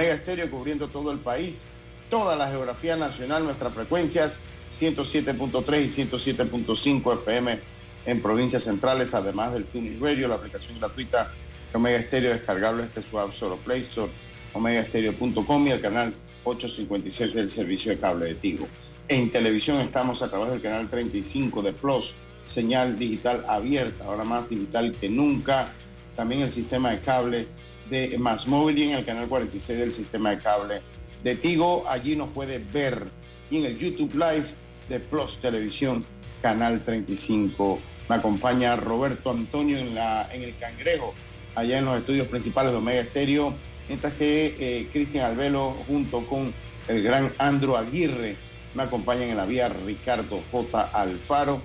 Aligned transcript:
Omega 0.00 0.14
Estéreo 0.14 0.50
cubriendo 0.50 0.88
todo 0.88 1.12
el 1.12 1.18
país, 1.18 1.66
toda 2.08 2.34
la 2.34 2.48
geografía 2.48 2.96
nacional, 2.96 3.44
nuestras 3.44 3.74
frecuencias 3.74 4.40
107.3 4.72 5.84
y 5.84 6.06
107.5 6.08 7.16
FM 7.16 7.60
en 8.06 8.22
provincias 8.22 8.62
centrales, 8.62 9.12
además 9.12 9.52
del 9.52 9.66
Tuning 9.66 10.00
Radio, 10.00 10.26
la 10.26 10.36
aplicación 10.36 10.78
gratuita 10.78 11.30
de 11.70 11.76
Omega 11.76 11.98
Estéreo 11.98 12.32
descargable 12.32 12.84
este 12.84 13.02
su 13.02 13.18
App 13.18 13.28
Store 13.28 13.58
Play 13.62 13.82
Store, 13.82 14.10
omegaestereo.com 14.54 15.66
y 15.66 15.70
el 15.70 15.82
canal 15.82 16.14
856 16.44 17.34
del 17.34 17.50
servicio 17.50 17.92
de 17.92 17.98
cable 17.98 18.24
de 18.24 18.36
Tigo. 18.36 18.66
En 19.06 19.30
televisión 19.30 19.82
estamos 19.82 20.22
a 20.22 20.30
través 20.30 20.48
del 20.48 20.62
canal 20.62 20.88
35 20.88 21.60
de 21.60 21.74
Plus, 21.74 22.14
señal 22.46 22.98
digital 22.98 23.44
abierta, 23.46 24.06
ahora 24.06 24.24
más 24.24 24.48
digital 24.48 24.92
que 24.98 25.10
nunca. 25.10 25.74
También 26.16 26.40
el 26.40 26.50
sistema 26.50 26.88
de 26.90 27.00
cable 27.00 27.48
de 27.90 28.16
Más 28.18 28.46
Móvil 28.46 28.78
y 28.78 28.90
en 28.90 28.98
el 28.98 29.04
canal 29.04 29.28
46 29.28 29.78
del 29.78 29.92
sistema 29.92 30.30
de 30.30 30.38
cable 30.38 30.80
de 31.22 31.34
Tigo. 31.34 31.84
Allí 31.88 32.16
nos 32.16 32.28
puede 32.28 32.58
ver 32.58 33.08
en 33.50 33.64
el 33.64 33.76
YouTube 33.76 34.14
Live 34.14 34.46
de 34.88 35.00
Plus 35.00 35.38
Televisión, 35.38 36.04
canal 36.40 36.82
35. 36.84 37.80
Me 38.08 38.16
acompaña 38.16 38.76
Roberto 38.76 39.30
Antonio 39.30 39.78
en, 39.78 39.94
la, 39.94 40.28
en 40.32 40.42
el 40.42 40.56
Cangrejo, 40.58 41.14
allá 41.54 41.78
en 41.78 41.84
los 41.84 41.98
estudios 41.98 42.28
principales 42.28 42.72
de 42.72 42.78
Omega 42.78 43.00
Estéreo, 43.00 43.54
mientras 43.88 44.14
que 44.14 44.56
eh, 44.58 44.88
Cristian 44.92 45.24
Albelo 45.24 45.76
junto 45.86 46.26
con 46.26 46.52
el 46.88 47.02
gran 47.02 47.32
Andro 47.38 47.76
Aguirre 47.76 48.36
me 48.74 48.84
acompañan 48.84 49.30
en 49.30 49.36
la 49.36 49.46
vía 49.46 49.68
Ricardo 49.68 50.42
J. 50.50 50.80
Alfaro 50.92 51.60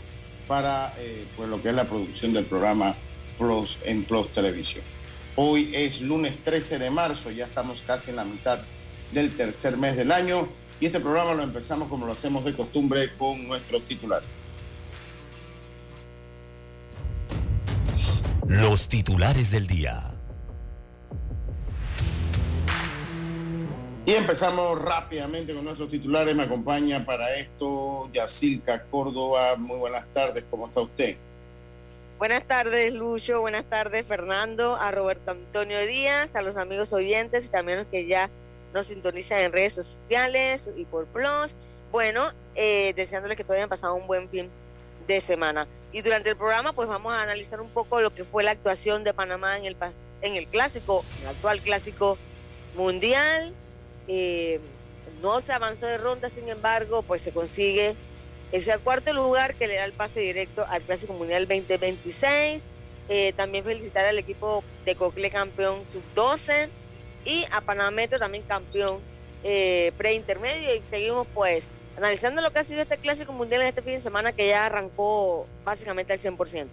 para 0.48 0.94
eh, 0.98 1.26
pues 1.36 1.50
lo 1.50 1.62
que 1.62 1.70
es 1.70 1.76
la 1.76 1.86
producción 1.86 2.34
del 2.34 2.46
programa 2.46 2.96
Plus 3.38 3.78
en 3.84 4.04
Plus 4.04 4.30
Televisión. 4.30 4.84
Hoy 5.38 5.72
es 5.74 6.02
lunes 6.02 6.42
13 6.44 6.80
de 6.80 6.90
marzo, 6.90 7.30
ya 7.30 7.46
estamos 7.46 7.84
casi 7.86 8.10
en 8.10 8.16
la 8.16 8.24
mitad 8.24 8.58
del 9.12 9.36
tercer 9.36 9.76
mes 9.76 9.98
del 9.98 10.14
año 10.14 10.48
y 10.80 10.86
este 10.86 11.02
programa 11.02 11.34
lo 11.34 11.44
empezamos 11.44 11.90
como 11.90 12.06
lo 12.06 12.14
hacemos 12.14 12.46
de 12.46 12.56
costumbre 12.56 13.14
con 13.18 13.46
nuestros 13.46 13.84
titulares. 13.84 14.50
Los 18.48 18.88
titulares 18.88 19.52
del 19.52 19.68
día. 19.68 20.12
Y 24.06 24.12
empezamos 24.14 24.82
rápidamente 24.82 25.54
con 25.54 25.66
nuestros 25.66 25.90
titulares. 25.90 26.34
Me 26.36 26.44
acompaña 26.44 27.04
para 27.06 27.34
esto 27.36 28.10
Yacilca 28.14 28.84
Córdoba. 28.84 29.56
Muy 29.58 29.80
buenas 29.80 30.10
tardes, 30.14 30.46
¿cómo 30.50 30.68
está 30.68 30.82
usted? 30.82 31.18
Buenas 32.18 32.48
tardes, 32.48 32.94
Lucho. 32.94 33.42
Buenas 33.42 33.66
tardes, 33.66 34.06
Fernando. 34.06 34.78
A 34.78 34.92
Roberto 34.92 35.32
Antonio 35.32 35.86
Díaz, 35.86 36.30
a 36.34 36.42
los 36.42 36.56
amigos 36.56 36.94
oyentes 36.94 37.46
y 37.46 37.50
también 37.50 37.80
los 37.80 37.88
que 37.88 38.08
ya 38.08 38.30
nos 38.74 38.88
sintonizan 38.88 39.42
en 39.42 39.52
redes 39.52 39.74
sociales 39.74 40.70
y 40.78 40.86
por 40.86 41.06
Plus. 41.08 41.52
Bueno, 41.92 42.32
eh, 42.56 42.94
deseándoles 42.96 43.36
que 43.36 43.44
todos 43.44 43.58
hayan 43.58 43.68
pasado 43.68 43.96
un 43.96 44.08
buen 44.08 44.30
fin 44.30 44.50
de 45.08 45.20
semana. 45.20 45.68
Y 45.92 46.02
durante 46.02 46.30
el 46.30 46.38
programa, 46.38 46.72
pues 46.72 46.88
vamos 46.88 47.12
a 47.12 47.22
analizar 47.22 47.60
un 47.60 47.70
poco 47.70 48.00
lo 48.00 48.10
que 48.10 48.24
fue 48.24 48.44
la 48.44 48.52
actuación 48.52 49.04
de 49.04 49.14
Panamá 49.14 49.58
en 49.58 49.66
el, 49.66 49.76
en 50.22 50.36
el 50.36 50.48
clásico, 50.48 51.04
el 51.22 51.28
actual 51.28 51.60
clásico 51.60 52.18
mundial 52.76 53.54
eh, 54.08 54.60
no 55.22 55.42
se 55.42 55.54
avanzó 55.54 55.86
de 55.86 55.98
ronda, 55.98 56.30
sin 56.30 56.50
embargo, 56.50 57.02
pues 57.02 57.22
se 57.22 57.32
consigue 57.32 57.96
ese 58.52 58.78
cuarto 58.80 59.12
lugar 59.14 59.56
que 59.56 59.68
le 59.68 59.76
da 59.76 59.86
el 59.86 59.94
pase 59.94 60.20
directo 60.20 60.66
al 60.68 60.82
Clásico 60.82 61.14
Mundial 61.14 61.48
2026. 61.48 62.64
Eh, 63.08 63.34
también 63.36 63.64
felicitar 63.64 64.06
al 64.06 64.18
equipo 64.18 64.64
de 64.84 64.96
Cocle 64.96 65.30
campeón 65.30 65.82
sub-12 65.94 66.70
y 67.24 67.46
a 67.52 67.62
Panameto 67.62 68.18
también 68.18 68.44
campeón 68.44 69.00
eh, 69.44 69.92
pre-intermedio. 69.98 70.76
Y 70.76 70.82
seguimos 70.90 71.28
pues 71.34 71.66
analizando 71.98 72.42
lo 72.42 72.52
que 72.52 72.60
ha 72.60 72.64
sido 72.64 72.82
este 72.82 72.98
Clásico 72.98 73.34
Mundial 73.34 73.62
en 73.62 73.68
este 73.68 73.82
fin 73.82 73.94
de 73.94 74.00
semana 74.00 74.32
que 74.32 74.48
ya 74.48 74.66
arrancó 74.66 75.48
básicamente 75.64 76.14
al 76.14 76.20
100%. 76.20 76.68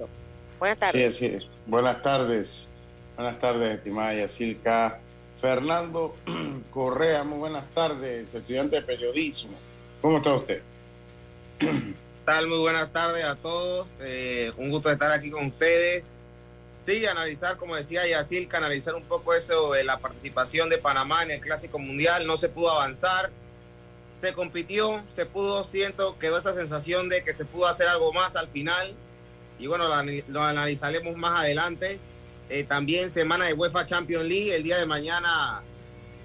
Buenas 0.59 0.79
tardes. 0.79 1.21
Buenas 1.67 2.03
tardes. 2.03 2.71
Buenas 3.17 3.39
tardes, 3.39 3.75
estimada 3.75 4.15
Yacilca. 4.15 5.01
Fernando 5.37 6.17
Correa, 6.71 7.25
muy 7.25 7.39
buenas 7.39 7.65
tardes, 7.75 8.33
estudiante 8.35 8.77
de 8.77 8.83
periodismo. 8.83 9.57
¿Cómo 10.01 10.19
está 10.19 10.35
usted? 10.35 10.63
Tal? 12.25 12.47
Muy 12.47 12.59
buenas 12.59 12.93
tardes 12.93 13.25
a 13.25 13.37
todos. 13.37 13.97
Eh, 14.01 14.53
un 14.57 14.71
gusto 14.71 14.91
estar 14.91 15.11
aquí 15.11 15.31
con 15.31 15.47
ustedes. 15.47 16.17
Sí, 16.79 17.07
analizar, 17.07 17.57
como 17.57 17.77
decía 17.77 18.07
Yacil, 18.07 18.49
analizar 18.53 18.95
un 18.95 19.05
poco 19.05 19.35
eso 19.35 19.73
de 19.73 19.85
la 19.85 19.99
participación 19.99 20.69
de 20.69 20.79
Panamá 20.79 21.23
en 21.23 21.33
el 21.33 21.41
Clásico 21.41 21.79
Mundial. 21.79 22.27
No 22.27 22.37
se 22.37 22.49
pudo 22.49 22.71
avanzar. 22.71 23.31
Se 24.17 24.33
compitió, 24.33 25.03
se 25.13 25.27
pudo, 25.27 25.65
siento, 25.65 26.19
quedó 26.19 26.39
esa 26.39 26.55
sensación 26.55 27.09
de 27.09 27.25
que 27.25 27.35
se 27.35 27.45
pudo 27.45 27.67
hacer 27.67 27.89
algo 27.89 28.13
más 28.13 28.37
al 28.37 28.49
final. 28.49 28.95
Y 29.59 29.67
bueno, 29.67 29.85
lo 30.29 30.43
analizaremos 30.43 31.17
más 31.17 31.41
adelante. 31.41 31.99
Eh, 32.49 32.65
también 32.65 33.11
semana 33.11 33.47
de 33.47 33.55
UEFA 33.55 33.87
Champions 33.87 34.27
League. 34.27 34.55
El 34.55 34.63
día 34.63 34.77
de 34.79 34.87
mañana 34.87 35.63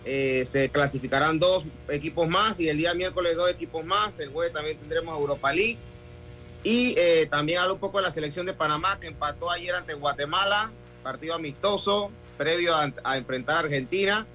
eh, 0.09 0.45
se 0.45 0.69
clasificarán 0.69 1.37
dos 1.37 1.65
equipos 1.89 2.29
más 2.29 2.61
y 2.61 2.69
el 2.69 2.77
día 2.77 2.93
miércoles 2.93 3.35
dos 3.35 3.51
equipos 3.51 3.83
más. 3.83 4.17
El 4.19 4.29
jueves 4.29 4.53
también 4.53 4.77
tendremos 4.77 5.19
Europa 5.19 5.51
League. 5.51 5.77
Y 6.63 6.95
eh, 6.97 7.27
también 7.29 7.59
hablo 7.59 7.73
un 7.73 7.79
poco 7.81 7.97
de 7.97 8.03
la 8.03 8.11
selección 8.11 8.45
de 8.45 8.53
Panamá 8.53 8.97
que 9.01 9.07
empató 9.07 9.51
ayer 9.51 9.75
ante 9.75 9.93
Guatemala, 9.93 10.71
partido 11.03 11.35
amistoso 11.35 12.09
previo 12.37 12.73
a, 12.75 13.17
enfrentar 13.17 13.57
a 13.57 13.59
Argentina. 13.59 14.25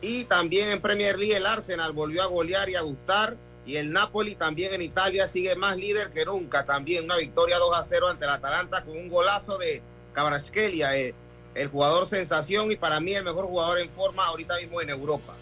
Y 0.00 0.24
también 0.24 0.68
en 0.68 0.80
Premier 0.80 1.18
League 1.18 1.36
el 1.36 1.46
Arsenal 1.46 1.90
volvió 1.92 2.22
a 2.22 2.26
golear 2.26 2.68
y 2.68 2.76
a 2.76 2.82
gustar. 2.82 3.36
Y 3.66 3.76
el 3.76 3.92
Napoli 3.92 4.36
también 4.36 4.72
en 4.72 4.82
Italia 4.82 5.26
sigue 5.26 5.56
más 5.56 5.76
líder 5.76 6.10
que 6.10 6.24
nunca. 6.24 6.64
También 6.64 7.04
una 7.04 7.16
victoria 7.16 7.58
2 7.58 7.76
a 7.76 7.82
0 7.82 8.08
ante 8.08 8.24
el 8.24 8.30
Atalanta 8.30 8.84
con 8.84 8.96
un 8.96 9.08
golazo 9.08 9.58
de 9.58 9.82
Cabrasquelia, 10.12 10.96
eh, 10.96 11.14
el 11.54 11.68
jugador 11.68 12.06
sensación 12.06 12.70
y 12.72 12.76
para 12.76 13.00
mí 13.00 13.14
el 13.14 13.24
mejor 13.24 13.46
jugador 13.46 13.78
en 13.78 13.90
forma 13.90 14.26
ahorita 14.26 14.58
mismo 14.58 14.80
en 14.80 14.90
Europa. 14.90 15.36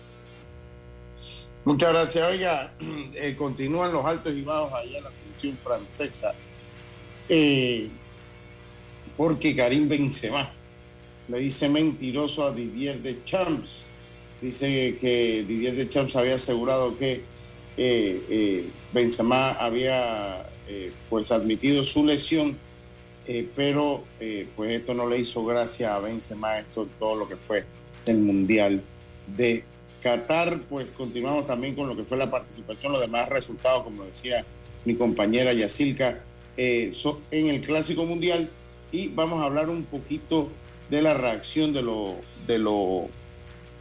Muchas 1.64 1.92
gracias. 1.92 2.30
Oiga, 2.30 2.72
eh, 3.14 3.34
continúan 3.36 3.92
los 3.92 4.04
altos 4.04 4.34
y 4.34 4.42
bajos 4.42 4.72
allá 4.72 4.98
en 4.98 5.04
la 5.04 5.12
selección 5.12 5.58
francesa. 5.62 6.34
Eh, 7.28 7.88
porque 9.16 9.54
Karim 9.54 9.88
Benzema 9.88 10.50
le 11.28 11.38
dice 11.38 11.68
mentiroso 11.68 12.44
a 12.44 12.52
Didier 12.52 13.00
de 13.00 13.22
Champs. 13.24 13.86
Dice 14.40 14.96
que 15.00 15.44
Didier 15.46 15.74
de 15.74 15.88
Champs 15.88 16.16
había 16.16 16.36
asegurado 16.36 16.96
que 16.96 17.22
Benzema 18.92 19.52
había 19.52 20.46
pues 21.08 21.30
admitido 21.30 21.84
su 21.84 22.04
lesión 22.04 22.56
eh, 23.32 23.48
pero 23.54 24.02
eh, 24.18 24.48
pues 24.56 24.74
esto 24.74 24.92
no 24.92 25.08
le 25.08 25.16
hizo 25.18 25.44
gracia 25.44 25.94
a 25.94 26.00
Benzema, 26.00 26.58
esto 26.58 26.88
todo 26.98 27.14
lo 27.14 27.28
que 27.28 27.36
fue 27.36 27.64
el 28.06 28.18
Mundial 28.18 28.82
de 29.36 29.62
Qatar, 30.02 30.62
pues 30.68 30.90
continuamos 30.90 31.46
también 31.46 31.76
con 31.76 31.88
lo 31.88 31.96
que 31.96 32.02
fue 32.02 32.16
la 32.16 32.28
participación, 32.28 32.90
los 32.90 33.00
demás 33.00 33.28
resultados, 33.28 33.84
como 33.84 34.02
decía 34.02 34.44
mi 34.84 34.96
compañera 34.96 35.52
Yacilca, 35.52 36.18
eh, 36.56 36.92
en 37.30 37.46
el 37.46 37.60
Clásico 37.60 38.04
Mundial. 38.04 38.50
Y 38.90 39.06
vamos 39.06 39.40
a 39.40 39.46
hablar 39.46 39.70
un 39.70 39.84
poquito 39.84 40.48
de 40.90 41.00
la 41.00 41.14
reacción 41.14 41.72
de 41.72 41.82
lo, 41.82 42.16
de 42.48 42.58
lo, 42.58 43.06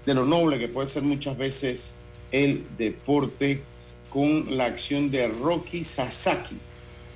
de 0.05 0.13
lo 0.13 0.25
noble 0.25 0.59
que 0.59 0.67
puede 0.67 0.87
ser 0.87 1.01
muchas 1.01 1.35
veces 1.35 1.95
el 2.31 2.67
deporte 2.77 3.63
con 4.11 4.55
la 4.55 4.65
acción 4.65 5.09
de 5.09 5.27
Rocky 5.27 5.83
Sasaki 5.83 6.59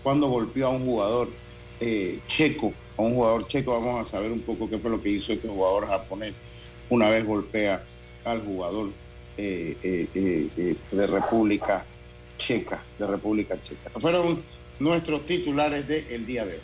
cuando 0.02 0.30
golpeó 0.30 0.66
a 0.66 0.70
un 0.72 0.84
jugador 0.84 1.43
eh, 1.86 2.20
checo, 2.28 2.72
a 2.98 3.02
un 3.02 3.14
jugador 3.14 3.46
checo, 3.46 3.74
vamos 3.74 4.00
a 4.00 4.10
saber 4.10 4.32
un 4.32 4.40
poco 4.40 4.70
qué 4.70 4.78
fue 4.78 4.90
lo 4.90 5.02
que 5.04 5.10
hizo 5.10 5.34
este 5.34 5.50
jugador 5.50 5.86
japonés 5.88 6.40
una 6.90 7.10
vez 7.10 7.26
golpea 7.26 7.84
al 8.24 8.42
jugador 8.42 8.90
eh, 9.38 9.76
eh, 9.84 10.76
de 10.92 11.08
República 11.08 11.84
Checa, 12.38 12.82
de 12.98 13.06
República 13.06 13.62
Checa. 13.62 13.88
Estos 13.88 14.02
fueron 14.02 14.42
nuestros 14.80 15.26
titulares 15.26 15.86
del 15.86 16.26
día 16.26 16.46
de 16.46 16.54
hoy. 16.54 16.62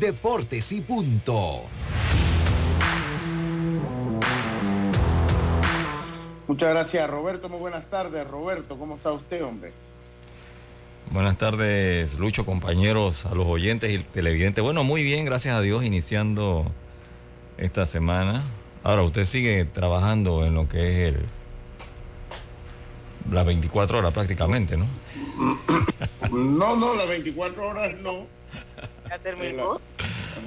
Deportes 0.00 0.72
y 0.72 0.80
punto. 0.80 1.62
Muchas 6.48 6.70
gracias, 6.70 7.08
Roberto. 7.08 7.48
Muy 7.48 7.60
buenas 7.60 7.88
tardes, 7.88 8.26
Roberto. 8.26 8.76
¿Cómo 8.76 8.96
está 8.96 9.12
usted, 9.12 9.44
hombre? 9.44 9.72
Buenas 11.12 11.36
tardes, 11.36 12.18
Lucho, 12.18 12.46
compañeros, 12.46 13.26
a 13.26 13.34
los 13.34 13.46
oyentes 13.46 13.90
y 13.90 13.98
televidentes. 13.98 14.64
Bueno, 14.64 14.82
muy 14.82 15.02
bien, 15.02 15.26
gracias 15.26 15.54
a 15.54 15.60
Dios, 15.60 15.84
iniciando 15.84 16.64
esta 17.58 17.84
semana. 17.84 18.42
Ahora, 18.82 19.02
usted 19.02 19.26
sigue 19.26 19.66
trabajando 19.66 20.46
en 20.46 20.54
lo 20.54 20.68
que 20.68 21.08
es 21.08 21.14
el, 21.14 21.26
las 23.30 23.44
24 23.44 23.98
horas 23.98 24.12
prácticamente, 24.12 24.76
¿no? 24.76 24.86
No, 26.32 26.76
no, 26.76 26.94
las 26.94 27.08
24 27.08 27.68
horas 27.68 27.92
no. 28.00 28.26
¿Ya 29.10 29.18
terminó? 29.18 29.80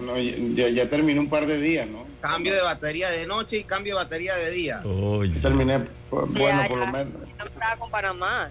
No, 0.01 0.17
ya, 0.17 0.69
ya 0.69 0.89
terminé 0.89 1.19
un 1.19 1.29
par 1.29 1.45
de 1.45 1.59
días, 1.61 1.87
¿no? 1.87 2.05
Cambio 2.21 2.55
de 2.55 2.61
batería 2.61 3.11
de 3.11 3.27
noche 3.27 3.57
y 3.57 3.63
cambio 3.65 3.93
de 3.95 4.03
batería 4.03 4.33
de 4.35 4.49
día. 4.49 4.81
Oye. 4.83 5.39
Terminé, 5.39 5.81
pues, 6.09 6.25
bueno, 6.29 6.63
Ya, 6.63 6.67
por 6.67 6.79
lo 6.79 6.85
ya. 6.85 6.91
menos. 6.91 7.13
Yo 7.37 7.45
estaba 7.45 7.75
con 7.77 7.91
Panamá. 7.91 8.49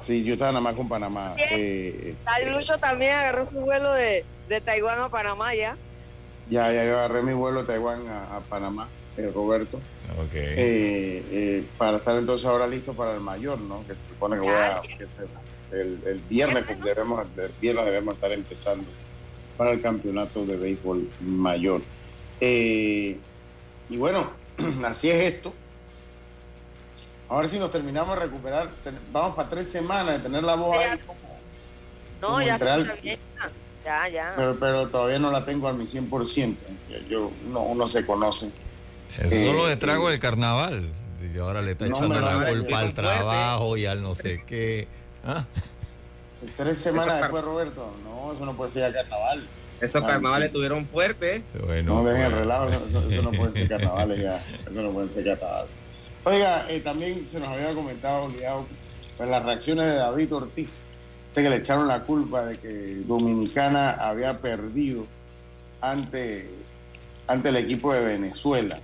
Sí, 0.00 0.22
yo 0.24 0.34
estaba 0.34 0.52
nada 0.52 0.60
más 0.62 0.74
con 0.74 0.88
Panamá. 0.88 1.34
Eh, 1.50 2.14
Tal 2.24 2.52
Lucho 2.52 2.78
también 2.78 3.12
agarró 3.14 3.44
su 3.46 3.60
vuelo 3.60 3.92
de, 3.92 4.24
de 4.48 4.60
Taiwán 4.60 5.00
a 5.00 5.08
Panamá 5.08 5.54
ya. 5.54 5.76
ya, 6.50 6.72
ya 6.72 6.84
yo 6.84 6.98
agarré 6.98 7.22
mi 7.22 7.32
vuelo 7.32 7.62
de 7.62 7.66
Taiwán 7.66 8.06
a, 8.08 8.36
a 8.36 8.40
Panamá, 8.40 8.88
eh, 9.16 9.30
Roberto, 9.34 9.78
Ok. 10.18 10.34
eh, 10.34 11.22
eh, 11.30 11.64
para 11.78 11.96
estar 11.96 12.16
entonces 12.16 12.46
ahora 12.46 12.66
listo 12.66 12.92
para 12.94 13.14
el 13.14 13.20
mayor, 13.20 13.58
¿no? 13.60 13.84
Que 13.86 13.96
se 13.96 14.08
supone 14.08 14.36
que 14.36 14.42
voy 14.42 14.54
a, 14.54 14.80
que 14.98 15.06
se- 15.06 15.24
el, 15.72 15.98
el 16.06 16.20
viernes 16.28 16.64
pues, 16.66 16.80
debemos, 16.82 17.26
el 17.36 17.50
viernes 17.60 17.84
debemos 17.86 18.14
estar 18.14 18.30
empezando 18.32 18.86
para 19.56 19.72
el 19.72 19.80
campeonato 19.82 20.44
de 20.46 20.56
béisbol 20.56 21.08
mayor. 21.20 21.80
Eh, 22.40 23.16
y 23.88 23.96
bueno, 23.96 24.30
así 24.84 25.10
es 25.10 25.32
esto. 25.34 25.52
A 27.28 27.36
ver 27.38 27.48
si 27.48 27.58
nos 27.58 27.70
terminamos 27.70 28.16
de 28.16 28.24
recuperar. 28.24 28.68
Vamos 29.12 29.34
para 29.34 29.48
tres 29.48 29.68
semanas 29.70 30.16
de 30.18 30.20
tener 30.20 30.42
la 30.44 30.54
voz 30.54 30.76
ahí 30.78 30.98
como, 31.06 31.18
No, 32.20 32.28
Como 32.28 32.42
ya 32.42 32.58
se. 32.58 33.18
Ya, 33.84 34.08
ya. 34.08 34.32
pero, 34.36 34.58
pero 34.58 34.86
todavía 34.88 35.18
no 35.20 35.30
la 35.30 35.44
tengo 35.44 35.68
al 35.68 35.76
mi 35.76 35.84
100%. 35.86 36.56
Yo, 36.90 36.98
yo- 37.08 37.30
uno, 37.46 37.60
uno 37.62 37.86
se 37.86 38.04
conoce. 38.04 38.48
Eso 39.18 39.34
eh, 39.34 39.46
solo 39.46 39.66
de 39.66 39.76
trago 39.76 40.08
del 40.10 40.18
carnaval. 40.18 40.88
Y 41.34 41.38
ahora 41.38 41.62
le 41.62 41.72
está 41.72 41.86
No, 41.86 41.96
echando 41.96 42.14
lo 42.14 42.20
la 42.20 42.48
culpa 42.48 42.78
al 42.78 42.92
fuerte. 42.92 42.92
trabajo 42.94 43.76
y 43.76 43.86
al 43.86 44.02
no 44.02 44.14
sé 44.14 44.42
qué. 44.46 44.88
Ah, 45.24 45.44
Tres 46.56 46.78
semanas 46.78 47.20
después, 47.20 47.42
Roberto. 47.44 47.92
No, 48.04 48.32
eso 48.32 48.44
no 48.44 48.54
puede 48.56 48.70
ser 48.70 48.92
ya 48.92 49.02
carnaval. 49.02 49.46
Esos 49.80 50.02
Ah, 50.02 50.06
carnavales 50.06 50.46
sí. 50.48 50.50
estuvieron 50.50 50.86
fuertes. 50.86 51.42
bueno, 51.64 51.94
No, 52.02 52.04
dejen 52.04 52.22
el 52.24 52.32
relajo, 52.32 52.68
eso 52.70 53.22
no 53.22 53.30
pueden 53.32 53.54
ser 53.54 53.68
carnavales 53.68 54.18
ya. 54.20 54.44
Eso 54.68 54.82
no 54.82 54.90
pueden 54.90 55.10
ser 55.10 55.24
carnavales. 55.24 55.70
Oiga, 56.28 56.66
eh, 56.68 56.80
también 56.80 57.28
se 57.30 57.38
nos 57.38 57.48
había 57.50 57.72
comentado, 57.72 58.24
obligado, 58.24 58.66
pues, 59.16 59.28
las 59.30 59.44
reacciones 59.44 59.86
de 59.86 59.94
David 59.94 60.34
Ortiz. 60.34 60.84
Sé 61.30 61.40
que 61.40 61.48
le 61.48 61.56
echaron 61.58 61.86
la 61.86 62.02
culpa 62.02 62.44
de 62.44 62.58
que 62.58 62.68
Dominicana 63.06 63.92
había 63.92 64.32
perdido 64.34 65.06
ante, 65.80 66.50
ante 67.28 67.50
el 67.50 67.56
equipo 67.56 67.92
de 67.94 68.00
Venezuela. 68.00 68.74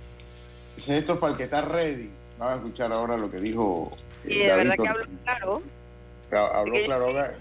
Dice, 0.77 0.97
esto 0.97 1.13
es 1.15 1.19
para 1.19 1.31
el 1.33 1.37
que 1.37 1.43
está 1.43 1.59
ready. 1.63 2.09
Vamos 2.37 2.53
a 2.53 2.63
escuchar 2.63 2.93
ahora 2.93 3.17
lo 3.17 3.29
que 3.29 3.39
dijo 3.41 3.91
eh, 4.23 4.27
de 4.27 4.47
David 4.47 4.69
verdad 4.69 4.75
que 4.81 4.87
habló 4.89 5.05
claro. 5.25 5.61
Habló 6.53 6.73
que- 6.73 6.85
claro. 6.85 7.05
ahora- 7.07 7.37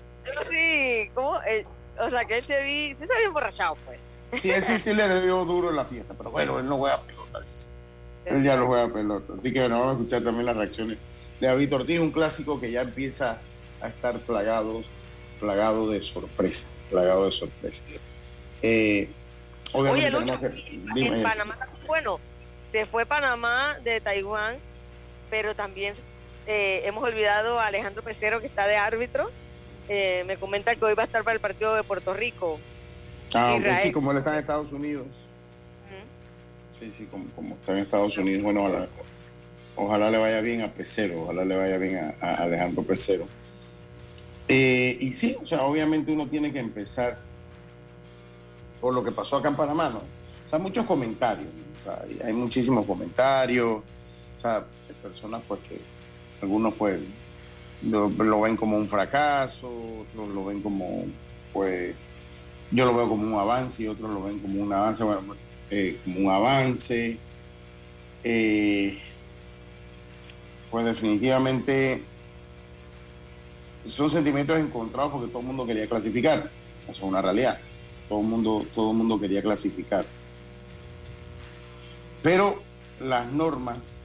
sí, 0.50 1.10
¿cómo? 1.14 1.40
Eh, 1.42 1.64
o 2.00 2.10
sea, 2.10 2.24
que 2.24 2.38
él 2.38 2.44
se 2.44 2.60
vi, 2.64 2.94
sí 2.98 3.06
se 3.06 3.12
había 3.14 3.26
emborrachado, 3.28 3.76
pues. 3.86 4.00
Sí, 4.42 4.50
sí, 4.62 4.78
sí 4.78 4.94
le 4.94 5.08
debió 5.08 5.44
duro 5.44 5.70
en 5.70 5.76
la 5.76 5.84
fiesta, 5.84 6.12
pero 6.18 6.32
bueno, 6.32 6.58
él 6.58 6.66
no 6.66 6.78
juega 6.78 7.00
pelotas. 7.02 7.70
Él 8.24 8.44
ya 8.44 8.56
no 8.56 8.66
juega 8.66 8.92
pelota. 8.92 9.34
Así 9.38 9.52
que 9.52 9.60
bueno, 9.60 9.80
vamos 9.80 9.96
a 9.96 9.98
escuchar 9.98 10.22
también 10.22 10.46
las 10.46 10.56
reacciones 10.56 10.98
de 11.40 11.46
David 11.46 11.74
Ortiz, 11.74 12.00
un 12.00 12.12
clásico 12.12 12.60
que 12.60 12.70
ya 12.70 12.82
empieza 12.82 13.38
a 13.80 13.88
estar 13.88 14.18
plagado, 14.20 14.82
plagado 15.40 15.90
de 15.90 16.02
sorpresas. 16.02 16.68
Plagado 16.90 17.24
de 17.26 17.32
sorpresas. 17.32 18.02
Eh, 18.62 19.08
Oye, 19.72 20.10
que. 20.10 21.00
en 21.00 21.22
Panamá, 21.22 21.58
bueno, 21.86 22.20
se 22.70 22.86
fue 22.86 23.06
Panamá 23.06 23.78
de 23.82 24.00
Taiwán, 24.00 24.56
pero 25.30 25.54
también 25.54 25.94
eh, 26.46 26.82
hemos 26.84 27.02
olvidado 27.02 27.58
a 27.58 27.66
Alejandro 27.66 28.02
Pecero, 28.02 28.40
que 28.40 28.46
está 28.46 28.66
de 28.66 28.76
árbitro. 28.76 29.30
Eh, 29.88 30.24
me 30.26 30.36
comenta 30.36 30.74
que 30.76 30.84
hoy 30.84 30.94
va 30.94 31.02
a 31.02 31.06
estar 31.06 31.24
para 31.24 31.34
el 31.34 31.40
partido 31.40 31.74
de 31.74 31.82
Puerto 31.82 32.14
Rico. 32.14 32.60
ah, 33.34 33.54
ok, 33.54 33.60
Israel. 33.60 33.80
sí, 33.82 33.92
como 33.92 34.12
él 34.12 34.18
está 34.18 34.32
en 34.32 34.40
Estados 34.40 34.72
Unidos. 34.72 35.06
Sí, 36.82 36.90
sí, 36.90 37.06
como, 37.06 37.26
como 37.36 37.54
está 37.54 37.72
en 37.72 37.78
Estados 37.78 38.18
Unidos, 38.18 38.42
bueno, 38.42 38.66
ojalá, 39.76 40.10
le 40.10 40.18
vaya 40.18 40.40
bien 40.40 40.62
a 40.62 40.72
Pecero, 40.72 41.22
ojalá 41.22 41.44
le 41.44 41.54
vaya 41.54 41.78
bien 41.78 42.12
a, 42.20 42.34
Alejandro 42.34 42.82
Pecero. 42.82 43.24
Eh, 44.48 44.98
y 45.00 45.12
sí, 45.12 45.36
o 45.40 45.46
sea, 45.46 45.62
obviamente 45.62 46.10
uno 46.10 46.26
tiene 46.26 46.52
que 46.52 46.58
empezar 46.58 47.20
por 48.80 48.92
lo 48.92 49.04
que 49.04 49.12
pasó 49.12 49.36
acá 49.36 49.48
en 49.48 49.54
Panamá. 49.54 49.96
O 49.96 50.50
sea, 50.50 50.58
muchos 50.58 50.84
comentarios, 50.84 51.48
¿no? 51.86 51.92
Hay- 52.26 52.32
muchísimos 52.32 52.84
comentarios, 52.84 53.76
o 54.36 54.40
sea, 54.40 54.66
de 54.88 54.94
personas 55.00 55.40
pues 55.46 55.60
que 55.60 55.80
algunos 56.42 56.74
pues 56.74 56.98
lo, 57.88 58.40
ven 58.40 58.56
como 58.56 58.76
un 58.76 58.88
fracaso, 58.88 59.70
otros 60.00 60.28
lo 60.34 60.46
ven 60.46 60.60
como, 60.60 61.04
pues, 61.52 61.94
yo 62.72 62.86
lo 62.86 62.96
veo 62.96 63.08
como 63.08 63.22
un 63.22 63.40
avance 63.40 63.84
y 63.84 63.86
otros 63.86 64.12
lo 64.12 64.24
ven 64.24 64.40
como 64.40 64.60
un 64.60 64.72
avance, 64.72 65.04
bueno, 65.04 65.51
eh, 65.72 65.98
como 66.04 66.20
un 66.20 66.30
avance. 66.30 67.16
Eh, 68.22 68.98
pues 70.70 70.84
definitivamente 70.84 72.04
son 73.84 74.10
sentimientos 74.10 74.58
encontrados 74.60 75.12
porque 75.12 75.28
todo 75.28 75.40
el 75.40 75.46
mundo 75.46 75.66
quería 75.66 75.88
clasificar. 75.88 76.50
Eso 76.82 76.90
es 76.92 77.02
una 77.02 77.22
realidad. 77.22 77.58
Todo 78.08 78.20
el 78.20 78.26
mundo, 78.26 78.66
todo 78.74 78.90
el 78.90 78.98
mundo 78.98 79.18
quería 79.18 79.40
clasificar. 79.40 80.04
Pero 82.22 82.62
las 83.00 83.32
normas 83.32 84.02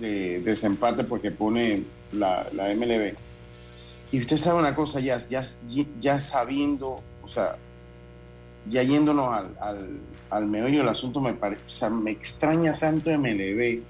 de 0.00 0.40
desempate 0.40 1.02
porque 1.02 1.32
pone 1.32 1.82
la, 2.12 2.48
la 2.52 2.72
MLB. 2.74 3.14
Y 4.12 4.18
usted 4.20 4.36
sabe 4.36 4.60
una 4.60 4.76
cosa, 4.76 5.00
ya, 5.00 5.18
ya, 5.28 5.42
ya 6.00 6.18
sabiendo, 6.20 7.02
o 7.22 7.28
sea, 7.28 7.58
ya 8.68 8.82
yéndonos 8.82 9.28
al, 9.28 9.56
al, 9.60 10.00
al 10.30 10.46
meollo 10.46 10.78
del 10.78 10.88
asunto, 10.88 11.20
me, 11.20 11.34
pare, 11.34 11.56
o 11.56 11.70
sea, 11.70 11.90
me 11.90 12.10
extraña 12.10 12.76
tanto 12.78 13.10
MLB 13.10 13.82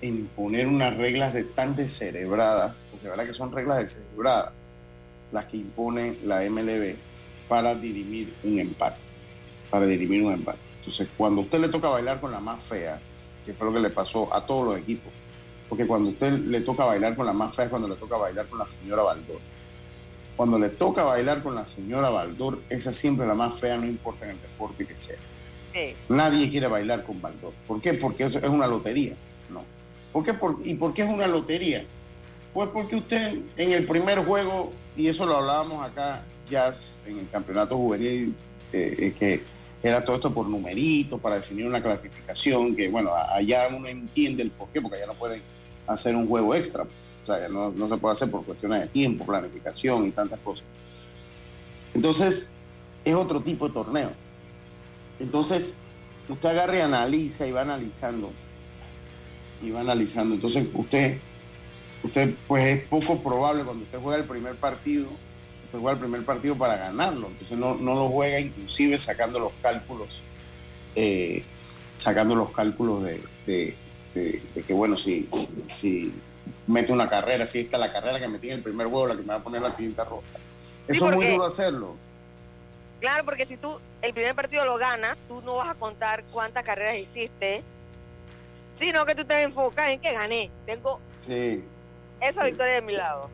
en 0.00 0.26
poner 0.28 0.66
unas 0.66 0.96
reglas 0.96 1.34
de 1.34 1.44
tan 1.44 1.74
descerebradas, 1.74 2.86
porque 2.90 3.06
la 3.06 3.10
verdad 3.12 3.26
que 3.26 3.32
son 3.32 3.52
reglas 3.52 3.78
descerebradas 3.78 4.52
las 5.32 5.44
que 5.46 5.58
impone 5.58 6.16
la 6.24 6.40
MLB 6.48 6.94
para 7.48 7.74
dirimir 7.74 8.32
un 8.44 8.58
empate, 8.58 8.98
para 9.70 9.86
dirimir 9.86 10.22
un 10.22 10.32
empate. 10.32 10.58
Entonces, 10.78 11.08
cuando 11.16 11.42
a 11.42 11.44
usted 11.44 11.60
le 11.60 11.68
toca 11.68 11.88
bailar 11.88 12.20
con 12.20 12.30
la 12.30 12.40
más 12.40 12.62
fea, 12.62 13.00
que 13.44 13.52
fue 13.52 13.66
lo 13.66 13.72
que 13.72 13.80
le 13.80 13.90
pasó 13.90 14.32
a 14.32 14.44
todos 14.44 14.66
los 14.66 14.78
equipos, 14.78 15.12
porque 15.68 15.86
cuando 15.86 16.08
a 16.10 16.12
usted 16.12 16.32
le 16.32 16.60
toca 16.62 16.84
bailar 16.84 17.14
con 17.14 17.26
la 17.26 17.32
más 17.32 17.54
fea 17.54 17.66
es 17.66 17.70
cuando 17.70 17.88
le 17.88 17.96
toca 17.96 18.16
bailar 18.16 18.46
con 18.46 18.58
la 18.58 18.66
señora 18.66 19.02
Baldor. 19.02 19.40
Cuando 20.38 20.56
le 20.56 20.68
toca 20.68 21.02
bailar 21.02 21.42
con 21.42 21.56
la 21.56 21.66
señora 21.66 22.10
Baldor, 22.10 22.60
esa 22.70 22.92
siempre 22.92 23.26
la 23.26 23.34
más 23.34 23.58
fea, 23.58 23.76
no 23.76 23.86
importa 23.86 24.24
en 24.24 24.30
el 24.30 24.40
deporte 24.40 24.86
que 24.86 24.96
sea. 24.96 25.16
Sí. 25.74 25.96
Nadie 26.08 26.48
quiere 26.48 26.68
bailar 26.68 27.02
con 27.02 27.20
Baldor. 27.20 27.52
¿Por 27.66 27.80
qué? 27.82 27.94
Porque 27.94 28.22
eso 28.22 28.38
es 28.38 28.48
una 28.48 28.68
lotería. 28.68 29.14
No. 29.50 29.64
¿Por 30.12 30.24
qué? 30.24 30.34
Por- 30.34 30.58
¿Y 30.64 30.76
por 30.76 30.94
qué 30.94 31.02
es 31.02 31.10
una 31.10 31.26
lotería? 31.26 31.84
Pues 32.54 32.68
porque 32.68 32.94
usted 32.94 33.36
en 33.56 33.72
el 33.72 33.84
primer 33.86 34.24
juego, 34.24 34.70
y 34.96 35.08
eso 35.08 35.26
lo 35.26 35.38
hablábamos 35.38 35.84
acá, 35.84 36.22
Jazz, 36.48 36.98
en 37.04 37.18
el 37.18 37.28
campeonato 37.28 37.76
juvenil, 37.76 38.32
eh, 38.72 38.94
eh, 38.96 39.14
que 39.18 39.42
era 39.82 40.04
todo 40.04 40.14
esto 40.16 40.32
por 40.32 40.46
numeritos, 40.46 41.20
para 41.20 41.34
definir 41.34 41.66
una 41.66 41.82
clasificación, 41.82 42.76
que 42.76 42.88
bueno, 42.88 43.10
allá 43.12 43.66
uno 43.76 43.88
entiende 43.88 44.44
el 44.44 44.52
por 44.52 44.68
qué, 44.68 44.80
porque 44.80 44.98
allá 44.98 45.06
no 45.08 45.14
pueden 45.14 45.42
hacer 45.88 46.14
un 46.14 46.28
juego 46.28 46.54
extra, 46.54 46.84
pues. 46.84 47.16
no, 47.50 47.70
no 47.72 47.88
se 47.88 47.96
puede 47.96 48.12
hacer 48.12 48.30
por 48.30 48.44
cuestiones 48.44 48.80
de 48.82 48.86
tiempo, 48.88 49.24
planificación 49.24 50.06
y 50.06 50.10
tantas 50.10 50.38
cosas. 50.40 50.64
Entonces, 51.94 52.52
es 53.04 53.14
otro 53.14 53.40
tipo 53.40 53.66
de 53.68 53.74
torneo. 53.74 54.10
Entonces, 55.18 55.78
usted 56.28 56.50
agarra 56.50 56.76
y 56.76 56.80
analiza 56.80 57.46
y 57.46 57.52
va 57.52 57.62
analizando. 57.62 58.30
Y 59.62 59.70
va 59.70 59.80
analizando. 59.80 60.34
Entonces, 60.34 60.66
usted, 60.74 61.18
usted, 62.02 62.34
pues 62.46 62.66
es 62.66 62.84
poco 62.86 63.18
probable 63.18 63.64
cuando 63.64 63.84
usted 63.84 63.98
juega 63.98 64.18
el 64.18 64.28
primer 64.28 64.54
partido, 64.56 65.08
usted 65.64 65.78
juega 65.78 65.94
el 65.94 66.00
primer 66.00 66.24
partido 66.24 66.56
para 66.56 66.76
ganarlo. 66.76 67.28
Entonces, 67.28 67.56
no, 67.58 67.76
no 67.76 67.94
lo 67.94 68.08
juega 68.08 68.38
inclusive 68.38 68.98
sacando 68.98 69.40
los 69.40 69.52
cálculos, 69.62 70.20
eh, 70.94 71.42
sacando 71.96 72.34
los 72.36 72.50
cálculos 72.52 73.02
de- 73.02 73.22
de- 74.14 74.42
de 74.54 74.62
que, 74.62 74.72
bueno, 74.72 74.96
si, 74.96 75.28
si, 75.68 76.12
mete 76.66 76.92
una 76.92 77.08
carrera, 77.08 77.46
si 77.46 77.60
esta 77.60 77.76
es 77.76 77.80
la 77.80 77.92
carrera 77.92 78.18
que 78.20 78.28
metí 78.28 78.48
en 78.50 78.56
el 78.56 78.62
primer 78.62 78.86
juego, 78.88 79.06
la 79.08 79.14
que 79.16 79.22
me 79.22 79.28
va 79.28 79.36
a 79.36 79.42
poner 79.42 79.62
la 79.62 79.74
siguiente 79.74 80.04
roja. 80.04 80.22
Sí, 80.88 80.96
Eso 80.96 81.10
es 81.10 81.16
muy 81.16 81.26
duro 81.26 81.44
hacerlo. 81.44 81.96
Claro, 83.00 83.24
porque 83.24 83.46
si 83.46 83.56
tú 83.56 83.78
el 84.02 84.12
primer 84.12 84.34
partido 84.34 84.64
lo 84.64 84.76
ganas, 84.76 85.18
tú 85.28 85.40
no 85.42 85.56
vas 85.56 85.68
a 85.68 85.74
contar 85.74 86.24
cuántas 86.32 86.64
carreras 86.64 86.96
hiciste, 86.96 87.62
sino 88.78 89.04
que 89.06 89.14
tú 89.14 89.24
te 89.24 89.42
enfocas 89.42 89.88
en 89.90 90.00
que 90.00 90.12
gané. 90.12 90.50
Tengo 90.66 91.00
Sí. 91.20 91.62
esa 92.20 92.44
victoria 92.44 92.74
de 92.74 92.82
mi 92.82 92.92
lado. 92.94 93.28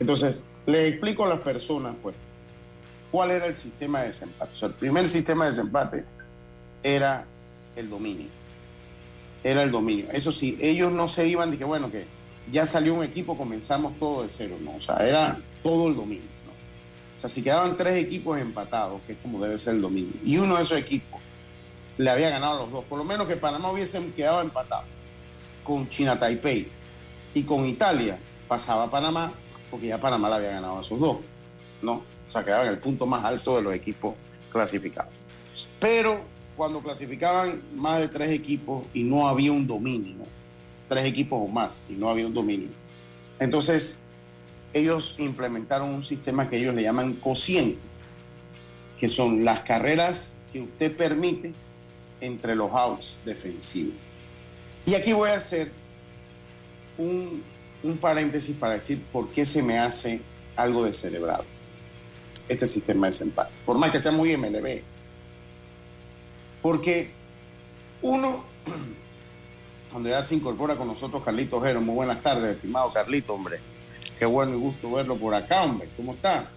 Entonces, 0.00 0.44
les 0.66 0.88
explico 0.88 1.24
a 1.24 1.28
las 1.28 1.38
personas, 1.38 1.94
pues, 2.02 2.16
cuál 3.12 3.30
era 3.30 3.46
el 3.46 3.56
sistema 3.56 4.00
de 4.00 4.08
desempate. 4.08 4.52
O 4.52 4.56
sea, 4.56 4.68
el 4.68 4.74
primer 4.74 5.06
sistema 5.06 5.44
de 5.44 5.50
desempate 5.52 6.04
era 6.82 7.24
el 7.76 7.88
dominio. 7.88 8.28
Era 9.46 9.62
el 9.62 9.70
dominio. 9.70 10.06
Eso 10.10 10.32
sí, 10.32 10.58
ellos 10.60 10.90
no 10.90 11.06
se 11.06 11.28
iban 11.28 11.52
de 11.52 11.58
que, 11.58 11.64
bueno, 11.64 11.88
que 11.88 12.04
ya 12.50 12.66
salió 12.66 12.94
un 12.94 13.04
equipo, 13.04 13.38
comenzamos 13.38 13.96
todo 13.96 14.24
de 14.24 14.28
cero, 14.28 14.56
¿no? 14.60 14.74
O 14.74 14.80
sea, 14.80 14.96
era 14.96 15.38
todo 15.62 15.86
el 15.86 15.94
dominio. 15.94 16.26
O 17.14 17.18
sea, 17.18 17.30
si 17.30 17.44
quedaban 17.44 17.76
tres 17.76 17.94
equipos 17.94 18.40
empatados, 18.40 19.00
que 19.06 19.12
es 19.12 19.18
como 19.22 19.40
debe 19.40 19.56
ser 19.56 19.76
el 19.76 19.82
domingo, 19.82 20.10
y 20.24 20.36
uno 20.38 20.56
de 20.56 20.62
esos 20.62 20.76
equipos 20.76 21.20
le 21.96 22.10
había 22.10 22.28
ganado 22.28 22.54
a 22.54 22.62
los 22.62 22.72
dos, 22.72 22.84
por 22.86 22.98
lo 22.98 23.04
menos 23.04 23.28
que 23.28 23.36
Panamá 23.36 23.70
hubiese 23.70 24.04
quedado 24.16 24.40
empatado 24.40 24.82
con 25.62 25.88
China 25.88 26.18
Taipei 26.18 26.68
y 27.32 27.44
con 27.44 27.64
Italia, 27.66 28.18
pasaba 28.48 28.82
a 28.82 28.90
Panamá, 28.90 29.32
porque 29.70 29.86
ya 29.86 30.00
Panamá 30.00 30.28
le 30.28 30.34
había 30.34 30.50
ganado 30.50 30.78
a 30.78 30.82
esos 30.82 30.98
dos, 30.98 31.18
¿no? 31.82 32.02
O 32.28 32.32
sea, 32.32 32.44
quedaba 32.44 32.64
en 32.64 32.70
el 32.70 32.78
punto 32.78 33.06
más 33.06 33.22
alto 33.22 33.54
de 33.54 33.62
los 33.62 33.74
equipos 33.74 34.16
clasificados. 34.50 35.12
Pero 35.78 36.34
cuando 36.56 36.80
clasificaban 36.80 37.62
más 37.74 38.00
de 38.00 38.08
tres 38.08 38.30
equipos 38.30 38.86
y 38.94 39.02
no 39.02 39.28
había 39.28 39.52
un 39.52 39.66
dominio, 39.66 40.14
tres 40.88 41.04
equipos 41.04 41.40
o 41.42 41.48
más 41.48 41.82
y 41.88 41.92
no 41.92 42.08
había 42.08 42.26
un 42.26 42.34
dominio, 42.34 42.68
entonces 43.38 43.98
ellos 44.72 45.14
implementaron 45.18 45.90
un 45.90 46.04
sistema 46.04 46.48
que 46.48 46.58
ellos 46.58 46.74
le 46.74 46.82
llaman 46.82 47.14
cociente, 47.14 47.78
que 48.98 49.08
son 49.08 49.44
las 49.44 49.60
carreras 49.60 50.36
que 50.52 50.62
usted 50.62 50.96
permite 50.96 51.52
entre 52.20 52.54
los 52.54 52.70
outs 52.72 53.18
defensivos. 53.24 53.94
Y 54.86 54.94
aquí 54.94 55.12
voy 55.12 55.30
a 55.30 55.34
hacer 55.34 55.70
un, 56.96 57.42
un 57.82 57.96
paréntesis 57.98 58.56
para 58.56 58.74
decir 58.74 59.02
por 59.12 59.28
qué 59.28 59.44
se 59.44 59.62
me 59.62 59.78
hace 59.78 60.20
algo 60.56 60.84
descerebrado 60.84 61.44
este 62.48 62.66
sistema 62.66 63.06
de 63.06 63.12
desempate, 63.12 63.52
por 63.64 63.78
más 63.78 63.90
que 63.90 64.00
sea 64.00 64.12
muy 64.12 64.36
MLB. 64.36 64.82
Porque 66.62 67.10
uno, 68.02 68.44
cuando 69.90 70.08
ya 70.08 70.22
se 70.22 70.34
incorpora 70.34 70.76
con 70.76 70.88
nosotros 70.88 71.22
Carlito 71.24 71.56
Ojero, 71.58 71.80
muy 71.80 71.94
buenas 71.94 72.22
tardes, 72.22 72.56
estimado 72.56 72.92
Carlito, 72.92 73.34
hombre. 73.34 73.58
Qué 74.18 74.24
bueno 74.24 74.54
y 74.54 74.60
gusto 74.60 74.90
verlo 74.92 75.16
por 75.16 75.34
acá, 75.34 75.62
hombre. 75.62 75.88
¿Cómo 75.96 76.14
está? 76.14 76.50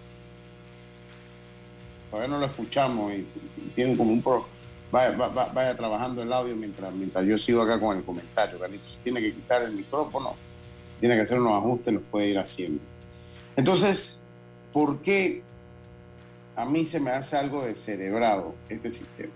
Todavía 2.10 2.28
no 2.28 2.38
lo 2.38 2.46
escuchamos 2.46 3.12
y, 3.12 3.26
tiene 3.74 3.96
como 3.96 4.12
un 4.12 4.22
pro. 4.22 4.46
Vaya, 4.90 5.76
trabajando 5.76 6.22
el 6.22 6.32
audio 6.32 6.56
mientras, 6.56 6.92
mientras 6.92 7.24
yo 7.24 7.38
sigo 7.38 7.62
acá 7.62 7.78
con 7.78 7.96
el 7.96 8.02
comentario, 8.02 8.58
Carlito. 8.58 8.84
Si 8.88 8.96
tiene 8.98 9.20
que 9.20 9.32
quitar 9.32 9.62
el 9.62 9.72
micrófono, 9.72 10.34
tiene 10.98 11.14
que 11.14 11.22
hacer 11.22 11.38
unos 11.38 11.58
ajustes, 11.58 11.94
los 11.94 12.02
puede 12.10 12.28
ir 12.28 12.38
haciendo. 12.38 12.82
Entonces, 13.56 14.20
¿por 14.72 15.00
qué 15.00 15.42
a 16.56 16.64
mí 16.64 16.84
se 16.84 16.98
me 16.98 17.10
hace 17.10 17.36
algo 17.36 17.64
descerebrado 17.64 18.54
este 18.68 18.90
sistema? 18.90 19.32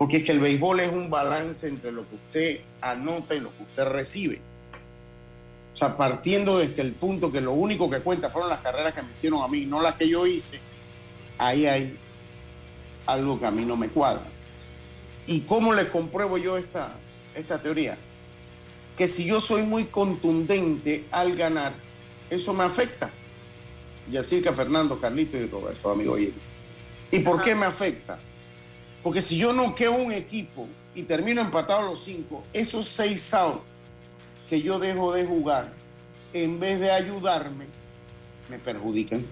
Porque 0.00 0.16
es 0.16 0.24
que 0.24 0.32
el 0.32 0.40
béisbol 0.40 0.80
es 0.80 0.90
un 0.90 1.10
balance 1.10 1.68
entre 1.68 1.92
lo 1.92 2.08
que 2.08 2.14
usted 2.14 2.60
anota 2.80 3.34
y 3.34 3.40
lo 3.40 3.54
que 3.54 3.64
usted 3.64 3.84
recibe. 3.84 4.40
O 5.74 5.76
sea, 5.76 5.94
partiendo 5.94 6.58
desde 6.58 6.80
el 6.80 6.92
punto 6.92 7.30
que 7.30 7.42
lo 7.42 7.52
único 7.52 7.90
que 7.90 7.98
cuenta 7.98 8.30
fueron 8.30 8.48
las 8.48 8.60
carreras 8.60 8.94
que 8.94 9.02
me 9.02 9.12
hicieron 9.12 9.42
a 9.42 9.48
mí, 9.48 9.66
no 9.66 9.82
las 9.82 9.96
que 9.96 10.08
yo 10.08 10.26
hice, 10.26 10.58
ahí 11.36 11.66
hay 11.66 11.98
algo 13.04 13.38
que 13.38 13.44
a 13.44 13.50
mí 13.50 13.66
no 13.66 13.76
me 13.76 13.90
cuadra. 13.90 14.24
¿Y 15.26 15.42
cómo 15.42 15.74
le 15.74 15.86
compruebo 15.88 16.38
yo 16.38 16.56
esta, 16.56 16.94
esta 17.34 17.60
teoría? 17.60 17.98
Que 18.96 19.06
si 19.06 19.26
yo 19.26 19.38
soy 19.38 19.64
muy 19.64 19.84
contundente 19.84 21.04
al 21.10 21.36
ganar, 21.36 21.74
eso 22.30 22.54
me 22.54 22.64
afecta. 22.64 23.10
Y 24.10 24.16
así 24.16 24.40
que 24.40 24.50
Fernando, 24.50 24.98
Carlito 24.98 25.36
y 25.36 25.44
Roberto, 25.44 25.90
amigo 25.90 26.16
¿Y 26.18 27.18
por 27.18 27.42
qué 27.42 27.54
me 27.54 27.66
afecta? 27.66 28.18
Porque 29.02 29.22
si 29.22 29.36
yo 29.38 29.52
no 29.52 29.74
quedo 29.74 29.94
un 29.94 30.12
equipo 30.12 30.68
y 30.94 31.02
termino 31.04 31.40
empatado 31.40 31.82
los 31.82 32.02
cinco, 32.02 32.42
esos 32.52 32.86
seis 32.86 33.32
outs 33.32 33.62
que 34.48 34.60
yo 34.60 34.78
dejo 34.78 35.12
de 35.12 35.24
jugar, 35.24 35.72
en 36.32 36.60
vez 36.60 36.80
de 36.80 36.90
ayudarme, 36.90 37.66
me 38.48 38.58
perjudican. 38.58 39.24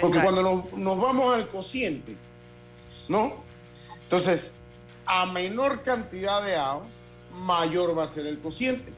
Porque 0.00 0.20
cuando 0.20 0.42
nos, 0.42 1.00
vamos 1.00 1.34
al 1.34 1.48
cociente, 1.48 2.16
¿no? 3.08 3.34
Entonces, 4.02 4.52
a 5.04 5.26
menor 5.26 5.82
cantidad 5.82 6.42
de 6.42 6.56
A, 6.56 6.78
mayor 7.34 7.98
va 7.98 8.04
a 8.04 8.08
ser 8.08 8.26
el 8.26 8.38
cociente. 8.38 8.92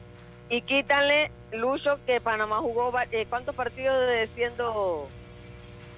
Y 0.49 0.61
quítale, 0.61 1.31
Lucho, 1.51 1.99
que 2.05 2.21
Panamá 2.21 2.57
jugó, 2.57 2.93
eh, 3.11 3.25
¿cuántos 3.29 3.55
partidos 3.55 4.07
de 4.07 4.27
siendo...? 4.27 5.07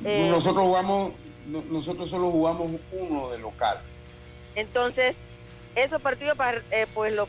Eh, 0.04 0.30
nosotros 0.32 0.66
jugamos, 0.66 1.12
nosotros 1.46 2.10
solo 2.10 2.32
jugamos 2.32 2.72
uno 2.92 3.30
de 3.30 3.40
local. 3.40 3.80
Entonces, 4.56 5.16
esos 5.75 6.02
partidos, 6.02 6.38
eh, 6.72 6.88
pues 6.94 7.14
lo 7.14 7.28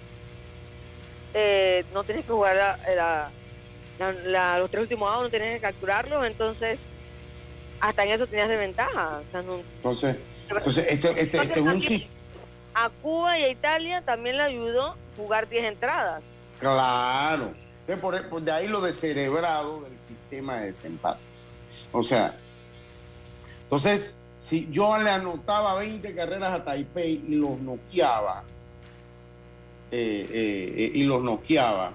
eh, 1.34 1.84
no 1.92 2.02
tienes 2.04 2.24
que 2.24 2.32
jugar 2.32 2.78
los 3.98 4.70
tres 4.70 4.82
últimos 4.82 5.10
dados, 5.10 5.24
no 5.24 5.30
tienes 5.30 5.54
que 5.56 5.60
capturarlos, 5.60 6.26
entonces 6.26 6.80
hasta 7.80 8.04
en 8.04 8.12
eso 8.12 8.26
tenías 8.26 8.48
de 8.48 8.56
ventaja. 8.56 9.20
entonces, 9.34 10.16
entonces 10.48 10.86
este, 10.88 11.20
este, 11.20 11.42
este 11.42 11.60
un 11.60 11.82
A 12.72 12.88
Cuba 13.02 13.38
y 13.38 13.44
a 13.44 13.48
Italia 13.50 14.00
también 14.00 14.38
le 14.38 14.44
ayudó 14.44 14.96
jugar 15.16 15.48
10 15.48 15.64
entradas. 15.64 16.24
Claro. 16.58 17.52
Por, 18.00 18.42
de 18.42 18.52
ahí 18.52 18.66
lo 18.66 18.80
descerebrado 18.80 19.82
del 19.82 19.98
sistema 19.98 20.56
de 20.56 20.66
desempate. 20.68 21.24
O 21.92 22.02
sea, 22.02 22.34
entonces, 23.66 24.20
si 24.38 24.68
yo 24.70 24.96
le 24.96 25.10
anotaba 25.10 25.74
20 25.74 26.14
carreras 26.14 26.52
a 26.52 26.64
Taipei 26.64 27.20
y 27.26 27.34
los 27.34 27.58
noqueaba, 27.58 28.44
eh, 29.90 30.28
eh, 30.30 30.90
y 30.94 31.02
los 31.02 31.20
noqueaba. 31.20 31.92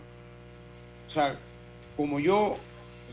O 1.08 1.10
sea, 1.10 1.40
como 1.96 2.20
yo 2.20 2.58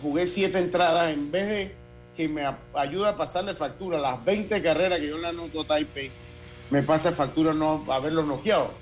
jugué 0.02 0.26
siete 0.26 0.58
entradas, 0.58 1.12
en 1.12 1.30
vez 1.30 1.48
de 1.48 1.74
que 2.16 2.28
me 2.28 2.42
ayude 2.74 3.08
a 3.08 3.16
pasarle 3.16 3.54
factura 3.54 3.96
las 3.98 4.24
20 4.24 4.60
carreras 4.60 4.98
que 4.98 5.06
yo 5.06 5.18
le 5.18 5.28
anoto 5.28 5.60
a 5.60 5.66
Taipei, 5.68 6.10
me 6.70 6.82
pasa 6.82 7.12
factura 7.12 7.54
no 7.54 7.84
haberlos 7.88 8.26
noqueado. 8.26 8.72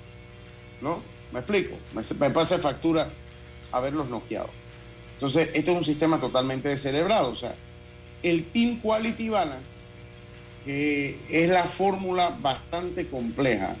¿No? 0.81 1.01
¿Me 1.31 1.39
explico? 1.39 1.75
Me, 1.93 2.31
pasa 2.31 2.57
factura 2.57 3.09
haberlos 3.71 4.09
noqueado. 4.09 4.49
Entonces, 5.13 5.51
este 5.53 5.71
es 5.71 5.77
un 5.77 5.85
sistema 5.85 6.19
totalmente 6.19 6.69
descerebrado. 6.69 7.29
O 7.29 7.35
sea, 7.35 7.53
el 8.23 8.45
Team 8.45 8.79
Quality 8.81 9.29
Balance, 9.29 9.65
que 10.65 11.19
es 11.29 11.49
la 11.49 11.63
fórmula 11.63 12.37
bastante 12.41 13.07
compleja, 13.07 13.75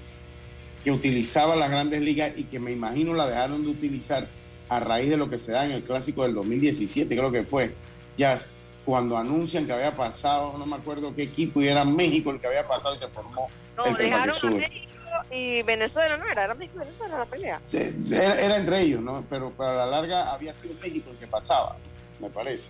que 0.83 0.91
utilizaba 0.91 1.55
las 1.55 1.69
grandes 1.69 2.01
ligas 2.01 2.33
y 2.37 2.45
que 2.45 2.59
me 2.59 2.71
imagino 2.71 3.13
la 3.13 3.27
dejaron 3.27 3.63
de 3.65 3.71
utilizar 3.71 4.27
a 4.69 4.79
raíz 4.79 5.09
de 5.09 5.17
lo 5.17 5.29
que 5.29 5.37
se 5.37 5.51
da 5.51 5.65
en 5.65 5.71
el 5.71 5.83
clásico 5.83 6.23
del 6.23 6.33
2017, 6.33 7.15
creo 7.15 7.31
que 7.31 7.43
fue, 7.43 7.73
ya 8.17 8.37
cuando 8.85 9.17
anuncian 9.17 9.65
que 9.65 9.73
había 9.73 9.93
pasado, 9.93 10.57
no 10.57 10.65
me 10.65 10.75
acuerdo 10.77 11.13
qué 11.13 11.23
equipo, 11.23 11.61
y 11.61 11.67
era 11.67 11.83
México 11.83 12.31
el 12.31 12.39
que 12.39 12.47
había 12.47 12.65
pasado 12.65 12.95
y 12.95 12.99
se 12.99 13.07
formó. 13.09 13.49
No, 13.75 13.93
dejaron 13.95 14.35
a 14.35 14.49
México 14.57 14.87
y 15.29 15.61
Venezuela, 15.63 16.17
¿no 16.17 16.25
era? 16.25 16.45
Era 16.45 16.55
México 16.55 16.79
Venezuela 16.79 17.17
la 17.17 17.25
pelea. 17.25 17.61
Sí, 17.65 17.79
era, 18.13 18.57
entre 18.57 18.81
ellos, 18.81 19.01
¿no? 19.01 19.25
Pero 19.29 19.51
para 19.51 19.75
la 19.77 19.85
larga 19.87 20.31
había 20.31 20.53
sido 20.53 20.73
México 20.81 21.09
el 21.11 21.17
que 21.17 21.27
pasaba, 21.27 21.75
me 22.19 22.29
parece. 22.29 22.69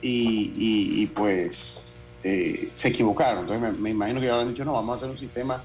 Y, 0.00 1.06
pues 1.14 1.94
eh, 2.22 2.70
se 2.72 2.88
equivocaron. 2.88 3.40
Entonces 3.40 3.78
me, 3.78 3.90
imagino 3.90 4.20
que 4.20 4.30
habrán 4.30 4.48
dicho, 4.48 4.64
no, 4.64 4.72
vamos 4.72 4.94
a 4.94 4.96
hacer 4.96 5.10
un 5.10 5.18
sistema 5.18 5.62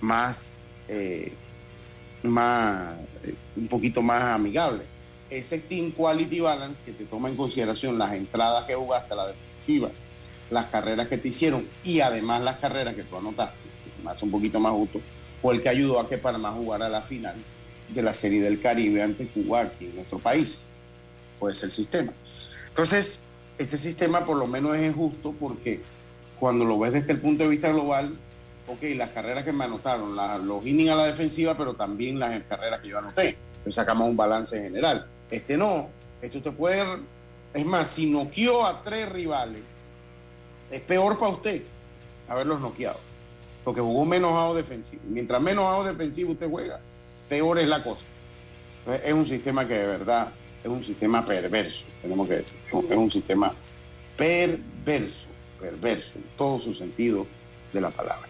más 0.00 0.64
eh, 0.88 1.32
más, 2.22 2.94
eh, 3.22 3.34
un 3.56 3.68
poquito 3.68 4.02
más 4.02 4.22
amigable. 4.22 4.84
Ese 5.30 5.58
Team 5.58 5.92
Quality 5.92 6.40
Balance 6.40 6.80
que 6.84 6.92
te 6.92 7.04
toma 7.04 7.28
en 7.28 7.36
consideración 7.36 7.98
las 7.98 8.12
entradas 8.14 8.64
que 8.64 8.74
jugaste 8.74 9.12
a 9.12 9.16
la 9.16 9.26
defensiva, 9.28 9.90
las 10.50 10.66
carreras 10.66 11.08
que 11.08 11.18
te 11.18 11.28
hicieron 11.28 11.66
y 11.82 12.00
además 12.00 12.42
las 12.42 12.58
carreras 12.58 12.94
que 12.94 13.02
tú 13.02 13.16
anotaste, 13.16 13.56
que 13.84 13.90
se 13.90 13.98
me 14.00 14.10
hace 14.10 14.24
un 14.24 14.30
poquito 14.30 14.60
más 14.60 14.72
justo, 14.72 15.00
fue 15.42 15.54
el 15.54 15.62
que 15.62 15.68
ayudó 15.68 16.00
a 16.00 16.08
que 16.08 16.18
Panamá 16.18 16.52
jugara 16.52 16.88
la 16.88 17.02
final 17.02 17.34
de 17.88 18.02
la 18.02 18.12
Serie 18.12 18.40
del 18.40 18.60
Caribe 18.60 19.02
ante 19.02 19.26
Cuba 19.28 19.62
aquí 19.62 19.86
en 19.86 19.96
nuestro 19.96 20.18
país. 20.18 20.68
Fue 21.38 21.50
ese 21.50 21.66
el 21.66 21.72
sistema. 21.72 22.12
Entonces, 22.68 23.20
ese 23.58 23.78
sistema 23.78 24.24
por 24.24 24.36
lo 24.36 24.46
menos 24.46 24.76
es 24.76 24.94
justo 24.94 25.34
porque 25.38 25.80
cuando 26.38 26.64
lo 26.64 26.78
ves 26.78 26.92
desde 26.92 27.12
el 27.12 27.20
punto 27.20 27.44
de 27.44 27.50
vista 27.50 27.70
global, 27.70 28.16
ok, 28.68 28.82
las 28.96 29.10
carreras 29.10 29.44
que 29.44 29.52
me 29.52 29.64
anotaron, 29.64 30.16
los 30.46 30.66
innings 30.66 30.90
a 30.90 30.96
la 30.96 31.06
defensiva, 31.06 31.56
pero 31.56 31.74
también 31.74 32.18
las 32.18 32.42
carreras 32.44 32.80
que 32.80 32.88
yo 32.88 32.98
anoté. 32.98 33.38
Entonces 33.56 33.74
sacamos 33.74 34.08
un 34.08 34.16
balance 34.16 34.60
general. 34.60 35.06
Este 35.30 35.56
no, 35.56 35.88
este 36.20 36.38
usted 36.38 36.52
puede, 36.52 36.84
es 37.54 37.64
más, 37.64 37.88
si 37.88 38.10
noqueó 38.10 38.66
a 38.66 38.82
tres 38.82 39.08
rivales, 39.10 39.92
es 40.70 40.80
peor 40.80 41.18
para 41.18 41.32
usted 41.32 41.62
haberlos 42.28 42.60
noqueado, 42.60 42.98
porque 43.64 43.80
jugó 43.80 44.04
menos 44.04 44.32
a 44.32 44.54
defensivo. 44.54 45.02
Mientras 45.08 45.40
menos 45.40 45.64
a 45.64 45.88
defensivo 45.88 46.32
usted 46.32 46.50
juega, 46.50 46.80
peor 47.28 47.58
es 47.58 47.68
la 47.68 47.82
cosa. 47.82 48.04
es 49.04 49.12
un 49.12 49.24
sistema 49.24 49.66
que 49.66 49.74
de 49.74 49.86
verdad 49.86 50.32
es 50.66 50.72
un 50.72 50.82
sistema 50.82 51.24
perverso, 51.24 51.86
tenemos 52.02 52.26
que 52.26 52.34
decir. 52.34 52.58
Es 52.66 52.96
un 52.96 53.10
sistema 53.10 53.54
perverso, 54.16 55.28
perverso 55.60 56.18
en 56.18 56.24
todo 56.36 56.58
su 56.58 56.74
sentido 56.74 57.26
de 57.72 57.80
la 57.80 57.90
palabra. 57.90 58.28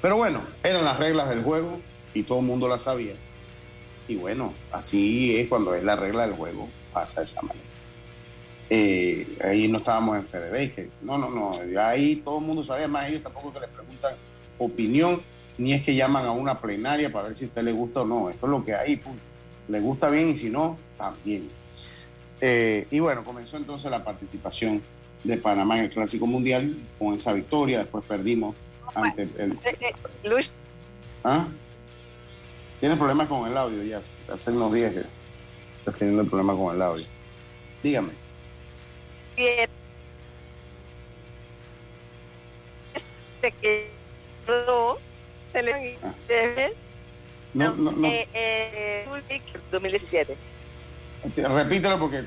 Pero 0.00 0.16
bueno, 0.16 0.40
eran 0.62 0.84
las 0.84 0.98
reglas 0.98 1.28
del 1.28 1.42
juego 1.42 1.80
y 2.14 2.22
todo 2.22 2.38
el 2.38 2.46
mundo 2.46 2.68
las 2.68 2.82
sabía. 2.82 3.14
Y 4.06 4.16
bueno, 4.16 4.52
así 4.70 5.36
es 5.36 5.48
cuando 5.48 5.74
es 5.74 5.82
la 5.82 5.96
regla 5.96 6.26
del 6.26 6.36
juego, 6.36 6.68
pasa 6.92 7.20
de 7.20 7.24
esa 7.24 7.42
manera. 7.42 7.66
eh, 8.70 9.38
ahí 9.44 9.68
no 9.68 9.78
estábamos 9.78 10.16
en 10.16 10.26
Fede 10.26 10.72
que 10.72 10.90
no, 11.02 11.18
no, 11.18 11.28
no, 11.28 11.50
ahí 11.80 12.16
todo 12.16 12.38
el 12.38 12.44
mundo 12.44 12.62
sabía, 12.62 12.88
más 12.88 13.08
ellos 13.08 13.22
tampoco 13.22 13.52
que 13.52 13.60
les 13.60 13.68
preguntan 13.68 14.14
opinión, 14.58 15.20
ni 15.58 15.72
es 15.72 15.82
que 15.82 15.94
llaman 15.94 16.24
a 16.26 16.30
una 16.30 16.60
plenaria 16.60 17.12
para 17.12 17.28
ver 17.28 17.36
si 17.36 17.44
a 17.44 17.48
usted 17.48 17.62
le 17.62 17.72
gusta 17.72 18.02
o 18.02 18.06
no, 18.06 18.30
esto 18.30 18.46
es 18.46 18.50
lo 18.50 18.64
que 18.64 18.74
hay, 18.74 18.96
le 19.68 19.80
gusta 19.80 20.10
bien 20.10 20.28
y 20.28 20.34
si 20.34 20.50
no, 20.50 20.78
también. 20.96 21.48
Eh, 22.40 22.86
y 22.90 22.98
bueno, 23.00 23.24
comenzó 23.24 23.56
entonces 23.56 23.90
la 23.90 24.02
participación 24.02 24.82
de 25.24 25.36
Panamá 25.36 25.78
en 25.78 25.84
el 25.84 25.90
Clásico 25.90 26.26
Mundial 26.26 26.76
con 26.98 27.14
esa 27.14 27.32
victoria, 27.32 27.78
después 27.78 28.04
perdimos 28.04 28.56
ante 28.94 29.22
el... 29.38 29.58
Luis. 30.24 30.50
¿Ah? 31.22 31.46
Tienes 32.80 32.98
problemas 32.98 33.28
con 33.28 33.48
el 33.48 33.56
audio 33.56 33.82
ya, 33.84 33.98
hace 33.98 34.50
unos 34.50 34.72
días 34.72 34.92
que 34.92 35.04
estás 35.78 35.94
teniendo 35.96 36.22
el 36.22 36.28
problema 36.28 36.54
con 36.56 36.74
el 36.74 36.82
audio. 36.82 37.06
Dígame. 37.82 38.10
No, 47.54 47.74
no, 47.74 47.92
no. 47.92 48.08
Eh, 48.08 48.28
eh, 48.32 49.04
2017. 49.70 50.36
Repítelo 51.36 51.98
porque 51.98 52.24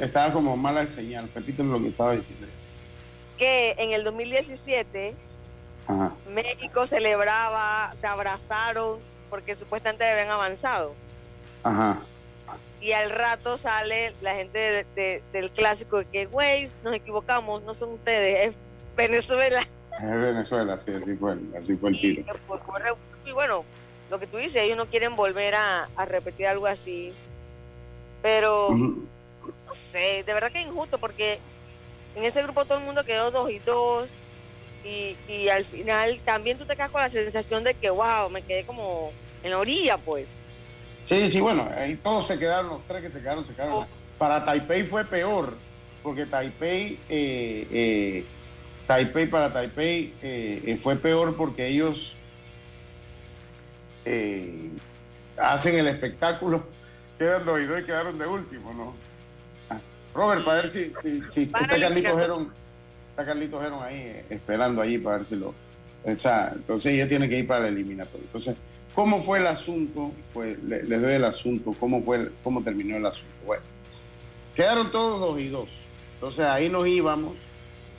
estaba 0.00 0.32
como 0.32 0.56
mala 0.56 0.86
señal. 0.86 1.28
Repítelo 1.34 1.72
lo 1.72 1.80
que 1.80 1.88
estaba 1.88 2.14
diciendo. 2.14 2.46
Que 3.38 3.74
en 3.78 3.92
el 3.92 4.04
2017 4.04 5.14
México 6.30 6.86
celebraba, 6.86 7.94
se 8.00 8.06
abrazaron 8.06 8.98
porque 9.30 9.54
supuestamente 9.54 10.04
habían 10.04 10.30
avanzado. 10.30 10.94
Ajá 11.62 11.98
y 12.80 12.92
al 12.92 13.10
rato 13.10 13.56
sale 13.56 14.12
la 14.20 14.34
gente 14.34 14.86
del 15.32 15.50
clásico 15.50 15.98
de 15.98 16.04
que, 16.06 16.26
güey, 16.26 16.70
nos 16.84 16.94
equivocamos, 16.94 17.62
no 17.64 17.74
son 17.74 17.90
ustedes, 17.90 18.48
es 18.48 18.54
Venezuela. 18.96 19.60
Es 19.92 20.20
Venezuela, 20.20 20.78
sí, 20.78 20.92
así 20.92 21.16
fue, 21.16 21.36
así 21.58 21.76
fue 21.76 21.90
el 21.90 21.98
tiro. 21.98 22.22
Y, 23.24 23.32
bueno, 23.32 23.64
lo 24.10 24.18
que 24.18 24.26
tú 24.26 24.36
dices, 24.36 24.56
ellos 24.56 24.76
no 24.76 24.86
quieren 24.86 25.16
volver 25.16 25.54
a, 25.54 25.88
repetir 26.06 26.46
algo 26.46 26.66
así, 26.66 27.12
pero 28.22 28.70
no 28.70 29.74
sé, 29.92 30.22
de 30.24 30.34
verdad 30.34 30.52
que 30.52 30.60
es 30.60 30.66
injusto 30.66 30.98
porque 30.98 31.38
en 32.14 32.24
ese 32.24 32.42
grupo 32.42 32.64
todo 32.64 32.78
el 32.78 32.84
mundo 32.84 33.04
quedó 33.04 33.30
dos 33.30 33.50
y 33.50 33.58
dos 33.58 34.08
y, 34.84 35.16
y 35.28 35.48
al 35.48 35.64
final 35.64 36.20
también 36.24 36.58
tú 36.58 36.64
te 36.64 36.76
quedas 36.76 36.90
con 36.90 37.00
la 37.00 37.10
sensación 37.10 37.64
de 37.64 37.74
que, 37.74 37.90
wow, 37.90 38.30
me 38.30 38.42
quedé 38.42 38.64
como 38.64 39.12
en 39.42 39.50
la 39.50 39.58
orilla, 39.58 39.98
pues. 39.98 40.28
Sí, 41.06 41.30
sí, 41.30 41.40
bueno, 41.40 41.68
ahí 41.76 41.96
todos 41.96 42.26
se 42.26 42.38
quedaron, 42.38 42.70
los 42.70 42.86
tres 42.86 43.02
que 43.02 43.10
se 43.10 43.20
quedaron, 43.20 43.44
se 43.44 43.54
quedaron. 43.54 43.74
Oh. 43.74 43.86
Para 44.18 44.44
Taipei 44.44 44.82
fue 44.82 45.04
peor, 45.04 45.56
porque 46.02 46.26
Taipei, 46.26 46.98
eh, 47.08 47.66
eh, 47.70 48.24
Taipei 48.86 49.26
para 49.26 49.52
Taipei 49.52 50.14
eh, 50.22 50.76
fue 50.80 50.96
peor 50.96 51.36
porque 51.36 51.66
ellos 51.66 52.15
hacen 55.36 55.78
el 55.78 55.88
espectáculo, 55.88 56.64
quedan 57.18 57.44
dos 57.44 57.60
y 57.60 57.64
dos 57.64 57.80
y 57.80 57.84
quedaron 57.84 58.18
de 58.18 58.26
último, 58.26 58.72
¿no? 58.72 58.94
Ah, 59.70 59.80
Robert, 60.14 60.44
para 60.44 60.62
ver 60.62 60.70
si, 60.70 60.92
si, 61.30 61.42
está 61.42 61.66
Carlitos 61.66 62.18
Gerón, 62.18 62.52
está 63.10 63.26
Carlitos 63.26 63.62
Gerón 63.62 63.82
ahí 63.82 64.24
esperando 64.30 64.80
allí 64.82 64.98
para 64.98 65.18
ver 65.18 65.26
si 65.26 65.36
lo... 65.36 65.54
O 66.04 66.18
sea, 66.18 66.52
entonces 66.54 66.92
ellos 66.92 67.08
tienen 67.08 67.28
que 67.28 67.38
ir 67.38 67.46
para 67.46 67.66
el 67.66 67.74
eliminatorio. 67.74 68.24
Entonces, 68.26 68.56
¿Cómo 68.96 69.20
fue 69.20 69.38
el 69.38 69.46
asunto? 69.46 70.10
Pues 70.32 70.58
les 70.64 71.02
doy 71.02 71.12
el 71.12 71.24
asunto, 71.24 71.76
cómo 71.78 72.00
fue, 72.00 72.30
cómo 72.42 72.62
terminó 72.64 72.96
el 72.96 73.04
asunto. 73.04 73.34
Bueno, 73.44 73.62
quedaron 74.54 74.90
todos 74.90 75.20
dos 75.20 75.38
y 75.38 75.48
dos. 75.48 75.80
Entonces 76.14 76.46
ahí 76.46 76.70
nos 76.70 76.88
íbamos 76.88 77.34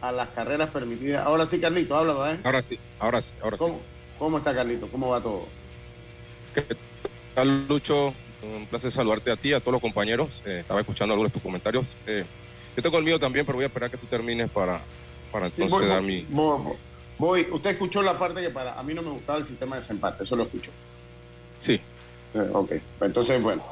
a 0.02 0.12
las 0.12 0.30
carreras 0.30 0.72
permitidas. 0.72 1.24
Ahora 1.24 1.46
sí, 1.46 1.62
Carlito, 1.62 1.96
habla, 1.96 2.34
¿eh? 2.34 2.40
Ahora 2.44 2.64
sí, 2.64 2.80
ahora 2.98 3.22
sí, 3.22 3.32
ahora 3.44 3.58
¿Cómo, 3.58 3.76
sí. 3.76 3.82
¿Cómo 4.18 4.38
está, 4.40 4.56
Carlito? 4.56 4.88
¿Cómo 4.88 5.10
va 5.10 5.22
todo? 5.22 5.48
¿Qué 6.58 6.76
tal, 7.36 7.68
Lucho? 7.68 8.16
Un 8.42 8.66
placer 8.66 8.92
saludarte 8.92 9.32
a 9.32 9.36
ti, 9.36 9.54
a 9.54 9.60
todos 9.60 9.74
los 9.74 9.82
compañeros. 9.82 10.42
Eh, 10.46 10.60
estaba 10.62 10.80
escuchando 10.80 11.14
algunos 11.14 11.32
de 11.32 11.34
tus 11.34 11.44
comentarios. 11.44 11.86
Eh, 12.08 12.26
yo 12.76 12.82
tengo 12.82 12.98
el 12.98 13.04
mío 13.04 13.20
también, 13.20 13.46
pero 13.46 13.58
voy 13.58 13.64
a 13.64 13.68
esperar 13.68 13.92
que 13.92 13.98
tú 13.98 14.08
termines 14.08 14.50
para, 14.50 14.82
para 15.32 15.48
entonces 15.48 15.88
dar 15.88 16.02
mi... 16.02 16.26
Voy, 17.20 17.48
usted 17.52 17.72
escuchó 17.72 18.04
la 18.04 18.18
parte 18.18 18.42
que 18.42 18.52
para 18.52 18.80
a 18.80 18.84
mí 18.84 18.94
no 18.94 19.02
me 19.02 19.10
gustaba 19.10 19.40
el 19.40 19.46
sistema 19.46 19.76
de 19.76 19.82
desempate, 19.82 20.24
eso 20.24 20.36
lo 20.36 20.44
escuchó. 20.44 20.70
Sí. 21.60 21.82
Eh, 22.36 22.50
ok, 22.54 22.74
entonces 23.02 23.42
bueno, 23.42 23.64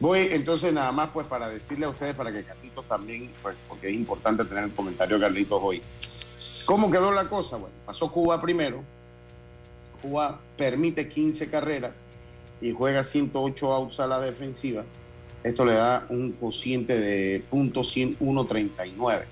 voy 0.00 0.26
entonces 0.32 0.72
nada 0.72 0.90
más 0.90 1.10
pues 1.10 1.24
para 1.28 1.48
decirle 1.48 1.86
a 1.86 1.90
ustedes, 1.90 2.16
para 2.16 2.32
que 2.32 2.42
Carlitos 2.42 2.84
también, 2.88 3.30
pues, 3.42 3.54
porque 3.68 3.90
es 3.90 3.94
importante 3.94 4.44
tener 4.44 4.64
el 4.64 4.72
comentario 4.72 5.18
de 5.18 5.22
Carlitos 5.22 5.60
hoy. 5.62 5.80
¿Cómo 6.64 6.90
quedó 6.90 7.12
la 7.12 7.28
cosa? 7.28 7.58
Bueno, 7.58 7.76
pasó 7.86 8.10
Cuba 8.10 8.40
primero, 8.42 8.82
Cuba 10.02 10.40
permite 10.56 11.08
15 11.08 11.48
carreras 11.48 12.02
y 12.60 12.72
juega 12.72 13.04
108 13.04 13.72
outs 13.72 14.00
a 14.00 14.06
la 14.06 14.20
defensiva. 14.20 14.84
Esto 15.42 15.64
le 15.64 15.74
da 15.74 16.06
un 16.10 16.32
cociente 16.32 16.98
de 16.98 17.44
.139. 17.50 19.24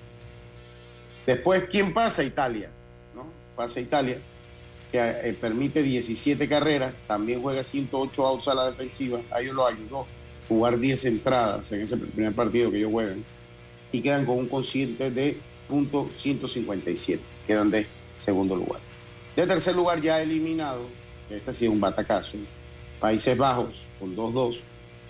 Después, 1.26 1.64
¿quién 1.68 1.92
pasa? 1.92 2.24
Italia 2.24 2.70
pasa 3.58 3.80
Italia, 3.80 4.16
que 4.92 4.98
eh, 5.00 5.36
permite 5.38 5.82
17 5.82 6.48
carreras, 6.48 7.00
también 7.08 7.42
juega 7.42 7.64
108 7.64 8.26
outs 8.26 8.46
a 8.46 8.54
la 8.54 8.70
defensiva, 8.70 9.18
a 9.32 9.40
ellos 9.40 9.54
lo 9.56 9.66
ayudó 9.66 10.06
jugar 10.48 10.78
10 10.78 11.04
entradas 11.06 11.70
en 11.72 11.82
ese 11.82 11.96
primer 11.96 12.32
partido 12.32 12.70
que 12.70 12.78
ellos 12.78 12.92
juegan, 12.92 13.24
y 13.90 14.00
quedan 14.00 14.24
con 14.24 14.38
un 14.38 14.46
consciente 14.46 15.10
de 15.10 15.36
punto 15.68 16.08
157, 16.14 17.20
quedan 17.48 17.70
de 17.70 17.86
segundo 18.14 18.54
lugar. 18.54 18.80
De 19.34 19.44
tercer 19.44 19.74
lugar 19.74 20.00
ya 20.00 20.22
eliminado, 20.22 20.88
este 21.28 21.52
sí 21.52 21.64
es 21.64 21.70
un 21.70 21.80
batacazo, 21.80 22.38
Países 23.00 23.36
Bajos 23.36 23.80
con 23.98 24.16
2-2, 24.16 24.60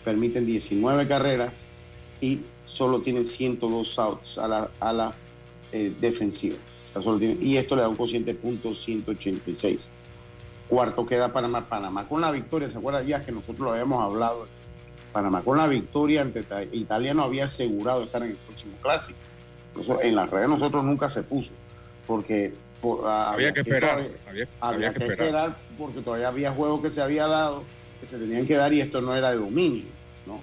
permiten 0.05 0.47
19 0.47 1.07
carreras 1.09 1.65
y 2.21 2.41
solo 2.67 3.01
tienen 3.01 3.27
102 3.27 3.99
outs 3.99 4.39
a 4.39 4.49
la, 4.49 4.71
a 4.81 4.93
la 4.93 5.15
eh, 5.73 5.93
defensiva 6.01 6.57
y 7.41 7.57
esto 7.57 7.77
le 7.77 7.83
da 7.83 7.89
un 7.89 7.97
cociente 7.97 8.35
punto 8.35 8.75
186. 8.75 9.91
Cuarto 10.69 11.07
queda 11.07 11.33
Panamá. 11.33 11.69
Panamá 11.69 12.07
con 12.09 12.21
la 12.21 12.31
victoria, 12.31 12.69
¿se 12.69 12.79
acuerdan 12.79 13.07
ya 13.07 13.25
que 13.25 13.33
nosotros 13.33 13.61
lo 13.61 13.73
habíamos 13.73 14.03
hablado? 14.03 14.47
Panamá 15.13 15.43
con 15.43 15.57
la 15.57 15.67
victoria 15.67 16.23
ante 16.23 16.45
Italia 16.73 17.15
no 17.15 17.23
había 17.23 17.45
asegurado 17.45 18.05
estar 18.05 18.23
en 18.23 18.31
el 18.31 18.37
próximo 18.37 18.73
clásico. 18.83 19.19
en 20.03 20.15
las 20.15 20.31
redes 20.31 20.49
nosotros 20.49 20.85
nunca 20.85 21.09
se 21.09 21.23
puso, 21.23 21.55
porque 22.07 22.53
había, 23.07 23.53
que 23.53 23.61
esperar. 23.61 24.03
había, 24.61 24.93
que, 24.93 25.05
esperar. 25.05 25.57
porque 25.79 26.01
todavía 26.03 26.29
había 26.29 26.53
juegos 26.53 26.83
que 26.83 26.91
se 26.91 27.01
había 27.01 27.27
dado, 27.27 27.63
que 28.01 28.07
se 28.07 28.19
tenían 28.19 28.47
que 28.47 28.57
dar 28.57 28.73
y 28.73 28.81
esto 28.81 29.01
no 29.01 29.15
era 29.15 29.31
de 29.31 29.37
dominio. 29.37 29.85
¿no? 30.27 30.41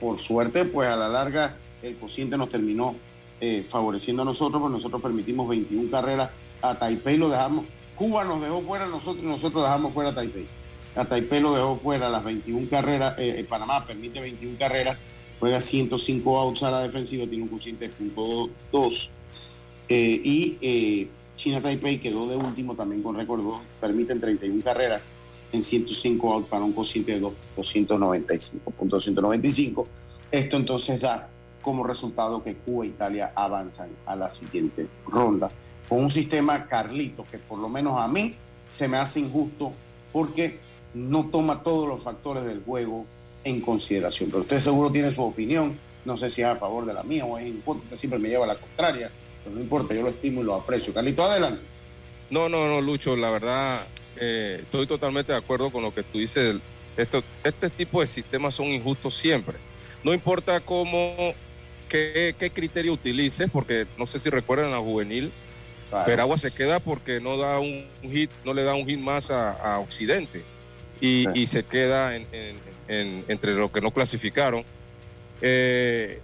Por 0.00 0.18
suerte, 0.18 0.64
pues 0.64 0.88
a 0.88 0.96
la 0.96 1.08
larga 1.08 1.56
el 1.82 1.96
cociente 1.96 2.36
nos 2.36 2.50
terminó 2.50 2.94
eh, 3.40 3.64
favoreciendo 3.66 4.22
a 4.22 4.24
nosotros, 4.24 4.60
pues 4.60 4.72
nosotros 4.72 5.00
permitimos 5.00 5.48
21 5.48 5.90
carreras 5.90 6.30
a 6.60 6.74
Taipei, 6.74 7.16
lo 7.16 7.30
dejamos, 7.30 7.64
Cuba 7.96 8.24
nos 8.24 8.42
dejó 8.42 8.60
fuera 8.60 8.86
nosotros 8.86 9.24
y 9.24 9.26
nosotros 9.26 9.62
dejamos 9.62 9.94
fuera 9.94 10.10
a 10.10 10.14
Taipei. 10.14 10.46
A 10.94 11.04
Taipei 11.06 11.40
lo 11.40 11.54
dejó 11.54 11.74
fuera 11.74 12.10
las 12.10 12.22
21 12.22 12.68
carreras, 12.68 13.18
eh, 13.18 13.36
eh, 13.38 13.44
Panamá 13.44 13.86
permite 13.86 14.20
21 14.20 14.58
carreras, 14.58 14.98
juega 15.38 15.58
105 15.58 16.38
outs 16.38 16.62
a 16.64 16.70
la 16.70 16.80
defensiva, 16.80 17.26
tiene 17.26 17.44
un 17.44 17.48
cociente 17.48 17.88
de 17.88 17.94
.2 18.72 19.08
y 19.88 21.08
China 21.36 21.62
Taipei 21.62 21.98
quedó 21.98 22.28
de 22.28 22.36
último 22.36 22.74
también 22.74 23.02
con 23.02 23.16
récord 23.16 23.42
2, 23.42 23.62
permiten 23.80 24.20
31 24.20 24.62
carreras 24.62 25.02
en 25.52 25.62
105 25.62 26.32
outs 26.32 26.48
para 26.48 26.64
un 26.64 26.72
cociente 26.72 27.18
de 27.18 27.26
295.295. 27.56 29.86
Esto 30.30 30.56
entonces 30.56 31.00
da 31.00 31.28
como 31.62 31.84
resultado 31.84 32.42
que 32.42 32.56
Cuba 32.56 32.84
e 32.84 32.88
Italia 32.88 33.32
avanzan 33.34 33.90
a 34.06 34.16
la 34.16 34.30
siguiente 34.30 34.88
ronda 35.06 35.50
con 35.88 35.98
un 35.98 36.10
sistema 36.10 36.66
Carlito 36.66 37.26
que 37.30 37.38
por 37.38 37.58
lo 37.58 37.68
menos 37.68 38.00
a 38.00 38.08
mí 38.08 38.34
se 38.68 38.88
me 38.88 38.96
hace 38.96 39.20
injusto 39.20 39.72
porque 40.12 40.58
no 40.94 41.26
toma 41.26 41.62
todos 41.62 41.88
los 41.88 42.02
factores 42.02 42.44
del 42.44 42.62
juego 42.62 43.04
en 43.44 43.60
consideración. 43.60 44.30
Pero 44.30 44.40
usted 44.40 44.60
seguro 44.60 44.92
tiene 44.92 45.10
su 45.10 45.22
opinión, 45.22 45.78
no 46.04 46.16
sé 46.16 46.30
si 46.30 46.42
es 46.42 46.48
a 46.48 46.56
favor 46.56 46.86
de 46.86 46.94
la 46.94 47.02
mía 47.02 47.24
o 47.24 47.38
es 47.38 47.46
en 47.46 47.60
contra, 47.60 47.96
siempre 47.96 48.18
me 48.18 48.28
lleva 48.28 48.44
a 48.44 48.48
la 48.48 48.54
contraria, 48.54 49.10
pero 49.42 49.54
no 49.54 49.60
importa, 49.60 49.94
yo 49.94 50.02
lo 50.02 50.10
estimo 50.10 50.40
y 50.40 50.44
lo 50.44 50.54
aprecio. 50.54 50.94
Carlito, 50.94 51.24
adelante. 51.24 51.60
No, 52.30 52.48
no, 52.48 52.68
no, 52.68 52.80
Lucho, 52.80 53.16
la 53.16 53.30
verdad 53.30 53.80
eh, 54.16 54.58
estoy 54.62 54.86
totalmente 54.86 55.32
de 55.32 55.38
acuerdo 55.38 55.70
con 55.70 55.82
lo 55.82 55.94
que 55.94 56.02
tú 56.02 56.18
dices. 56.18 56.56
Esto, 56.96 57.22
este 57.44 57.70
tipo 57.70 58.00
de 58.00 58.06
sistemas 58.06 58.54
son 58.54 58.66
injustos 58.66 59.14
siempre. 59.14 59.56
No 60.02 60.12
importa 60.12 60.60
cómo 60.60 61.34
qué, 61.88 62.52
criterio 62.54 62.92
utilices, 62.92 63.48
porque 63.50 63.86
no 63.98 64.06
sé 64.06 64.18
si 64.20 64.30
recuerdan 64.30 64.70
la 64.70 64.78
juvenil, 64.78 65.32
pero 66.06 66.22
agua 66.22 66.38
se 66.38 66.52
queda 66.52 66.78
porque 66.78 67.20
no 67.20 67.36
da 67.36 67.58
un, 67.58 67.84
hit, 68.02 68.30
no 68.44 68.54
le 68.54 68.62
da 68.62 68.74
un 68.74 68.86
hit 68.86 69.00
más 69.00 69.30
a, 69.30 69.78
Occidente 69.80 70.42
y, 71.00 71.46
se 71.46 71.64
queda 71.64 72.14
entre 72.16 73.54
los 73.54 73.70
que 73.70 73.80
no 73.80 73.90
clasificaron. 73.90 74.64
Eh, 75.42 76.20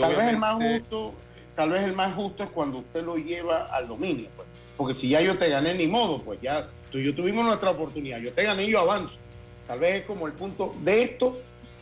tal 0.00 0.16
vez 0.16 0.28
el 0.28 0.38
más 0.38 0.54
justo, 0.54 1.14
tal 1.54 1.70
vez 1.70 1.82
el 1.82 1.94
más 1.94 2.14
justo 2.14 2.42
es 2.42 2.50
cuando 2.50 2.78
usted 2.78 3.04
lo 3.04 3.16
lleva 3.16 3.66
al 3.66 3.88
dominio, 3.88 4.28
pues. 4.36 4.48
Porque 4.76 4.94
si 4.94 5.10
ya 5.10 5.20
yo 5.20 5.36
te 5.36 5.50
gané, 5.50 5.74
ni 5.74 5.86
modo, 5.86 6.22
pues 6.22 6.40
ya 6.40 6.66
tú 6.90 6.98
y 6.98 7.04
yo 7.04 7.14
tuvimos 7.14 7.44
nuestra 7.44 7.70
oportunidad. 7.70 8.18
Yo 8.18 8.32
te 8.32 8.44
gané, 8.44 8.66
yo 8.66 8.80
avanzo. 8.80 9.18
Tal 9.66 9.78
vez 9.78 10.00
es 10.00 10.02
como 10.02 10.26
el 10.26 10.32
punto 10.32 10.74
de 10.82 11.02
esto, 11.02 11.40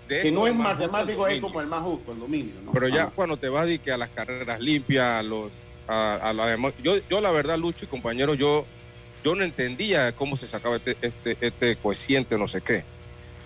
que 0.08 0.30
no 0.30 0.46
es 0.46 0.54
matemático, 0.54 1.26
es 1.26 1.40
como 1.40 1.60
el 1.60 1.66
más 1.66 1.82
justo, 1.82 2.12
el 2.12 2.20
dominio. 2.20 2.54
Pero 2.72 2.88
ya 2.88 3.06
cuando 3.08 3.36
te 3.36 3.48
vas 3.48 3.68
a, 3.68 3.78
que 3.78 3.92
a 3.92 3.96
las 3.96 4.10
carreras 4.10 4.60
limpias, 4.60 5.20
a 5.20 5.22
los 5.22 5.52
a, 5.86 6.32
la 6.34 6.72
yo, 6.82 6.96
yo 7.08 7.20
la 7.20 7.30
verdad, 7.30 7.58
Lucho 7.58 7.84
y 7.84 7.88
compañero, 7.88 8.34
yo, 8.34 8.66
yo 9.24 9.34
no 9.34 9.42
entendía 9.42 10.12
cómo 10.12 10.36
se 10.36 10.46
sacaba 10.46 10.76
este, 10.76 10.96
este, 11.00 11.36
este 11.40 11.76
coeficiente, 11.76 12.36
no 12.36 12.46
sé 12.46 12.60
qué. 12.60 12.84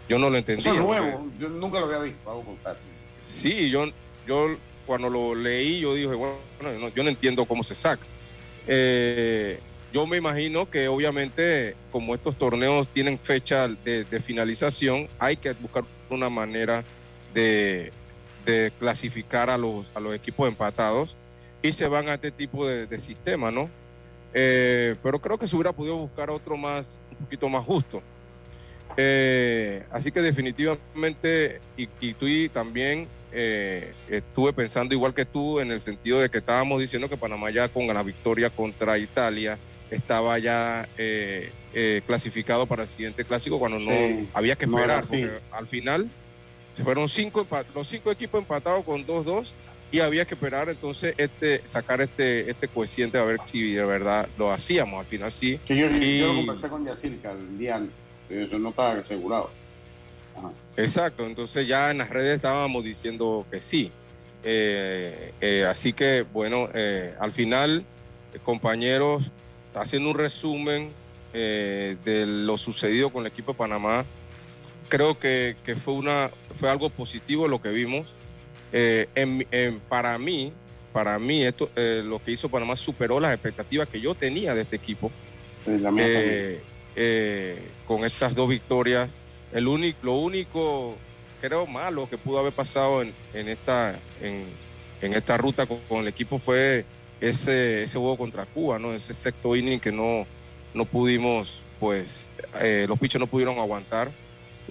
Yo 0.08 0.18
no 0.18 0.28
lo 0.28 0.36
entendía. 0.38 0.72
Eso 0.72 0.80
es 0.80 0.86
nuevo, 0.86 1.26
yo 1.38 1.48
nunca 1.48 1.78
lo 1.78 1.86
había 1.86 1.98
visto, 2.00 2.28
hago 2.28 2.42
contar. 2.42 2.76
Sí, 3.24 3.70
yo, 3.70 3.86
yo 4.26 4.56
cuando 4.86 5.08
lo 5.08 5.34
leí, 5.34 5.80
yo 5.80 5.94
dije, 5.94 6.08
bueno, 6.08 6.88
yo 6.94 7.02
no 7.02 7.08
entiendo 7.08 7.44
cómo 7.44 7.62
se 7.62 7.74
saca. 7.74 8.04
Eh, 8.66 9.58
yo 9.92 10.06
me 10.06 10.16
imagino 10.16 10.68
que 10.70 10.88
obviamente 10.88 11.76
como 11.90 12.14
estos 12.14 12.36
torneos 12.36 12.88
tienen 12.88 13.18
fecha 13.18 13.68
de, 13.68 14.04
finalización, 14.24 15.08
hay 15.18 15.36
que 15.36 15.52
buscar 15.52 15.84
una 16.08 16.30
manera 16.30 16.82
de, 17.34 17.92
clasificar 18.78 19.50
a 19.50 19.58
los, 19.58 19.86
equipos 20.14 20.48
empatados 20.48 21.14
y 21.62 21.72
se 21.72 21.86
van 21.86 22.08
a 22.08 22.14
este 22.14 22.30
tipo 22.30 22.66
de, 22.66 22.98
sistema, 22.98 23.50
¿no? 23.50 23.68
Eh, 24.34 24.96
pero 25.02 25.20
creo 25.20 25.38
que 25.38 25.46
se 25.46 25.54
hubiera 25.54 25.72
podido 25.72 25.96
buscar 25.96 26.30
otro 26.30 26.56
más, 26.56 27.02
un 27.10 27.18
poquito 27.18 27.48
más 27.48 27.64
justo. 27.64 28.02
Eh, 28.96 29.84
así 29.90 30.10
que 30.10 30.22
definitivamente, 30.22 31.60
y, 31.76 31.88
y 32.00 32.14
tú 32.14 32.26
también 32.52 33.06
eh, 33.34 33.92
estuve 34.10 34.52
pensando 34.52 34.94
igual 34.94 35.14
que 35.14 35.24
tú 35.24 35.60
en 35.60 35.70
el 35.70 35.80
sentido 35.80 36.20
de 36.20 36.28
que 36.28 36.38
estábamos 36.38 36.80
diciendo 36.80 37.08
que 37.08 37.16
Panamá 37.16 37.50
ya 37.50 37.68
con 37.68 37.86
la 37.86 38.02
victoria 38.02 38.50
contra 38.50 38.98
Italia 38.98 39.58
estaba 39.92 40.38
ya 40.38 40.88
eh, 40.96 41.50
eh, 41.74 42.02
clasificado 42.06 42.66
para 42.66 42.82
el 42.82 42.88
siguiente 42.88 43.24
clásico 43.24 43.58
cuando 43.58 43.78
no 43.78 44.26
había 44.32 44.56
que 44.56 44.64
esperar, 44.64 45.02
porque 45.02 45.30
al 45.52 45.66
final 45.68 46.08
se 46.76 46.82
fueron 46.82 47.08
cinco 47.08 47.46
los 47.74 47.86
cinco 47.86 48.10
equipos 48.10 48.40
empatados 48.40 48.84
con 48.84 49.06
2-2 49.06 49.52
y 49.90 50.00
había 50.00 50.24
que 50.24 50.34
esperar 50.34 50.70
entonces 50.70 51.14
este 51.18 51.60
sacar 51.66 52.00
este 52.00 52.50
este 52.50 52.66
coeficiente 52.66 53.18
a 53.18 53.24
ver 53.24 53.40
si 53.44 53.74
de 53.74 53.84
verdad 53.84 54.26
lo 54.38 54.50
hacíamos 54.50 55.00
al 55.00 55.06
final 55.06 55.30
sí. 55.30 55.60
yo, 55.68 55.74
yo, 55.74 56.28
lo 56.28 56.36
conversé 56.36 56.68
con 56.68 56.84
Yacirca 56.86 57.32
el 57.32 57.58
día 57.58 57.76
antes, 57.76 57.94
eso 58.30 58.58
no 58.58 58.70
estaba 58.70 58.92
asegurado. 58.92 59.50
Exacto, 60.76 61.26
entonces 61.26 61.66
ya 61.66 61.90
en 61.90 61.98
las 61.98 62.08
redes 62.08 62.36
estábamos 62.36 62.84
diciendo 62.84 63.46
que 63.50 63.60
sí. 63.60 63.92
Eh, 64.44 65.32
eh, 65.40 65.66
así 65.68 65.92
que 65.92 66.24
bueno, 66.32 66.68
eh, 66.74 67.14
al 67.20 67.32
final, 67.32 67.84
compañeros, 68.44 69.30
haciendo 69.74 70.10
un 70.10 70.16
resumen 70.16 70.90
de 71.32 72.24
lo 72.26 72.58
sucedido 72.58 73.10
con 73.10 73.22
el 73.22 73.32
equipo 73.32 73.52
de 73.52 73.58
Panamá, 73.58 74.04
creo 74.88 75.18
que, 75.18 75.56
fue, 75.82 75.94
una, 75.94 76.30
fue 76.60 76.68
algo 76.68 76.90
positivo 76.90 77.48
lo 77.48 77.62
que 77.62 77.70
vimos. 77.70 78.12
para 79.88 80.18
mí, 80.18 80.52
para 80.92 81.18
mí 81.18 81.42
esto, 81.42 81.70
lo 81.74 82.22
que 82.22 82.32
hizo 82.32 82.50
Panamá 82.50 82.76
superó 82.76 83.18
las 83.18 83.32
expectativas 83.32 83.88
que 83.88 84.00
yo 84.00 84.14
tenía 84.14 84.54
de 84.54 84.62
este 84.62 84.76
equipo. 84.76 85.10
con 87.86 88.04
estas 88.04 88.34
dos 88.34 88.48
victorias 88.48 89.14
el 89.52 89.68
único, 89.68 89.98
lo 90.02 90.14
único, 90.14 90.96
creo, 91.40 91.66
malo 91.66 92.08
que 92.08 92.18
pudo 92.18 92.38
haber 92.38 92.52
pasado 92.52 93.02
en, 93.02 93.12
esta, 93.34 93.98
en, 94.20 95.14
esta 95.14 95.36
ruta 95.36 95.66
con, 95.66 96.00
el 96.00 96.08
equipo 96.08 96.38
fue 96.38 96.84
ese, 97.22 97.84
ese 97.84 97.98
juego 97.98 98.18
contra 98.18 98.44
Cuba, 98.44 98.78
¿no? 98.78 98.92
Ese 98.92 99.14
sexto 99.14 99.56
inning 99.56 99.80
que 99.80 99.90
no, 99.90 100.26
no 100.74 100.84
pudimos, 100.84 101.60
pues, 101.80 102.28
eh, 102.60 102.84
los 102.86 102.98
pichos 102.98 103.18
no 103.18 103.26
pudieron 103.26 103.58
aguantar. 103.58 104.10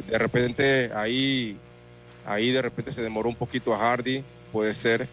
De 0.08 0.18
repente 0.20 0.92
ahí, 0.94 1.58
ahí 2.26 2.52
de 2.52 2.62
repente 2.62 2.92
se 2.92 3.02
demoró 3.02 3.30
un 3.30 3.36
poquito 3.36 3.74
a 3.74 3.80
Hardy, 3.80 4.24
puede 4.52 4.74
ser. 4.74 5.08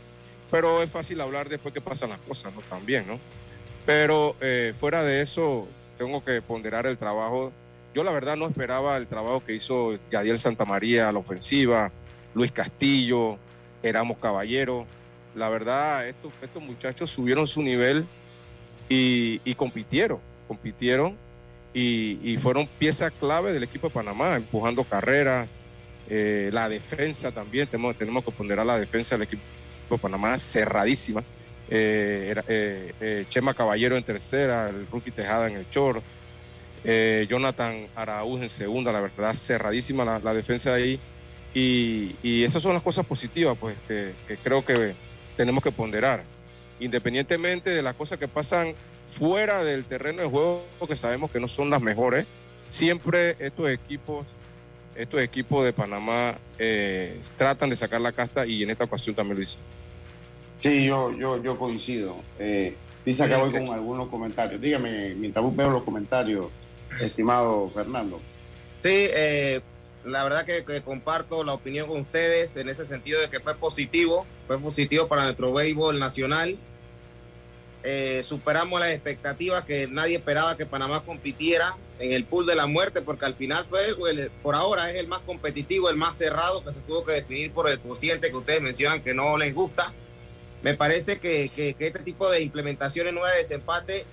Pero 0.51 0.83
es 0.83 0.91
fácil 0.91 1.21
hablar 1.23 1.49
después 1.49 1.73
que 1.73 1.81
pasan 1.81 2.11
las 2.11 2.21
cosas, 2.21 2.55
¿no? 2.55 2.61
También, 2.69 3.07
¿no? 3.07 3.19
Pero 3.87 4.37
eh, 4.43 4.75
fuera 4.79 5.03
de 5.03 5.23
eso, 5.23 5.67
tengo 5.97 6.23
que 6.23 6.43
ponderar 6.43 6.87
el 6.87 6.99
trabajo 6.99 7.53
yo 7.95 8.05
la 8.05 8.13
verdad 8.13 8.37
no 8.37 8.47
esperaba 8.47 8.97
el 8.97 9.07
trabajo 9.07 9.45
que 9.45 9.55
hizo 9.55 9.99
Gadiel 10.11 10.39
Santamaría 10.39 11.09
a 11.09 11.13
la 11.13 11.19
ofensiva, 11.19 11.91
Luis 12.35 12.53
Castillo, 12.53 13.39
Éramos 13.83 14.19
Caballero. 14.19 14.87
La 15.35 15.49
verdad, 15.49 16.09
estos, 16.09 16.33
estos 16.43 16.63
muchachos 16.63 17.11
subieron 17.11 17.47
su 17.47 17.63
nivel 17.63 18.07
y, 18.89 19.55
compitieron, 19.55 20.19
compitieron 20.47 21.17
y, 21.75 22.37
fueron 22.39 22.67
pieza 22.67 23.11
clave 23.11 23.53
del 23.53 23.63
equipo 23.63 23.89
de 23.89 23.95
Panamá, 23.95 24.37
empujando 24.37 24.85
carreras, 24.85 25.55
eh, 26.09 26.49
la 26.53 26.69
defensa 26.69 27.31
también, 27.33 27.67
tenemos, 27.67 27.97
tenemos 27.97 28.25
que 28.25 28.31
poner 28.31 28.59
a 28.59 28.65
la 28.65 28.79
defensa 28.79 29.15
del 29.15 29.25
equipo 29.25 29.43
de 29.91 29.99
Panamá 29.99 30.39
cerradísima. 30.39 31.23
Eh, 31.71 32.35
eh, 32.49 33.25
Chema 33.29 33.53
Caballero 33.53 33.97
en 33.97 34.03
tercera, 34.03 34.71
el 34.71 34.87
rookie 34.91 35.11
Tejada 35.11 35.49
en 35.49 35.57
el 35.57 35.67
short, 35.71 36.03
Jonathan 37.29 37.87
Araúz 37.95 38.41
en 38.41 38.49
segunda, 38.49 38.91
la 38.91 39.03
verdad, 39.03 39.35
cerradísima 39.35 40.21
la, 40.23 40.35
defensa 40.35 40.75
ahí. 40.75 40.99
Y, 41.53 42.43
esas 42.43 42.63
son 42.63 42.73
las 42.73 42.83
cosas 42.83 43.05
positivas, 43.05 43.57
pues, 43.61 43.77
que, 43.87 44.15
creo 44.43 44.65
que 44.65 44.95
tenemos 45.39 45.63
que 45.63 45.71
ponderar. 45.71 46.25
Independientemente 46.81 47.71
de 47.71 47.81
las 47.81 47.95
cosas 47.95 48.19
que 48.19 48.27
pasan 48.27 48.75
fuera 49.17 49.63
del 49.63 49.85
terreno 49.85 50.21
de 50.21 50.29
juego, 50.29 50.65
que 50.87 50.97
sabemos 50.97 51.31
que 51.31 51.39
no 51.39 51.47
son 51.47 51.71
las 51.71 51.81
mejores, 51.81 52.27
siempre 52.69 53.37
estos 53.39 53.71
equipos, 53.71 54.27
estos 54.97 55.21
equipos 55.21 55.65
de 55.65 55.73
Panamá 55.73 56.37
eh, 56.59 57.21
tratan 57.37 57.71
de 57.71 57.77
sacar 57.77 58.01
la 58.01 58.11
casta 58.11 58.45
y 58.47 58.65
en 58.65 58.71
esta 58.71 58.85
ocasión 58.85 59.15
también 59.15 59.37
lo 59.37 59.43
hicieron. 59.43 59.65
Sí, 60.59 60.85
yo, 60.85 61.13
yo, 61.13 61.41
yo 61.41 61.57
coincido. 61.57 62.17
Eh, 62.41 62.75
dice 63.07 63.23
acá 63.23 63.39
voy 63.39 63.53
con 63.53 63.69
algunos 63.69 64.09
comentarios. 64.09 64.61
Dígame, 64.61 65.15
mientras 65.15 65.57
veo 65.57 65.71
los 65.71 65.85
comentarios, 65.85 66.47
estimado 67.01 67.71
Fernando. 67.71 68.19
Sí, 68.83 69.07
eh, 69.15 69.61
la 70.09 70.25
verdad 70.25 70.45
que, 70.45 70.83
comparto 70.83 71.45
la 71.45 71.53
opinión 71.53 71.89
con 71.89 72.01
ustedes 72.01 72.57
en 72.57 72.69
ese 72.69 72.87
sentido 72.87 73.21
de 73.21 73.31
que 73.31 73.41
fue 73.41 73.55
positivo, 73.55 74.27
fue 74.47 74.59
positivo 74.59 75.09
para 75.09 75.25
nuestro 75.25 75.53
béisbol 75.53 75.99
nacional. 75.99 76.57
Eh, 77.85 78.23
superamos 78.25 78.81
las 78.81 78.91
expectativas 78.91 79.65
que 79.65 79.87
nadie 79.87 80.17
esperaba 80.17 80.57
que 80.57 80.67
Panamá 80.67 81.03
compitiera 81.05 81.77
en 82.01 82.13
el 82.13 82.25
pool 82.25 82.47
de 82.47 82.55
la 82.55 82.67
muerte, 82.67 83.03
porque 83.03 83.25
al 83.25 83.35
final 83.35 83.67
fue, 83.69 83.95
por 84.43 84.55
ahora 84.55 84.91
es 84.91 84.97
el 84.97 85.09
más 85.09 85.21
competitivo, 85.21 85.89
el 85.89 85.97
más 85.97 86.17
cerrado, 86.17 86.65
que 86.65 86.73
se 86.73 86.81
tuvo 86.81 87.05
que 87.05 87.13
definir 87.13 87.53
por 87.53 87.69
el 87.69 87.79
cociente 87.79 88.31
que 88.31 88.37
ustedes 88.37 88.61
mencionan 88.61 89.03
que 89.03 89.15
no 89.15 89.37
les 89.37 89.55
gusta. 89.55 89.93
Me 90.63 90.75
parece 90.75 91.21
que, 91.21 91.51
que 91.55 91.77
este 91.79 92.01
tipo 92.01 92.29
de 92.31 92.41
implementaciones 92.41 93.13
nuevas 93.13 93.33
de 93.33 93.39
desempate 93.39 94.07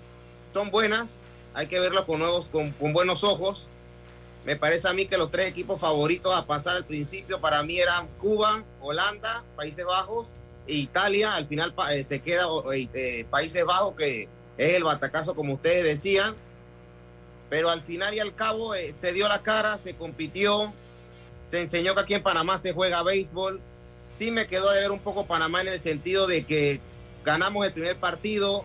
son 0.54 0.70
buenas, 0.70 1.18
hay 1.56 1.68
que 1.68 1.80
verlo 1.80 2.06
con, 2.06 2.20
nuevos, 2.20 2.48
con, 2.52 2.94
buenos 2.94 3.24
ojos. 3.24 3.68
Me 4.46 4.56
parece 4.56 4.88
a 4.88 4.94
mí 4.94 5.08
que 5.08 5.18
los 5.18 5.32
tres 5.32 5.48
equipos 5.48 5.82
favoritos 5.82 6.34
a 6.36 6.46
pasar 6.46 6.78
al 6.78 6.86
principio 6.86 7.42
para 7.42 7.64
mí 7.64 7.80
eran 7.80 8.08
Cuba, 8.20 8.64
Holanda, 8.80 9.44
Países 9.56 9.84
Bajos 9.86 10.28
e 10.68 10.74
Italia. 10.76 11.34
Al 11.34 11.48
final 11.48 11.74
eh, 11.92 12.04
se 12.04 12.20
queda 12.20 12.46
eh, 12.76 12.88
eh, 12.94 13.26
Países 13.28 13.66
Bajos, 13.66 13.96
que 13.96 14.30
es 14.58 14.74
el 14.76 14.84
batacazo 14.84 15.36
como 15.36 15.56
ustedes 15.56 15.84
decían. 15.84 16.36
Pero 17.50 17.72
al 17.72 17.82
final 17.82 18.14
y 18.14 18.20
al 18.20 18.36
cabo 18.36 18.74
se 18.76 19.14
dio 19.14 19.28
la 19.28 19.42
cara, 19.42 19.80
se 19.80 19.96
compitió, 19.96 20.72
se 21.50 21.62
enseñó 21.62 21.96
que 21.96 22.02
aquí 22.02 22.14
en 22.14 22.24
Panamá 22.24 22.60
se 22.60 22.72
juega 22.72 23.02
béisbol. 23.02 23.60
Sí 24.12 24.30
me 24.30 24.48
quedó 24.48 24.72
de 24.72 24.82
ver 24.82 24.92
un 24.92 25.00
poco 25.00 25.26
Panamá 25.26 25.62
en 25.62 25.70
el 25.70 25.80
sentido 25.80 26.28
de 26.28 26.46
que 26.46 26.80
ganamos 27.24 27.66
el 27.66 27.74
primer 27.74 27.98
partido, 27.98 28.64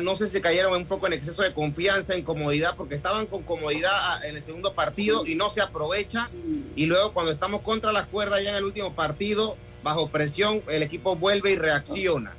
no 0.00 0.16
sé 0.16 0.26
si 0.26 0.40
cayeron 0.40 0.74
un 0.74 0.86
poco 0.86 1.06
en 1.06 1.12
exceso 1.12 1.42
de 1.42 1.52
confianza, 1.52 2.14
en 2.14 2.22
comodidad, 2.22 2.76
porque 2.76 2.96
estaban 2.96 3.26
con 3.26 3.42
comodidad 3.42 3.92
ah, 3.92 4.20
en 4.24 4.36
el 4.36 4.42
segundo 4.42 4.74
partido 4.74 5.24
y 5.24 5.34
no 5.34 5.48
se 5.48 5.60
aprovecha. 5.60 6.28
Y 6.74 6.86
luego 6.86 7.12
cuando 7.12 7.32
estamos 7.32 7.62
contra 7.62 7.92
las 7.92 8.06
cuerdas 8.06 8.42
ya 8.42 8.50
en 8.50 8.56
el 8.56 8.64
último 8.64 8.94
partido, 8.94 9.56
bajo 9.82 10.08
presión, 10.08 10.62
el 10.68 10.82
equipo 10.82 11.16
vuelve 11.16 11.52
y 11.52 11.56
reacciona. 11.56 12.34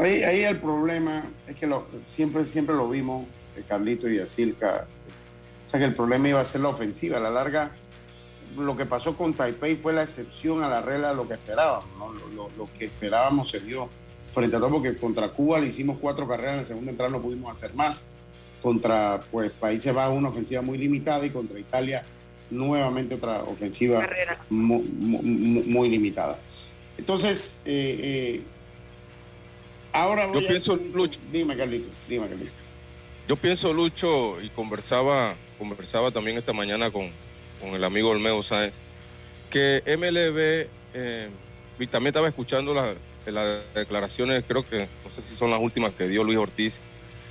Ahí, 0.00 0.22
ahí 0.22 0.44
el 0.44 0.58
problema 0.58 1.24
es 1.46 1.56
que 1.56 1.66
lo, 1.66 1.86
siempre, 2.06 2.44
siempre 2.44 2.74
lo 2.74 2.88
vimos, 2.88 3.26
Carlito 3.68 4.08
y 4.08 4.18
Asilca, 4.18 4.86
o 5.66 5.70
sea 5.70 5.78
que 5.78 5.86
el 5.86 5.94
problema 5.94 6.28
iba 6.28 6.40
a 6.40 6.44
ser 6.44 6.60
la 6.60 6.68
ofensiva. 6.68 7.18
A 7.18 7.20
la 7.20 7.30
larga, 7.30 7.72
lo 8.56 8.76
que 8.76 8.86
pasó 8.86 9.16
con 9.16 9.34
Taipei 9.34 9.76
fue 9.76 9.92
la 9.92 10.04
excepción 10.04 10.62
a 10.62 10.68
la 10.68 10.80
regla 10.80 11.10
de 11.10 11.16
lo 11.16 11.26
que 11.26 11.34
esperábamos. 11.34 12.14
Lo, 12.34 12.48
lo 12.56 12.68
que 12.78 12.86
esperábamos 12.86 13.50
se 13.50 13.60
dio 13.60 13.88
frente 14.34 14.56
a 14.56 14.58
todo, 14.58 14.70
porque 14.70 14.96
contra 14.96 15.28
Cuba 15.28 15.60
le 15.60 15.68
hicimos 15.68 15.96
cuatro 16.00 16.26
carreras 16.28 16.52
en 16.52 16.58
la 16.58 16.64
segunda 16.64 16.90
entrada, 16.90 17.10
no 17.12 17.22
pudimos 17.22 17.50
hacer 17.50 17.72
más. 17.74 18.04
Contra 18.60 19.20
pues, 19.30 19.52
Países 19.52 19.92
Bajos, 19.94 20.16
una 20.16 20.28
ofensiva 20.30 20.60
muy 20.62 20.76
limitada 20.78 21.24
y 21.24 21.30
contra 21.30 21.58
Italia, 21.58 22.04
nuevamente 22.50 23.14
otra 23.14 23.42
ofensiva 23.44 24.06
muy, 24.50 25.88
limitada. 25.88 26.38
Entonces, 26.98 27.60
eh, 27.64 27.98
eh, 28.02 28.42
ahora 29.92 30.26
voy 30.26 30.40
Yo 30.42 30.46
a- 30.48 30.50
pienso, 30.50 30.76
Lucho. 30.94 31.18
Dime, 31.32 31.56
Carlito, 31.56 31.88
dime, 32.08 32.26
Carlito. 32.28 32.52
Yo 33.28 33.36
pienso, 33.36 33.72
Lucho, 33.72 34.40
y 34.42 34.48
conversaba, 34.50 35.34
conversaba 35.58 36.10
también 36.10 36.36
esta 36.36 36.52
mañana 36.52 36.90
con, 36.90 37.08
con 37.60 37.70
el 37.70 37.82
amigo 37.84 38.10
Olmedo 38.10 38.42
Sáenz, 38.42 38.78
que 39.50 39.82
MLB, 39.86 40.68
eh, 40.94 41.28
y 41.78 41.86
también 41.86 42.08
estaba 42.08 42.28
escuchando 42.28 42.74
la- 42.74 42.94
las 43.32 43.62
declaraciones, 43.74 44.44
creo 44.46 44.62
que, 44.62 44.88
no 45.04 45.12
sé 45.12 45.22
si 45.22 45.34
son 45.34 45.50
las 45.50 45.60
últimas 45.60 45.92
que 45.94 46.08
dio 46.08 46.24
Luis 46.24 46.38
Ortiz, 46.38 46.80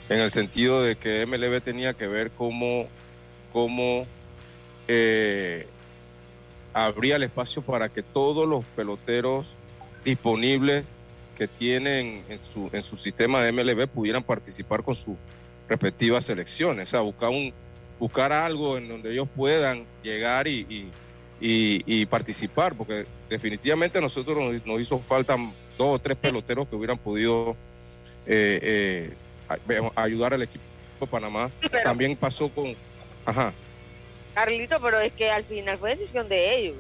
en 0.10 0.20
el 0.20 0.32
sentido 0.32 0.82
de 0.84 0.96
que 0.96 1.26
MLB 1.26 1.62
tenía 1.62 1.94
que 1.94 2.08
ver 2.08 2.32
cómo, 2.32 2.88
cómo 3.52 4.06
eh, 4.88 5.66
abría 6.74 7.16
el 7.18 7.24
espacio 7.24 7.62
para 7.62 7.90
que 7.90 8.04
todos 8.04 8.48
los 8.48 8.66
peloteros 8.76 9.54
disponibles 10.04 10.98
que 11.38 11.48
tienen 11.48 12.24
en 12.30 12.40
su, 12.52 12.70
en 12.74 12.84
su 12.84 12.96
sistema 12.98 13.42
de 13.42 13.52
MLB 13.52 13.88
pudieran 13.88 14.24
participar 14.24 14.84
con 14.84 14.96
sus 14.96 15.16
respectivas 15.70 16.26
selecciones. 16.26 16.90
O 16.90 16.92
sea, 16.92 17.00
buscar, 17.02 17.30
un, 17.30 17.54
buscar 18.00 18.32
algo 18.32 18.78
en 18.78 18.88
donde 18.90 19.12
ellos 19.12 19.28
puedan 19.36 19.86
llegar 20.04 20.48
y, 20.48 20.66
y- 20.70 20.92
y- 21.42 21.82
y 21.86 22.06
participar, 22.06 22.76
porque 22.76 23.06
definitivamente 23.30 23.98
a 23.98 24.02
nosotros 24.02 24.38
nos, 24.38 24.66
nos 24.66 24.82
hizo 24.82 25.00
falta 25.00 25.36
dos 25.78 25.96
o 25.96 26.00
tres 26.00 26.18
peloteros 26.18 26.68
que 26.68 26.76
hubieran 26.76 26.98
podido 26.98 27.56
eh, 28.26 29.14
eh, 29.70 29.90
ayudar 29.96 30.34
al 30.34 30.42
equipo 30.44 30.64
de 31.00 31.08
Panamá. 31.08 31.50
Sí, 31.62 31.68
pero- 31.70 31.84
También 31.84 32.16
pasó 32.16 32.50
con... 32.50 32.76
Ajá. 33.26 33.54
Carlito, 34.34 34.82
pero 34.82 35.00
es 35.00 35.12
que 35.14 35.30
al 35.32 35.44
final 35.44 35.78
fue 35.78 35.92
decisión 35.92 36.28
de 36.28 36.56
ellos. 36.58 36.76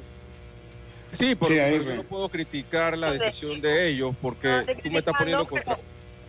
Sí, 1.11 1.35
pero 1.35 1.53
Sí, 1.53 1.59
ahí 1.59 1.71
pero 1.73 1.83
fue. 1.83 1.91
yo 1.91 1.97
no 1.97 2.03
puedo 2.09 2.29
criticar 2.29 2.97
la 2.97 3.07
Entonces, 3.07 3.27
decisión 3.33 3.61
de 3.61 3.87
ellos 3.87 4.15
porque 4.21 4.47
no 4.47 4.65
tú 4.65 4.89
me 4.89 4.99
estás 4.99 5.13
poniendo 5.17 5.47
contra... 5.47 5.77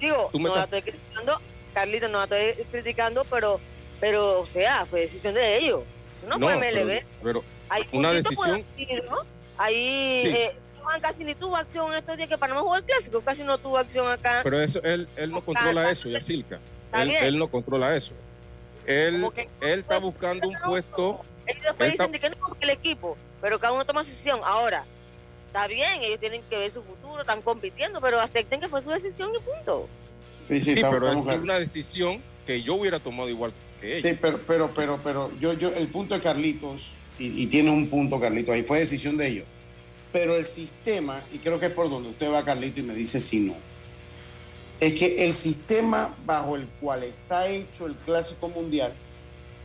Digo, 0.01 0.29
Tú 0.33 0.39
me 0.39 0.49
no 0.51 0.57
la 0.57 0.65
estás- 0.65 0.79
estoy 0.79 0.93
criticando, 0.93 1.41
Carlito, 1.73 2.09
no 2.09 2.27
la 2.27 2.39
estoy 2.39 2.65
criticando, 2.71 3.25
pero, 3.31 3.61
pero, 4.01 4.41
o 4.41 4.47
sea, 4.47 4.85
fue 4.85 5.01
decisión 5.03 5.35
de 5.35 5.59
ellos. 5.59 5.83
Eso 6.17 6.27
no, 6.27 6.39
fue 6.39 6.59
pero- 6.59 6.85
MLB. 6.87 7.03
pero 7.23 7.45
Hay 7.71 7.83
una 7.93 8.13
decisión- 8.13 8.63
decir, 8.77 9.03
¿no? 9.09 9.17
Ahí 9.57 10.23
Sí. 10.25 10.29
eh, 10.37 10.53
Juan 10.85 11.01
casi 11.01 11.25
ni 11.25 11.35
tuvo 11.35 11.57
acción 11.57 11.93
estos 11.95 12.17
días 12.17 12.29
que 12.29 12.39
Panamá 12.39 12.61
jugó 12.61 12.77
el 12.77 12.85
clásico, 12.85 13.21
casi 13.23 13.43
no 13.43 13.59
tuvo 13.59 13.79
acción 13.79 14.07
acá. 14.09 14.41
Pero 14.45 14.61
eso, 14.61 14.81
él, 14.83 15.09
él 15.17 15.31
no 15.31 15.41
controla 15.45 15.91
eso, 15.91 16.09
Yacilca. 16.09 16.61
Está 16.87 17.03
Él, 17.03 17.11
él 17.11 17.39
no 17.39 17.49
controla 17.49 17.97
eso. 17.97 18.13
Él, 18.87 19.25
que- 19.35 19.49
él 19.61 19.81
está 19.81 19.99
buscando 19.99 20.47
un 20.49 20.57
puesto. 20.65 21.21
Ellos 21.47 21.63
después 21.63 21.87
él 21.89 21.93
está- 21.93 22.07
dicen 22.07 22.13
de 22.13 22.21
que 22.21 22.31
no 22.31 22.37
porque 22.47 22.65
el 22.65 22.71
equipo, 22.71 23.17
pero 23.41 23.59
cada 23.59 23.73
uno 23.73 23.85
toma 23.85 24.03
decisión. 24.03 24.41
Ahora, 24.45 24.85
está 25.47 25.67
bien, 25.67 26.03
ellos 26.03 26.21
tienen 26.21 26.43
que 26.49 26.59
ver 26.59 26.71
su 26.71 26.83
futuro, 26.83 27.21
están 27.23 27.43
compitiendo, 27.43 28.01
pero 28.01 28.21
acepten 28.21 28.61
que 28.61 28.69
fue 28.69 28.83
su 28.83 28.91
decisión 28.91 29.31
y 29.35 29.41
punto. 29.41 29.89
Sí, 30.47 30.61
sí, 30.61 30.67
Sí, 30.67 30.71
estamos- 30.73 30.97
pero 30.97 31.07
es 31.13 31.19
estamos 31.19 31.43
una 31.43 31.59
decisión 31.59 32.21
que 32.47 32.63
yo 32.63 32.75
hubiera 32.75 32.99
tomado 32.99 33.29
igual 33.31 33.53
que 33.81 33.93
ellos. 33.97 34.03
Sí, 34.03 34.19
pero, 34.21 34.39
pero, 34.47 34.71
pero, 34.75 35.01
pero 35.03 35.31
yo, 35.41 35.55
yo, 35.55 35.75
el 35.75 35.89
punto 35.89 36.15
de 36.15 36.21
Carlitos, 36.21 36.91
y, 37.19 37.43
y 37.43 37.47
tiene 37.47 37.71
un 37.71 37.89
punto 37.89 38.21
Carlitos, 38.21 38.55
ahí 38.55 38.63
fue 38.65 38.81
decisión 38.81 39.17
de 39.17 39.29
ellos. 39.29 39.47
Pero 40.15 40.37
el 40.37 40.45
sistema, 40.45 41.25
y 41.33 41.39
creo 41.39 41.59
que 41.59 41.67
es 41.67 41.73
por 41.73 41.91
donde 41.91 42.11
usted 42.11 42.33
va, 42.33 42.45
Carlito, 42.45 42.79
y 42.79 42.85
me 42.85 42.95
dice 42.95 43.19
si 43.19 43.41
no, 43.41 43.57
es 44.79 44.95
que 44.95 45.25
el 45.27 45.33
sistema 45.33 46.15
bajo 46.25 46.55
el 46.55 46.67
cual 46.81 47.03
está 47.03 47.49
hecho 47.49 47.87
el 47.87 47.97
Clásico 47.97 48.49
Mundial 48.49 48.93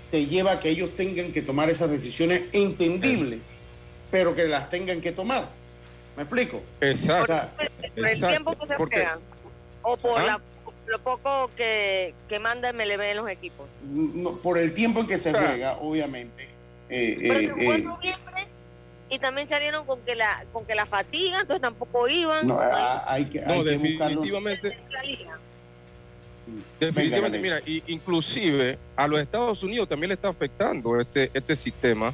te 0.10 0.26
lleva 0.26 0.54
a 0.54 0.60
que 0.60 0.70
ellos 0.72 0.96
tengan 0.96 1.32
que 1.34 1.44
tomar 1.44 1.70
esas 1.70 1.92
decisiones 1.92 2.46
entendibles, 2.52 3.52
pero 4.10 4.36
que 4.36 4.48
las 4.48 4.70
tengan 4.70 5.02
que 5.02 5.12
tomar. 5.12 5.48
¿Me 6.18 6.24
explico? 6.24 6.58
O 6.82 6.84
Exacto. 6.86 7.28
sea, 7.28 7.54
Por 7.56 7.68
el 8.00 8.06
Exacto, 8.08 8.28
tiempo 8.30 8.58
que 8.60 8.68
se 8.68 8.74
porque- 8.76 8.96
juegan. 8.96 9.20
O 9.84 9.98
por 9.98 10.20
¿Ah? 10.20 10.26
la- 10.26 10.42
lo 10.88 11.00
poco 11.04 11.52
que, 11.56 12.16
que 12.28 12.40
manda 12.40 12.70
MLB 12.74 13.12
en 13.12 13.18
los 13.18 13.30
equipos. 13.30 13.68
no- 13.84 14.38
por 14.38 14.58
el 14.58 14.74
tiempo 14.74 15.02
en 15.02 15.06
que 15.06 15.20
se 15.20 15.30
juega, 15.32 15.78
obviamente. 15.78 16.48
eh, 16.90 17.16
Pero 17.20 17.40
eh, 17.40 17.76
eh, 17.76 17.78
noviembre 17.84 18.39
y 19.10 19.20
también 19.20 19.50
salieron 19.50 19.86
con 19.86 20.00
que 20.02 20.16
la 20.16 20.46
con 20.52 20.66
que 20.66 20.76
la 20.76 20.86
fatiga, 20.86 21.42
entonces 21.42 21.62
tampoco 21.62 22.08
iban. 22.08 22.46
no, 22.46 22.60
hay- 22.60 22.70
ah, 22.74 23.04
hay 23.08 23.26
que, 23.26 23.42
No, 23.42 23.54
hay 23.54 23.64
que 23.64 23.78
buscarlo. 23.78 24.22
definitivamente, 24.22 24.78
definitivamente, 26.80 27.38
Venga, 27.40 27.56
mira, 27.60 27.62
y- 27.66 27.84
inclusive 27.88 28.78
a 28.96 29.08
los 29.08 29.20
Estados 29.20 29.64
Unidos 29.64 29.88
también 29.90 30.10
le 30.10 30.14
está 30.16 30.30
afectando 30.30 31.00
este, 31.00 31.30
este 31.34 31.56
sistema, 31.56 32.14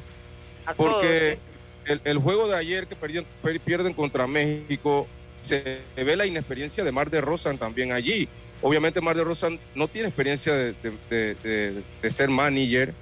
A 0.64 0.74
todos. 0.74 0.94
porque 0.94 1.38
el, 1.86 2.00
el 2.04 2.18
juego 2.18 2.48
de 2.48 2.56
ayer 2.56 2.86
que 2.86 2.96
perdieron- 2.96 3.26
per- 3.42 3.60
pierden 3.60 3.92
contra 3.94 4.26
México, 4.26 5.06
se 5.40 5.78
ve 5.96 6.16
la 6.16 6.26
inexperiencia 6.26 6.82
de 6.82 6.92
Mar 6.92 7.10
de 7.10 7.20
Rosan 7.20 7.56
también 7.58 7.92
allí. 7.92 8.28
Obviamente 8.62 9.00
Mar 9.00 9.16
de 9.16 9.22
Rosan 9.22 9.58
no 9.74 9.86
tiene 9.86 10.08
experiencia 10.08 10.54
de, 10.54 10.72
de- 10.82 10.92
de- 11.10 11.34
de- 11.36 11.82
de 12.02 12.10
ser 12.10 12.28
manager 12.30 12.92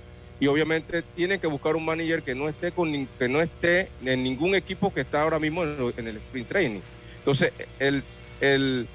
y 0.40 0.46
obviamente 0.46 1.02
tienen 1.14 1.38
que 1.40 1.46
buscar 1.46 1.76
un 1.76 1.84
manager 1.84 2.22
que 2.22 2.34
no 2.34 2.48
esté 2.48 2.72
con 2.72 2.92
que 3.18 3.28
no 3.28 3.40
esté 3.40 3.90
en 4.04 4.22
ningún 4.22 4.54
equipo 4.54 4.92
que 4.92 5.00
está 5.02 5.22
ahora 5.22 5.38
mismo 5.38 5.62
en, 5.64 6.08
el 6.08 6.16
sprint 6.16 6.48
training. 6.48 6.80
Entonces 7.18 7.52
el, 7.78 8.02
el, 8.40 8.86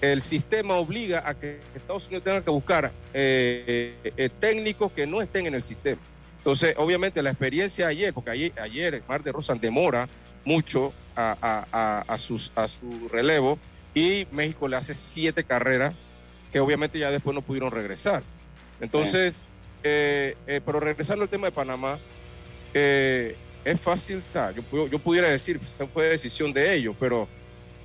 el 0.00 0.22
sistema 0.22 0.74
obliga 0.76 1.22
a 1.24 1.34
que 1.34 1.60
Estados 1.74 2.06
Unidos 2.06 2.24
tenga 2.24 2.42
que 2.42 2.50
buscar 2.50 2.92
eh, 3.14 3.96
eh, 4.16 4.28
técnicos 4.40 4.92
que 4.92 5.06
no 5.06 5.20
estén 5.22 5.46
en 5.46 5.54
el 5.54 5.62
sistema. 5.62 6.00
Entonces, 6.38 6.74
obviamente, 6.78 7.22
la 7.22 7.30
experiencia 7.30 7.86
ayer, 7.86 8.14
porque 8.14 8.30
ayer, 8.30 8.52
ayer 8.58 9.02
Mar 9.06 9.22
de 9.22 9.30
Rosan 9.30 9.60
demora 9.60 10.08
mucho 10.46 10.90
a- 11.14 11.66
a- 11.70 12.02
a 12.08 12.18
sus, 12.18 12.50
a 12.56 12.66
su 12.66 13.08
relevo 13.08 13.58
y 13.94 14.26
México 14.30 14.66
le 14.66 14.76
hace 14.76 14.94
siete 14.94 15.44
carreras 15.44 15.94
que 16.50 16.58
obviamente 16.60 16.98
ya 16.98 17.10
después 17.10 17.34
no 17.34 17.42
pudieron 17.42 17.70
regresar. 17.70 18.22
Entonces, 18.80 19.49
eh, 19.82 20.34
eh, 20.46 20.60
pero 20.64 20.80
regresando 20.80 21.22
al 21.24 21.28
tema 21.28 21.46
de 21.48 21.52
Panamá, 21.52 21.98
eh, 22.74 23.36
es 23.64 23.80
fácil, 23.80 24.18
o 24.18 24.22
sea, 24.22 24.52
yo, 24.52 24.86
yo 24.88 24.98
pudiera 24.98 25.28
decir, 25.28 25.60
fue 25.92 26.06
decisión 26.06 26.52
de 26.52 26.74
ellos, 26.74 26.96
pero, 26.98 27.28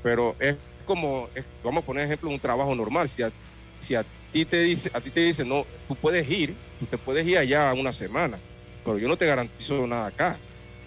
pero 0.01 0.35
es 0.39 0.55
como, 0.85 1.29
es- 1.35 1.45
vamos 1.63 1.83
a 1.83 1.85
poner 1.85 2.05
ejemplo, 2.05 2.29
un 2.29 2.39
trabajo 2.39 2.73
normal. 2.75 3.09
Si 3.09 3.21
a, 3.23 3.31
si 3.79 3.95
a 3.95 4.05
ti 4.31 4.45
te 4.45 4.61
dice, 4.61 4.89
a 4.93 5.01
ti 5.01 5.09
te 5.09 5.21
dicen, 5.21 5.49
no, 5.49 5.65
tú 5.87 5.95
puedes 5.95 6.29
ir, 6.29 6.55
tú 6.79 6.85
te 6.85 6.97
puedes 6.97 7.25
ir 7.25 7.37
allá 7.37 7.73
una 7.73 7.91
semana, 7.91 8.37
pero 8.83 8.97
yo 8.97 9.07
no 9.07 9.17
te 9.17 9.25
garantizo 9.25 9.85
nada 9.87 10.07
acá. 10.07 10.37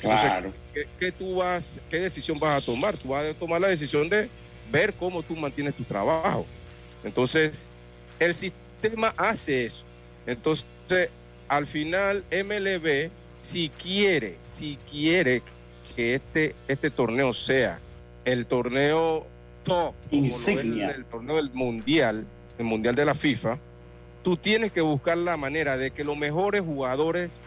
Entonces, 0.03 0.31
Claro. 0.31 0.53
¿qué, 0.73 0.87
qué 0.99 1.13
tú 1.13 1.37
vas, 1.37 1.79
qué 1.91 1.99
decisión 2.01 2.39
vas 2.39 2.63
a 2.63 2.65
tomar? 2.65 2.97
Tú 2.97 3.09
vas 3.09 3.25
a 3.27 3.35
tomar 3.35 3.61
la 3.61 3.69
decisión 3.69 4.09
de 4.09 4.29
ver 4.71 4.95
cómo 4.95 5.23
tú 5.23 5.35
mantienes 5.37 5.75
tu 5.75 5.83
trabajo. 5.85 6.47
Entonces, 7.03 7.67
el 8.19 8.35
sistema 8.35 9.13
hace 9.17 9.65
eso. 9.65 9.85
Entonces, 10.27 10.67
al 11.49 11.67
final, 11.67 12.25
MLB, 12.31 13.11
si 13.41 13.71
quiere, 13.71 14.37
si 14.45 14.77
quiere 14.91 15.43
que 15.97 16.15
este, 16.15 16.55
este 16.69 16.91
torneo 16.91 17.33
sea 17.35 17.79
el 18.25 18.47
torneo 18.47 19.27
top, 19.65 19.95
Insignia. 20.11 20.91
el 20.91 21.05
torneo 21.07 21.37
del 21.37 21.51
mundial, 21.51 22.25
el 22.59 22.65
mundial 22.65 22.95
de 22.95 23.05
la 23.05 23.15
FIFA, 23.15 23.59
tú 24.23 24.37
tienes 24.37 24.73
que 24.73 24.81
buscar 24.81 25.17
la 25.17 25.37
manera 25.37 25.77
de 25.77 25.91
que 25.91 26.05
los 26.05 26.17
mejores 26.17 26.61
jugadores 26.61 27.39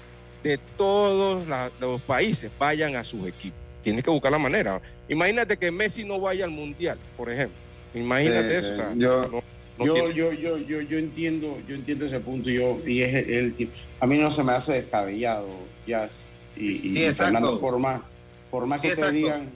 de 0.43 0.57
todos 0.77 1.47
la- 1.47 1.69
los 1.79 2.01
países 2.01 2.49
vayan 2.57 2.95
a 2.95 3.03
sus 3.03 3.27
equipos. 3.27 3.59
Tienes 3.83 4.03
que 4.03 4.09
buscar 4.09 4.31
la 4.31 4.39
manera. 4.39 4.81
Imagínate 5.09 5.57
que 5.57 5.69
Messi 5.71 6.03
no 6.05 6.19
vaya 6.19 6.45
al 6.45 6.51
mundial, 6.51 6.97
por 7.17 7.29
ejemplo. 7.31 7.57
Imagínate 7.93 8.49
Sí, 8.49 8.55
eso. 8.55 8.67
sí. 8.67 8.71
o 8.73 8.75
sea, 8.77 8.93
Yo- 8.95 9.21
no- 9.23 9.27
no 9.29 9.43
yo, 9.85 10.09
yo, 10.11 10.31
yo, 10.33 10.57
yo, 10.57 10.81
yo 10.81 10.97
entiendo, 10.97 11.59
yo 11.67 11.75
entiendo 11.75 12.05
ese 12.05 12.19
punto 12.19 12.49
y 12.49 12.55
yo, 12.55 12.79
y 12.85 13.01
es 13.01 13.13
el, 13.13 13.29
el 13.29 13.55
tipo- 13.55 13.73
a 13.99 14.05
mí 14.07 14.17
no 14.17 14.29
se 14.31 14.43
me 14.43 14.51
hace 14.53 14.73
descabellado, 14.73 15.47
Jazz 15.87 16.35
y, 16.55 16.87
y 16.87 16.93
Sí, 16.93 17.03
exacto. 17.05 17.23
Fernando, 17.33 17.59
por 17.59 17.77
más, 17.79 18.01
por 18.49 18.65
más 18.67 18.81
Sí, 18.81 18.89
que 18.89 18.95
te 18.95 19.01
exacto. 19.01 19.15
digan, 19.17 19.51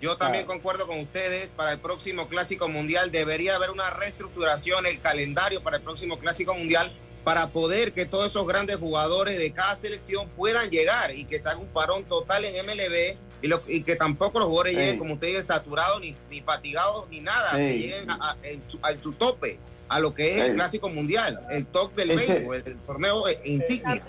Yo 0.00 0.16
también 0.16 0.44
Claro. 0.44 0.58
concuerdo 0.60 0.86
con 0.86 1.00
ustedes. 1.00 1.50
Para 1.50 1.72
el 1.72 1.78
próximo 1.80 2.28
Clásico 2.28 2.68
Mundial 2.68 3.10
debería 3.10 3.56
haber 3.56 3.70
una 3.70 3.90
reestructuración, 3.90 4.86
el 4.86 5.00
calendario 5.00 5.60
para 5.62 5.78
el 5.78 5.82
próximo 5.82 6.18
Clásico 6.20 6.54
Mundial, 6.54 6.88
para 7.24 7.48
poder 7.48 7.92
que 7.92 8.06
todos 8.06 8.28
esos 8.28 8.46
grandes 8.46 8.76
jugadores 8.76 9.36
de 9.38 9.50
cada 9.52 9.74
selección 9.74 10.28
puedan 10.36 10.70
llegar 10.70 11.14
y 11.16 11.24
que 11.24 11.40
se 11.40 11.48
haga 11.48 11.58
un 11.58 11.66
parón 11.66 12.04
total 12.04 12.44
en 12.44 12.64
MLB 12.64 13.16
y, 13.42 13.46
lo- 13.48 13.62
y 13.66 13.82
que 13.82 13.96
tampoco 13.96 14.38
los 14.38 14.48
jugadores 14.48 14.74
Sí. 14.74 14.80
lleguen, 14.80 14.98
como 14.98 15.14
ustedes 15.14 15.46
saturados, 15.46 16.00
ni, 16.00 16.14
ni 16.30 16.40
fatigados, 16.40 17.08
ni 17.10 17.20
nada, 17.20 17.50
Sí. 17.52 17.56
que 17.58 17.78
lleguen 17.78 18.10
a, 18.10 18.36
su, 18.68 18.78
a 18.82 18.92
su 18.94 19.12
tope, 19.12 19.58
a 19.88 20.00
lo 20.00 20.12
que 20.14 20.30
es 20.36 20.42
Sí. 20.44 20.48
el 20.50 20.54
Clásico 20.54 20.88
Mundial, 20.88 21.40
el 21.50 21.66
top 21.66 21.94
del 21.94 22.10
Ese- 22.12 22.46
el, 22.46 22.62
el 22.66 22.76
torneo 22.78 23.28
eh, 23.28 23.40
insignia. 23.44 24.02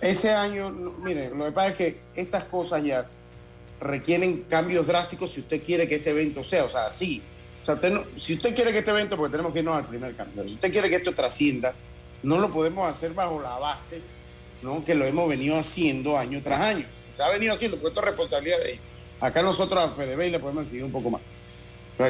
ese 0.00 0.32
año, 0.32 0.70
mire, 0.70 1.30
lo 1.30 1.44
que 1.46 1.52
pasa 1.52 1.68
es 1.68 1.76
que 1.76 2.00
estas 2.14 2.44
cosas 2.44 2.82
ya 2.84 3.04
requieren 3.80 4.42
cambios 4.48 4.86
drásticos 4.86 5.30
si 5.30 5.40
usted 5.40 5.62
quiere 5.62 5.88
que 5.88 5.96
este 5.96 6.10
evento 6.10 6.42
sea, 6.42 6.64
o 6.64 6.68
sea, 6.68 6.90
sí. 6.90 7.22
O 7.62 7.66
sea, 7.66 7.74
usted 7.74 7.90
no- 7.92 8.04
si 8.16 8.34
usted 8.34 8.54
quiere 8.54 8.72
que 8.72 8.78
este 8.78 8.90
evento, 8.90 9.16
porque 9.16 9.32
tenemos 9.32 9.52
que 9.52 9.58
irnos 9.58 9.76
al 9.76 9.86
primer 9.86 10.14
cambio, 10.16 10.44
si 10.48 10.54
usted 10.54 10.70
quiere 10.72 10.88
que 10.88 10.96
esto 10.96 11.12
trascienda, 11.12 11.74
no 12.22 12.38
lo 12.38 12.48
podemos 12.50 12.88
hacer 12.88 13.12
bajo 13.12 13.40
la 13.40 13.58
base, 13.58 14.00
¿no? 14.62 14.84
Que 14.84 14.94
lo 14.94 15.04
hemos 15.04 15.28
venido 15.28 15.58
haciendo 15.58 16.16
año 16.16 16.40
tras 16.42 16.60
año. 16.60 16.86
Se 17.16 17.22
ha 17.22 17.30
venido 17.30 17.54
haciendo, 17.54 17.78
porque 17.78 17.88
esto 17.88 18.00
es 18.00 18.06
responsabilidad 18.08 18.58
de 18.58 18.72
ellos. 18.72 18.84
Acá 19.20 19.42
nosotros 19.42 19.82
a 19.82 19.88
Fedebey 19.88 20.30
le 20.30 20.38
podemos 20.38 20.64
exigir 20.64 20.84
un 20.84 20.92
poco 20.92 21.08
más. 21.08 21.22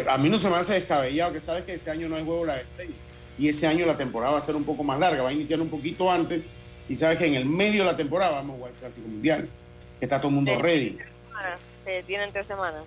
a 0.09 0.19
mí 0.19 0.29
no 0.29 0.37
se 0.37 0.51
me 0.51 0.57
hace 0.57 0.73
descabellado 0.73 1.33
que 1.33 1.39
sabes 1.39 1.63
que 1.63 1.75
ese 1.75 1.93
año 1.93 2.09
no 2.09 2.17
hay 2.17 2.25
juego 2.25 2.45
la 2.45 2.61
estrella 2.61 2.95
y 3.39 3.49
ese 3.49 3.69
año 3.69 3.87
la 3.87 3.97
temporada 3.97 4.33
va 4.33 4.39
a 4.39 4.41
ser 4.41 4.57
un 4.57 4.65
poco 4.65 4.83
más 4.83 4.99
larga, 4.99 5.23
va 5.23 5.29
a 5.29 5.33
iniciar 5.33 5.61
un 5.61 5.69
poquito 5.69 6.11
antes 6.11 6.43
y 6.89 6.97
sabes 6.97 7.19
que 7.19 7.27
en 7.27 7.35
el 7.35 7.45
medio 7.45 7.85
de 7.85 7.93
la 7.93 7.97
temporada 7.97 8.33
vamos 8.33 8.55
a 8.55 8.57
jugar 8.57 8.73
el 8.73 8.79
Clásico 8.79 9.07
Mundial, 9.07 9.49
que 10.01 10.05
está 10.07 10.19
todo 10.19 10.31
el 10.31 10.35
mundo 10.35 10.59
ready. 10.59 10.99
tienen 12.05 12.33
tres 12.33 12.47
semanas. 12.47 12.83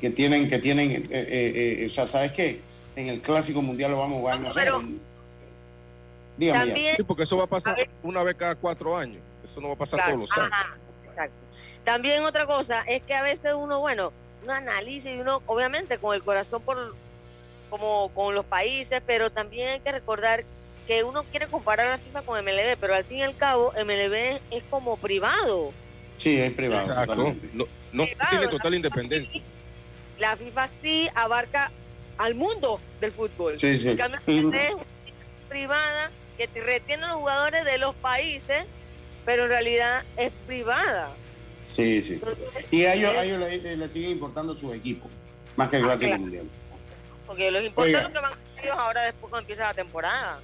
Que, 0.00 0.10
tienen, 0.10 0.48
que 0.48 0.58
tienen, 0.58 0.90
eh, 0.90 1.08
eh, 1.12 1.76
eh, 1.82 1.86
o 1.86 1.88
sea, 1.88 2.04
¿sabes 2.04 2.32
qué? 2.32 2.60
En 2.96 3.06
el 3.06 3.22
Clásico 3.22 3.62
Mundial 3.62 3.92
lo 3.92 3.98
vamos 3.98 4.16
a 4.16 4.20
jugar, 4.20 4.40
no, 4.40 4.52
sé. 4.52 4.60
Dígame 6.36 6.66
también, 6.66 6.96
sí, 6.96 7.04
porque 7.04 7.22
eso 7.22 7.36
va 7.36 7.44
a 7.44 7.48
pasar 7.48 7.76
una 8.02 8.24
vez 8.24 8.34
cada 8.34 8.56
cuatro 8.56 8.96
años, 8.96 9.22
eso 9.44 9.60
no 9.60 9.68
va 9.68 9.74
a 9.74 9.78
pasar 9.78 10.04
todos 10.04 10.18
los 10.18 10.36
años. 10.36 10.50
Exacto. 11.18 11.36
También 11.84 12.24
otra 12.24 12.46
cosa 12.46 12.82
es 12.82 13.02
que 13.02 13.14
a 13.14 13.22
veces 13.22 13.54
uno, 13.54 13.80
bueno, 13.80 14.12
uno 14.42 14.52
analiza 14.52 15.10
y 15.10 15.20
uno, 15.20 15.42
obviamente, 15.46 15.98
con 15.98 16.14
el 16.14 16.22
corazón 16.22 16.62
por 16.62 16.94
como 17.70 18.10
con 18.14 18.34
los 18.34 18.46
países, 18.46 19.02
pero 19.06 19.30
también 19.30 19.68
hay 19.68 19.80
que 19.80 19.92
recordar 19.92 20.42
que 20.86 21.04
uno 21.04 21.22
quiere 21.24 21.48
comparar 21.48 21.86
la 21.86 21.98
FIFA 21.98 22.22
con 22.22 22.42
MLB, 22.42 22.78
pero 22.80 22.94
al 22.94 23.04
fin 23.04 23.18
y 23.18 23.22
al 23.22 23.36
cabo 23.36 23.72
MLB 23.72 24.40
es 24.50 24.62
como 24.70 24.96
privado. 24.96 25.70
Sí, 26.16 26.40
es 26.40 26.52
privado. 26.52 27.36
No, 27.92 28.04
tiene 28.30 28.48
total 28.48 28.74
independencia. 28.74 29.42
La 30.18 30.34
FIFA 30.36 30.68
sí 30.80 31.08
abarca 31.14 31.70
al 32.16 32.34
mundo 32.34 32.80
del 33.00 33.12
fútbol. 33.12 33.58
Sí, 33.58 33.76
sí. 33.76 33.90
es 34.26 34.74
privada 35.48 36.10
que 36.38 36.48
retiene 36.60 37.04
a 37.04 37.08
los 37.08 37.16
jugadores 37.18 37.64
de 37.64 37.78
los 37.78 37.94
países, 37.96 38.64
pero 39.28 39.42
en 39.42 39.50
realidad 39.50 40.04
es 40.16 40.32
privada. 40.46 41.10
Sí, 41.66 42.00
sí. 42.00 42.18
y 42.70 42.84
a 42.84 42.94
ellos, 42.94 43.12
ellos 43.22 43.38
le, 43.38 43.88
siguen 43.88 44.12
importando 44.12 44.54
sus 44.54 44.74
equipos, 44.74 45.10
más 45.54 45.68
que 45.68 45.76
el 45.76 45.82
ah, 45.82 45.88
Clásico 45.88 46.18
Mundial. 46.18 46.46
Porque 47.26 47.50
los 47.50 47.62
importa 47.62 48.04
lo 48.04 48.08
que 48.08 48.20
van 48.20 48.32
a 48.32 48.62
ellos 48.62 48.74
ahora 48.78 49.02
después 49.02 49.28
cuando 49.28 49.40
empieza 49.40 49.64
la 49.64 49.74
temporada. 49.74 50.40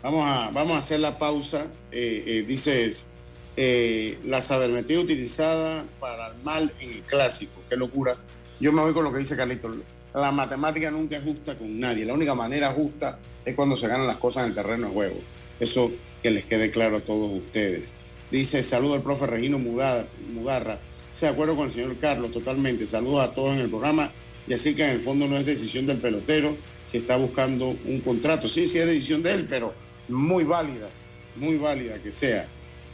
Vamos 0.00 0.24
a, 0.24 0.48
vamos 0.50 0.76
a 0.76 0.78
hacer 0.78 1.00
la 1.00 1.18
pausa. 1.18 1.72
Eh, 1.90 2.22
eh, 2.24 2.44
dices, 2.46 3.08
eh, 3.56 4.16
la 4.24 4.40
sabermetría 4.42 5.00
utilizada 5.00 5.84
para 5.98 6.28
el 6.28 6.40
mal 6.44 6.72
en 6.78 6.92
el 6.92 7.02
clásico. 7.02 7.64
Qué 7.68 7.76
locura. 7.76 8.16
Yo 8.60 8.72
me 8.72 8.80
voy 8.80 8.94
con 8.94 9.02
lo 9.02 9.12
que 9.12 9.18
dice 9.18 9.36
Carlito. 9.36 9.74
La 10.14 10.30
matemática 10.30 10.88
nunca 10.92 11.16
es 11.16 11.24
justa 11.24 11.58
con 11.58 11.80
nadie. 11.80 12.04
La 12.04 12.14
única 12.14 12.36
manera 12.36 12.72
justa 12.72 13.18
es 13.44 13.56
cuando 13.56 13.74
se 13.74 13.88
ganan 13.88 14.06
las 14.06 14.18
cosas 14.18 14.44
en 14.44 14.50
el 14.50 14.54
terreno 14.54 14.86
de 14.86 14.92
juego. 14.92 15.16
Eso 15.58 15.90
que 16.22 16.30
les 16.30 16.44
quede 16.44 16.70
claro 16.70 16.98
a 16.98 17.00
todos 17.00 17.30
ustedes. 17.30 17.94
Dice, 18.30 18.62
saludo 18.62 18.94
al 18.94 19.02
profe 19.02 19.26
Regino 19.26 19.58
Mudarra. 19.58 20.78
Se 21.14 21.26
de 21.26 21.32
acuerdo 21.32 21.56
con 21.56 21.66
el 21.66 21.70
señor 21.70 21.96
Carlos, 21.96 22.30
totalmente. 22.30 22.86
Saludos 22.86 23.28
a 23.28 23.34
todos 23.34 23.52
en 23.52 23.58
el 23.58 23.68
programa 23.68 24.12
y 24.46 24.54
así 24.54 24.74
que 24.74 24.84
en 24.84 24.90
el 24.90 25.00
fondo 25.00 25.26
no 25.26 25.36
es 25.36 25.44
decisión 25.44 25.86
del 25.86 25.98
pelotero, 25.98 26.56
se 26.86 26.98
está 26.98 27.16
buscando 27.16 27.76
un 27.84 28.00
contrato. 28.00 28.48
Sí, 28.48 28.66
sí 28.66 28.78
es 28.78 28.86
decisión 28.86 29.22
de 29.22 29.32
él, 29.32 29.46
pero 29.48 29.74
muy 30.08 30.44
válida, 30.44 30.88
muy 31.36 31.56
válida 31.56 31.98
que 32.02 32.12
sea. 32.12 32.46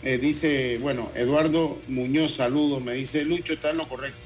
Eh, 0.02 0.18
dice, 0.18 0.78
bueno, 0.82 1.10
Eduardo 1.14 1.78
Muñoz, 1.88 2.32
saludos, 2.32 2.82
me 2.82 2.94
dice, 2.94 3.24
Lucho 3.24 3.54
está 3.54 3.70
en 3.70 3.78
lo 3.78 3.88
correcto. 3.88 4.18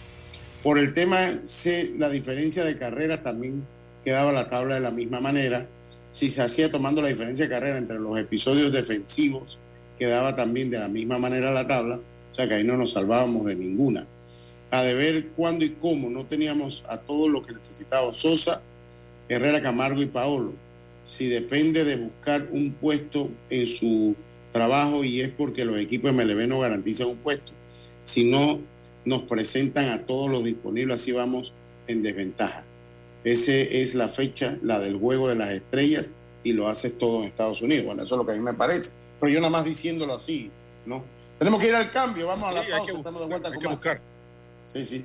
Por 0.63 0.79
el 0.79 0.93
tema 0.93 1.43
C, 1.43 1.95
la 1.99 2.09
diferencia 2.09 2.65
de 2.65 2.79
carreras 2.79 3.23
también 3.23 3.65
quedaba 4.05 4.33
la 4.33 4.51
tabla 4.51 4.75
de 4.75 4.81
la 4.81 4.91
misma 4.91 5.21
manera. 5.21 5.69
Si 6.11 6.29
se 6.29 6.43
hacía 6.43 6.71
tomando 6.71 7.03
la 7.03 7.09
diferencia 7.09 7.47
de 7.47 7.51
carrera 7.51 7.79
entre 7.79 7.99
los 7.99 8.19
episodios 8.19 8.73
defensivos, 8.73 9.59
quedaba 9.99 10.35
también 10.35 10.71
de 10.71 10.79
la 10.79 10.89
misma 10.89 11.19
manera 11.19 11.53
la 11.53 11.67
tabla. 11.67 11.97
O 11.97 12.35
sea 12.35 12.49
que 12.49 12.55
ahí 12.55 12.65
no 12.65 12.77
nos 12.77 12.93
salvábamos 12.93 13.47
de 13.47 13.55
ninguna 13.55 14.07
a 14.71 14.83
de 14.83 14.95
ver 14.95 15.29
cuándo 15.29 15.65
y 15.65 15.71
cómo. 15.71 16.11
No 16.11 16.27
teníamos 16.27 16.85
a 16.89 16.99
todo 16.99 17.29
lo 17.29 17.45
que 17.45 17.53
necesitaba 17.53 18.13
Sosa, 18.13 18.63
Herrera 19.29 19.63
Camargo 19.63 20.03
y 20.03 20.07
Paolo. 20.07 20.53
Si 21.05 21.29
depende 21.29 21.85
de 21.85 21.97
buscar 21.97 22.49
un 22.53 22.73
puesto 22.73 23.31
en 23.51 23.67
su 23.67 24.15
trabajo 24.53 25.05
y 25.05 25.21
es 25.21 25.31
porque 25.31 25.65
los 25.65 25.79
equipos 25.79 26.13
MLB 26.13 26.47
no 26.47 26.61
garantizan 26.61 27.09
un 27.09 27.17
puesto. 27.17 27.53
Si 28.05 28.25
no 28.25 28.61
nos 29.05 29.23
presentan 29.23 29.89
a 29.89 30.05
todos 30.05 30.31
los 30.31 30.45
disponibles, 30.45 31.01
así 31.01 31.13
vamos 31.13 31.55
en 31.87 32.03
desventaja. 32.03 32.65
Esa 33.33 33.53
es 33.53 33.95
la 33.95 34.09
fecha, 34.09 34.59
la 34.63 34.81
del 34.81 34.97
juego 34.97 35.29
de 35.29 35.35
las 35.35 35.51
estrellas, 35.51 36.11
y 36.43 36.53
lo 36.53 36.69
haces 36.69 36.97
todo 36.97 37.21
en 37.23 37.29
Estados 37.29 37.61
Unidos. 37.61 37.85
Bueno, 37.85 38.03
eso 38.03 38.15
es 38.15 38.19
lo 38.19 38.25
que 38.25 38.33
a 38.33 38.35
mí 38.35 38.41
me 38.41 38.55
parece. 38.55 38.93
Pero 39.21 39.33
yo 39.33 39.41
nada 39.41 39.51
más 39.51 39.65
diciéndolo 39.65 40.15
así, 40.15 40.51
¿no? 40.87 41.05
Tenemos 41.39 41.61
que 41.61 41.69
ir 41.69 41.75
al 41.75 41.91
cambio, 41.91 42.27
vamos 42.27 42.49
a 42.49 42.53
la 42.53 42.69
pausa, 42.69 42.97
estamos 42.97 43.21
de 43.21 43.27
vuelta 43.27 43.53
con 43.55 43.65
más. 43.65 43.83
Sí, 44.67 44.85
sí. 44.85 45.05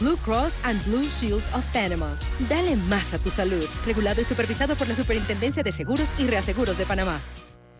Blue 0.00 0.16
Cross 0.24 0.58
and 0.64 0.84
Blue 0.86 1.04
Shield 1.04 1.42
of 1.54 1.64
Panama. 1.72 2.18
Dale 2.48 2.74
más 2.88 3.14
a 3.14 3.18
tu 3.18 3.30
salud. 3.30 3.64
Regulado 3.86 4.20
y 4.20 4.24
supervisado 4.24 4.74
por 4.74 4.88
la 4.88 4.94
Superintendencia 4.94 5.62
de 5.62 5.70
Seguros 5.70 6.08
y 6.18 6.26
Reaseguros 6.26 6.78
de 6.78 6.84
Panamá. 6.84 7.20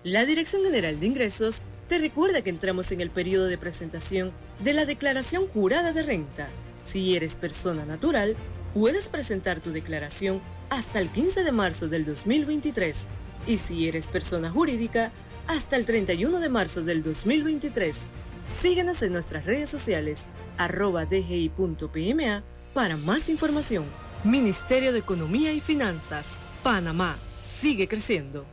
La 0.04 0.24
Dirección 0.24 0.62
General 0.62 0.98
de 1.00 1.06
Ingresos 1.06 1.62
te 1.88 1.98
recuerda 1.98 2.42
que 2.42 2.50
entramos 2.50 2.92
en 2.92 3.00
el 3.00 3.10
periodo 3.10 3.46
de 3.46 3.58
presentación 3.58 4.32
de 4.62 4.74
la 4.74 4.86
declaración 4.86 5.48
jurada 5.48 5.92
de 5.92 6.04
renta. 6.04 6.48
Si 6.82 7.16
eres 7.16 7.34
persona 7.34 7.84
natural, 7.84 8.36
puedes 8.74 9.08
presentar 9.08 9.60
tu 9.60 9.72
declaración 9.72 10.40
hasta 10.70 11.00
el 11.00 11.08
15 11.08 11.42
de 11.42 11.52
marzo 11.52 11.88
del 11.88 12.04
2023. 12.04 13.08
Y 13.48 13.56
si 13.56 13.88
eres 13.88 14.06
persona 14.06 14.50
jurídica, 14.50 15.10
hasta 15.48 15.76
el 15.76 15.84
31 15.84 16.38
de 16.38 16.48
marzo 16.48 16.82
del 16.82 17.02
2023. 17.02 18.06
Síguenos 18.46 19.02
en 19.02 19.12
nuestras 19.12 19.44
redes 19.44 19.68
sociales 19.70 20.26
arroba 20.58 21.06
dgi.pma 21.06 22.44
para 22.72 22.96
más 22.96 23.28
información. 23.28 23.84
Ministerio 24.24 24.92
de 24.92 25.00
Economía 25.00 25.52
y 25.52 25.60
Finanzas, 25.60 26.38
Panamá, 26.62 27.16
sigue 27.34 27.88
creciendo. 27.88 28.46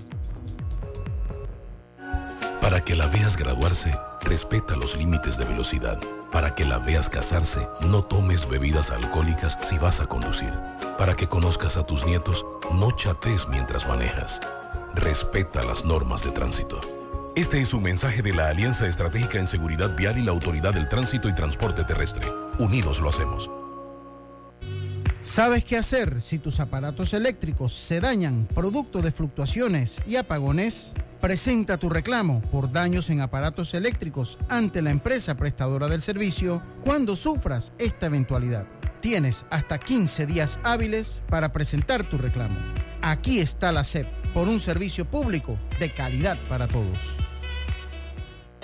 Para 2.60 2.84
que 2.84 2.98
la 2.98 3.08
veas 3.08 3.38
graduarse, 3.38 3.98
respeta 4.22 4.76
los 4.76 4.98
límites 4.98 5.38
de 5.38 5.46
velocidad. 5.46 5.98
Para 6.34 6.56
que 6.56 6.66
la 6.66 6.80
veas 6.80 7.10
casarse, 7.10 7.68
no 7.82 8.04
tomes 8.04 8.50
bebidas 8.50 8.90
alcohólicas 8.90 9.56
si 9.62 9.78
vas 9.78 10.02
a 10.02 10.08
conducir. 10.08 10.52
Para 10.98 11.16
que 11.16 11.28
conozcas 11.28 11.78
a 11.78 11.86
tus 11.86 12.08
nietos, 12.08 12.44
no 12.74 12.90
chates 12.92 13.48
mientras 13.48 13.88
manejas. 13.88 14.40
Respeta 14.96 15.64
las 15.64 15.86
normas 15.86 16.24
de 16.24 16.32
tránsito. 16.32 16.82
Este 17.36 17.62
es 17.62 17.76
un 17.76 17.84
mensaje 17.84 18.24
de 18.24 18.34
la 18.34 18.48
Alianza 18.48 18.88
Estratégica 18.88 19.38
en 19.38 19.46
Seguridad 19.46 19.96
Vial 19.96 20.18
y 20.18 20.24
la 20.24 20.32
Autoridad 20.32 20.74
del 20.74 20.90
Tránsito 20.90 21.30
y 21.30 21.36
Transporte 21.36 21.84
Terrestre. 21.84 22.28
Unidos 22.58 23.00
lo 23.00 23.10
hacemos. 23.10 23.48
¿Sabes 25.22 25.64
qué 25.64 25.78
hacer 25.78 26.20
si 26.20 26.40
tus 26.40 26.60
aparatos 26.60 27.14
eléctricos 27.14 27.74
se 27.74 28.02
dañan 28.02 28.48
producto 28.54 29.04
de 29.04 29.12
fluctuaciones 29.12 30.02
y 30.08 30.16
apagones? 30.16 30.94
Presenta 31.24 31.78
tu 31.78 31.88
reclamo 31.88 32.42
por 32.52 32.70
daños 32.70 33.10
en 33.10 33.22
aparatos 33.22 33.74
eléctricos 33.76 34.38
ante 34.50 34.82
la 34.82 34.90
empresa 34.90 35.38
prestadora 35.38 35.88
del 35.88 36.02
servicio 36.02 36.62
cuando 36.82 37.16
sufras 37.16 37.72
esta 37.78 38.08
eventualidad. 38.08 38.68
Tienes 39.00 39.46
hasta 39.50 39.78
15 39.78 40.26
días 40.26 40.60
hábiles 40.64 41.22
para 41.30 41.54
presentar 41.54 42.04
tu 42.04 42.18
reclamo. 42.18 42.60
Aquí 43.02 43.40
está 43.40 43.72
la 43.72 43.86
SEP 43.86 44.06
por 44.34 44.50
un 44.50 44.60
servicio 44.60 45.06
público 45.06 45.58
de 45.80 45.94
calidad 45.94 46.38
para 46.50 46.68
todos. 46.68 47.16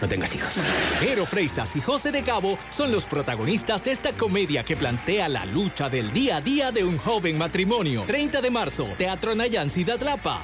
no 0.00 0.08
tengas 0.08 0.34
hijos. 0.34 0.54
Jero 1.00 1.26
Freisas 1.26 1.76
y 1.76 1.80
José 1.80 2.10
de 2.10 2.22
Cabo 2.22 2.58
son 2.70 2.90
los 2.90 3.04
protagonistas 3.04 3.84
de 3.84 3.92
esta 3.92 4.12
comedia 4.12 4.64
que 4.64 4.76
plantea 4.76 5.28
la 5.28 5.44
lucha 5.46 5.88
del 5.90 6.12
día 6.12 6.36
a 6.36 6.40
día 6.40 6.72
de 6.72 6.84
un 6.84 6.96
joven 6.96 7.36
matrimonio. 7.36 8.04
30 8.06 8.40
de 8.40 8.50
marzo, 8.50 8.88
Teatro 8.96 9.34
Nayan 9.34 9.68
Ciudad. 9.68 9.90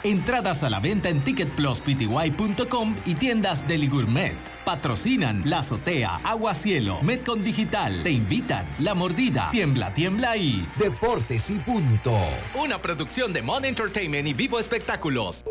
Entradas 0.03 0.63
a 0.63 0.71
la 0.71 0.81
venta 0.81 1.09
en 1.09 1.21
ticketpluspty.com 1.21 2.97
y 3.05 3.15
tiendas 3.15 3.67
Deli 3.69 3.89
Gourmet. 3.89 4.56
Patrocinan 4.67 5.49
La 5.49 5.61
Azotea, 5.61 6.17
Agua 6.25 6.53
Cielo, 6.53 6.99
Metcon 7.03 7.45
Digital. 7.45 8.03
Te 8.03 8.11
invitan 8.11 8.67
La 8.81 8.97
Mordida, 8.97 9.49
Tiembla, 9.53 9.95
Tiembla 9.95 10.37
y 10.37 10.67
Deportes 10.77 11.51
y 11.51 11.61
Punto. 11.61 12.13
Una 12.61 12.79
producción 12.79 13.33
de 13.33 13.43
Mon 13.43 13.65
Entertainment 13.65 14.27
y 14.27 14.35
Vivo 14.35 14.59
Espectáculos. 14.59 15.45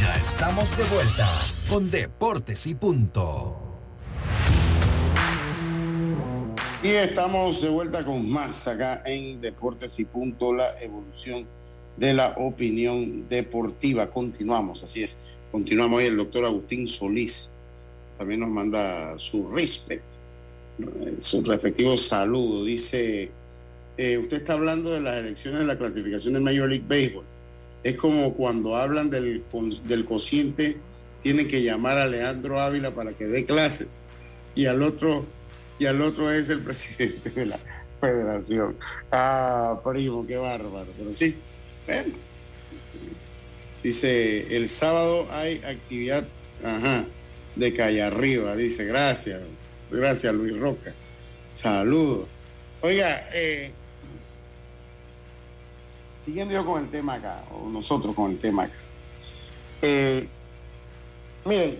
Ya 0.00 0.14
estamos 0.14 0.78
de 0.78 0.84
vuelta 0.84 1.28
con 1.68 1.90
Deportes 1.90 2.64
y 2.68 2.76
Punto. 2.76 3.60
Y 6.84 6.88
estamos 6.90 7.62
de 7.62 7.68
vuelta 7.68 8.04
con 8.04 8.30
más 8.30 8.68
acá 8.68 9.02
en 9.04 9.40
Deportes 9.40 9.98
y 9.98 10.04
Punto, 10.04 10.54
la 10.54 10.80
evolución 10.80 11.48
de 11.96 12.14
la 12.14 12.36
opinión 12.36 13.28
deportiva. 13.28 14.08
Continuamos, 14.08 14.84
así 14.84 15.02
es. 15.02 15.16
Continuamos 15.50 15.98
hoy 15.98 16.04
el 16.04 16.16
doctor 16.16 16.44
Agustín 16.44 16.86
Solís. 16.86 17.51
También 18.22 18.38
nos 18.38 18.50
manda 18.50 19.18
su 19.18 19.48
respect, 19.48 20.04
eh, 20.78 21.16
su 21.18 21.42
respectivo 21.42 21.96
saludo. 21.96 22.64
Dice, 22.64 23.32
eh, 23.96 24.16
usted 24.16 24.36
está 24.36 24.52
hablando 24.52 24.92
de 24.92 25.00
las 25.00 25.16
elecciones 25.16 25.58
de 25.58 25.66
la 25.66 25.76
clasificación 25.76 26.34
del 26.34 26.44
Major 26.44 26.68
League 26.68 26.84
Baseball. 26.86 27.24
Es 27.82 27.96
como 27.96 28.34
cuando 28.34 28.76
hablan 28.76 29.10
del, 29.10 29.42
del 29.88 30.04
cociente, 30.04 30.76
tienen 31.20 31.48
que 31.48 31.64
llamar 31.64 31.98
a 31.98 32.06
Leandro 32.06 32.60
Ávila 32.60 32.94
para 32.94 33.12
que 33.12 33.24
dé 33.24 33.44
clases. 33.44 34.04
Y 34.54 34.66
al 34.66 34.84
otro, 34.84 35.26
y 35.80 35.86
al 35.86 36.00
otro 36.00 36.30
es 36.30 36.48
el 36.48 36.60
presidente 36.62 37.30
de 37.30 37.46
la 37.46 37.58
federación. 38.00 38.76
Ah, 39.10 39.80
primo, 39.82 40.24
qué 40.24 40.36
bárbaro. 40.36 40.92
Pero 40.96 41.12
sí, 41.12 41.34
bueno. 41.88 42.14
Dice, 43.82 44.56
el 44.56 44.68
sábado 44.68 45.26
hay 45.28 45.60
actividad 45.64 46.24
ajá, 46.62 47.04
de 47.56 47.74
calle 47.74 48.02
arriba. 48.02 48.56
Dice, 48.56 48.84
gracias. 48.84 49.40
Gracias, 49.90 50.34
Luis 50.34 50.56
Roca. 50.58 50.92
Saludos. 51.52 52.28
Oiga, 52.80 53.28
eh, 53.32 53.70
siguiendo 56.20 56.54
yo 56.54 56.64
con 56.64 56.82
el 56.82 56.90
tema 56.90 57.14
acá, 57.14 57.44
o 57.52 57.68
nosotros 57.68 58.14
con 58.14 58.32
el 58.32 58.38
tema 58.38 58.64
acá. 58.64 58.78
Eh, 59.82 60.26
miren, 61.44 61.78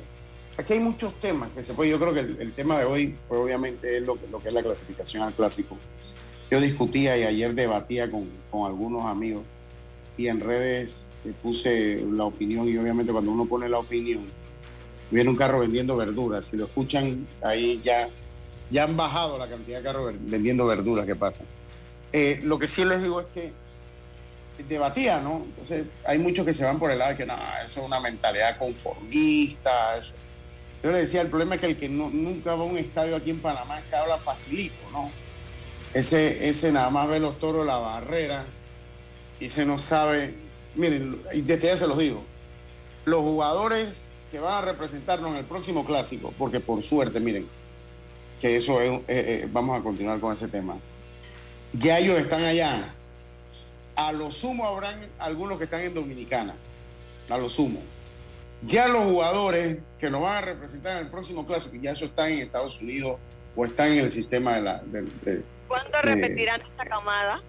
aquí 0.57 0.75
hay 0.75 0.81
muchos 0.81 1.19
temas 1.19 1.51
que 1.55 1.63
se 1.63 1.73
puede. 1.75 1.91
Yo 1.91 1.99
creo 1.99 2.13
que 2.13 2.21
el, 2.21 2.53
tema 2.53 2.79
de 2.79 2.85
hoy, 2.85 3.17
pues 3.29 3.41
obviamente, 3.41 3.97
es 3.97 4.07
lo, 4.07 4.17
que 4.17 4.49
es 4.49 4.55
la 4.55 4.63
clasificación 4.63 5.23
al 5.23 5.33
clásico. 5.33 5.77
Yo 6.51 6.61
discutía 6.61 7.17
y 7.17 7.23
ayer 7.23 7.55
debatía 7.55 8.11
con, 8.11 8.29
con 8.51 8.67
algunos 8.67 9.07
amigos 9.07 9.43
y 10.17 10.29
en 10.29 10.41
redes 10.41 11.11
eh, 11.25 11.33
puse 11.43 12.05
la 12.11 12.25
opinión 12.25 12.69
y 12.69 12.77
obviamente 12.77 13.13
cuando 13.13 13.33
uno 13.33 13.47
pone 13.47 13.69
la 13.69 13.79
opinión, 13.79 14.25
viene 15.13 15.31
un 15.31 15.37
carro 15.37 15.61
vendiendo 15.61 15.97
verduras. 15.97 16.47
Si 16.47 16.57
lo 16.57 16.65
escuchan, 16.65 17.27
ahí 17.43 17.81
ya, 17.85 18.09
ya 18.71 18.85
han 18.85 18.97
bajado 18.97 19.39
la 19.39 19.47
cantidad 19.47 19.79
de 19.79 19.85
carros 19.85 20.15
vendiendo 20.21 20.67
verduras 20.67 21.07
que 21.07 21.15
pasan. 21.15 21.47
Eh, 22.13 22.41
lo 22.43 22.59
que 22.59 22.67
sí 22.67 22.85
les 22.85 23.03
digo 23.03 23.21
es 23.21 23.27
que 23.35 23.53
debatía, 24.69 25.21
¿no? 25.21 25.43
Entonces, 25.45 25.85
hay 26.05 26.19
muchos 26.19 26.45
que 26.45 26.55
se 26.55 26.65
van 26.65 26.79
por 26.79 26.91
el 26.91 26.99
lado 26.99 27.13
de 27.13 27.17
que 27.17 27.27
no, 27.27 27.35
eso 27.65 27.81
es 27.81 27.87
una 27.87 28.01
mentalidad 28.01 28.59
conformista. 28.59 30.01
Yo 30.83 30.91
le 30.91 31.01
decía, 31.01 31.21
el 31.21 31.29
problema 31.29 31.57
es 31.57 31.61
que 31.61 31.67
el 31.69 31.79
que 31.79 31.89
no, 31.89 32.11
nunca 32.11 32.55
va 32.55 32.63
a 32.63 32.67
un 32.67 32.79
estadio 32.79 33.17
aquí 33.17 33.31
en 33.31 33.41
Panamá 33.41 33.83
se 33.83 33.97
habla 33.97 34.19
facilito, 34.19 34.83
¿no? 34.93 35.11
Ese, 35.95 36.49
ese 36.49 36.73
nada 36.73 36.91
más 36.91 37.07
ve 37.09 37.21
los 37.21 37.39
toros 37.39 37.67
la 37.67 37.77
barrera 37.77 38.45
y 39.41 39.49
se 39.49 39.67
nos 39.67 39.83
sabe. 39.83 40.35
Miren, 40.75 41.21
desde 41.35 41.67
ya 41.67 41.77
se 41.77 41.87
los 41.87 41.99
digo, 41.99 42.25
los 43.05 43.21
jugadores 43.21 44.07
que 44.33 44.41
van 44.41 44.55
a 44.55 44.63
representarnos 44.63 45.31
en 45.31 45.37
el 45.37 45.45
próximo 45.45 45.85
clásico, 45.85 46.35
porque 46.37 46.59
por 46.59 46.83
suerte, 46.83 47.21
miren, 47.21 47.47
que 48.41 48.57
eso 48.57 48.81
es, 48.81 48.91
eh, 48.91 49.03
eh, 49.07 49.49
vamos 49.53 49.79
a 49.79 49.83
continuar 49.83 50.19
con 50.19 50.33
ese 50.33 50.49
tema. 50.49 50.77
Ya 51.75 51.99
ellos 51.99 52.19
están 52.19 52.43
allá 52.43 52.93
a 53.97 54.13
lo 54.13 54.31
sumo 54.31 54.67
habrán 54.67 55.07
algunos 55.19 55.59
que 55.59 55.65
están 55.65 55.81
en 55.83 55.95
Dominicana, 55.95 56.55
a 57.29 57.39
lo 57.39 57.49
sumo. 57.49 57.81
Ya 58.65 58.89
los 58.89 59.05
jugadores 59.05 59.79
que 59.99 60.11
nos 60.11 60.23
van 60.23 60.39
a 60.39 60.41
representar 60.41 60.97
en 60.97 61.07
el 61.07 61.11
próximo 61.11 61.47
clásico, 61.47 61.77
ya 61.81 61.93
eso 61.93 62.05
están 62.05 62.31
en 62.31 62.39
Estados 62.41 62.81
Unidos 62.81 63.19
o 63.57 63.65
están 63.65 63.89
en 63.89 63.99
el 64.01 64.11
sistema 64.11 64.55
de 64.55 64.61
la... 64.63 64.79
De, 64.79 65.43
¿Cuándo 65.69 66.01
repetirán 66.03 66.61
esta 66.61 66.85
camada? 66.85 67.43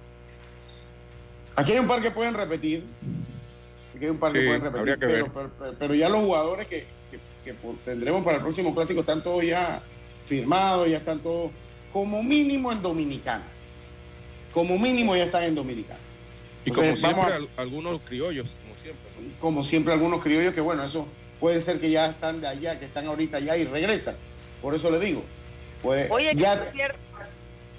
Aquí 1.56 1.72
hay 1.72 1.80
un 1.80 1.88
par 1.88 2.02
que 2.02 2.10
pueden 2.10 2.34
repetir. 2.34 2.84
Aquí 4.04 4.08
hay 4.08 4.12
un 4.12 4.18
par 4.18 4.34
que 4.34 4.42
pueden 4.42 4.62
repetir, 4.62 5.26
pero, 5.80 5.94
ya 5.94 6.10
los 6.10 6.20
jugadores 6.20 6.68
que, 6.68 6.86
que 7.46 7.54
tendremos 7.86 8.22
para 8.22 8.36
el 8.36 8.44
próximo 8.44 8.76
clásico 8.76 9.00
están 9.00 9.24
todos 9.24 9.46
ya 9.46 9.82
firmados, 10.26 10.90
ya 10.90 10.98
están 10.98 11.20
todos 11.20 11.52
como 11.94 12.22
mínimo 12.22 12.70
en 12.74 12.82
Dominicana. 12.82 13.46
Como 14.54 14.78
mínimo 14.78 15.16
ya 15.16 15.24
están 15.24 15.44
en 15.44 15.56
Dominicana. 15.56 16.02
Y 16.66 16.72
como 16.72 16.98
siempre, 16.98 17.48
algunos 17.56 18.02
criollos, 18.02 18.50
como 18.62 18.76
siempre. 18.76 19.40
Como 19.40 19.64
siempre, 19.64 19.94
algunos 19.94 20.22
criollos 20.22 20.54
que, 20.54 20.60
bueno, 20.60 20.84
eso 20.84 21.08
puede 21.40 21.62
ser 21.62 21.80
que 21.80 21.90
ya 21.90 22.08
están 22.08 22.42
de 22.42 22.48
allá, 22.48 22.78
que 22.80 22.86
están 22.86 23.08
ahorita 23.08 23.38
allá 23.38 23.56
y 23.56 23.64
regresan. 23.64 24.18
Por 24.62 24.76
eso 24.76 24.92
le 24.92 25.00
digo. 25.00 25.24
Oye, 25.84 26.34
ya... 26.36 26.72
cierto. 26.74 27.00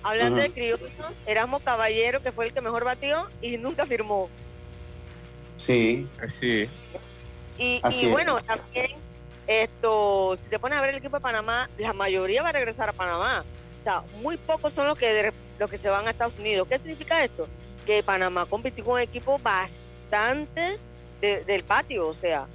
Hablando 0.02 0.40
de 0.40 0.48
criollos, 0.48 0.80
Erasmo 1.26 1.60
Caballero, 1.60 2.22
que 2.22 2.32
fue 2.32 2.46
el 2.46 2.54
que 2.54 2.62
mejor 2.62 2.84
batió 2.84 3.28
y 3.42 3.58
nunca 3.58 3.84
firmó. 3.84 4.30
Sí. 5.56 6.06
Así 6.22 6.68
Y, 7.58 7.80
y 7.90 8.06
bueno, 8.08 8.42
también, 8.42 8.92
esto, 9.46 10.38
si 10.42 10.50
te 10.50 10.58
pones 10.58 10.78
a 10.78 10.80
ver 10.80 10.90
el 10.90 10.96
equipo 10.96 11.16
de 11.16 11.22
Panamá, 11.22 11.68
la 11.78 11.92
mayoría 11.92 12.42
va 12.42 12.48
a 12.48 12.52
regresar 12.52 12.88
a 12.88 12.92
Panamá. 12.92 13.44
O 13.80 13.82
sea, 13.84 14.02
muy 14.20 14.36
pocos 14.36 14.72
son 14.72 14.86
los 14.86 14.98
que, 14.98 15.32
los 15.58 15.70
que 15.70 15.76
se 15.76 15.88
van 15.88 16.06
a 16.06 16.10
Estados 16.10 16.38
Unidos. 16.38 16.66
¿Qué 16.68 16.78
significa 16.78 17.22
esto? 17.22 17.46
que 17.84 18.02
Panamá 18.02 18.46
compitió 18.46 18.84
con 18.84 18.94
un 18.94 19.00
equipo 19.00 19.38
bastante 19.38 20.78
del 21.20 21.64
patio, 21.64 22.08
o 22.08 22.14
sea. 22.14 22.46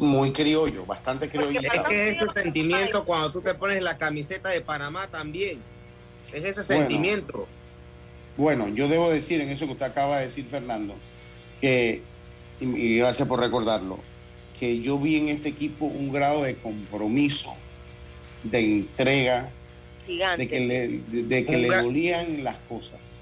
Muy 0.00 0.32
criollo, 0.32 0.84
bastante 0.84 1.28
criollo. 1.28 1.60
Es 1.60 1.70
que 1.82 2.08
es 2.08 2.16
ese 2.16 2.42
sentimiento 2.42 3.04
cuando 3.04 3.30
tú 3.30 3.40
te 3.40 3.54
pones 3.54 3.82
la 3.82 3.96
camiseta 3.96 4.48
de 4.48 4.60
Panamá 4.60 5.08
también. 5.08 5.60
Es 6.32 6.44
ese 6.44 6.64
sentimiento. 6.64 7.46
Bueno, 8.36 8.68
yo 8.68 8.88
debo 8.88 9.10
decir 9.10 9.40
en 9.40 9.50
eso 9.50 9.66
que 9.66 9.72
usted 9.72 9.86
acaba 9.86 10.18
de 10.18 10.24
decir, 10.24 10.46
Fernando, 10.46 10.94
que, 11.60 12.02
y, 12.60 12.98
gracias 12.98 13.26
por 13.28 13.40
recordarlo, 13.40 13.98
que 14.58 14.80
yo 14.80 14.98
vi 14.98 15.16
en 15.16 15.28
este 15.28 15.48
equipo 15.48 15.86
un 15.86 16.12
grado 16.12 16.42
de 16.42 16.56
compromiso, 16.56 17.52
de 18.42 18.60
entrega, 18.60 19.50
Gigante. 20.06 20.44
de 20.44 20.48
que 20.48 20.60
le, 20.60 20.88
de 21.22 21.46
que 21.46 21.56
le 21.56 21.68
dolían 21.68 22.44
las 22.44 22.58
cosas 22.68 23.20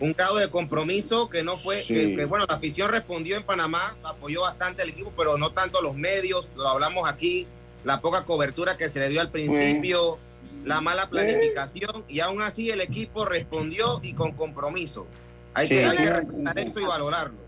un 0.00 0.12
grado 0.12 0.36
de 0.36 0.48
compromiso 0.48 1.28
que 1.28 1.42
no 1.42 1.56
fue, 1.56 1.82
que, 1.82 2.24
bueno, 2.24 2.46
la 2.48 2.54
afición 2.54 2.90
respondió 2.90 3.36
en 3.36 3.44
Panamá, 3.44 3.96
apoyó 4.02 4.42
bastante 4.42 4.82
al 4.82 4.88
equipo, 4.88 5.12
pero 5.16 5.38
no 5.38 5.52
tanto 5.52 5.80
los 5.80 5.94
medios, 5.94 6.48
lo 6.56 6.68
hablamos 6.68 7.08
aquí, 7.08 7.46
la 7.84 8.00
poca 8.00 8.24
cobertura 8.24 8.76
que 8.76 8.88
se 8.88 9.00
le 9.00 9.08
dio 9.08 9.20
al 9.20 9.30
principio, 9.30 10.18
la 10.64 10.80
mala 10.80 11.08
planificación, 11.08 12.04
y 12.08 12.20
aún 12.20 12.42
así 12.42 12.70
el 12.70 12.80
equipo 12.80 13.24
respondió 13.24 14.00
y 14.02 14.14
con 14.14 14.32
compromiso. 14.32 15.06
Hay 15.54 15.68
que, 15.68 15.88
respetar 15.88 16.58
eso 16.58 16.80
y 16.80 16.84
valorarlo. 16.84 17.41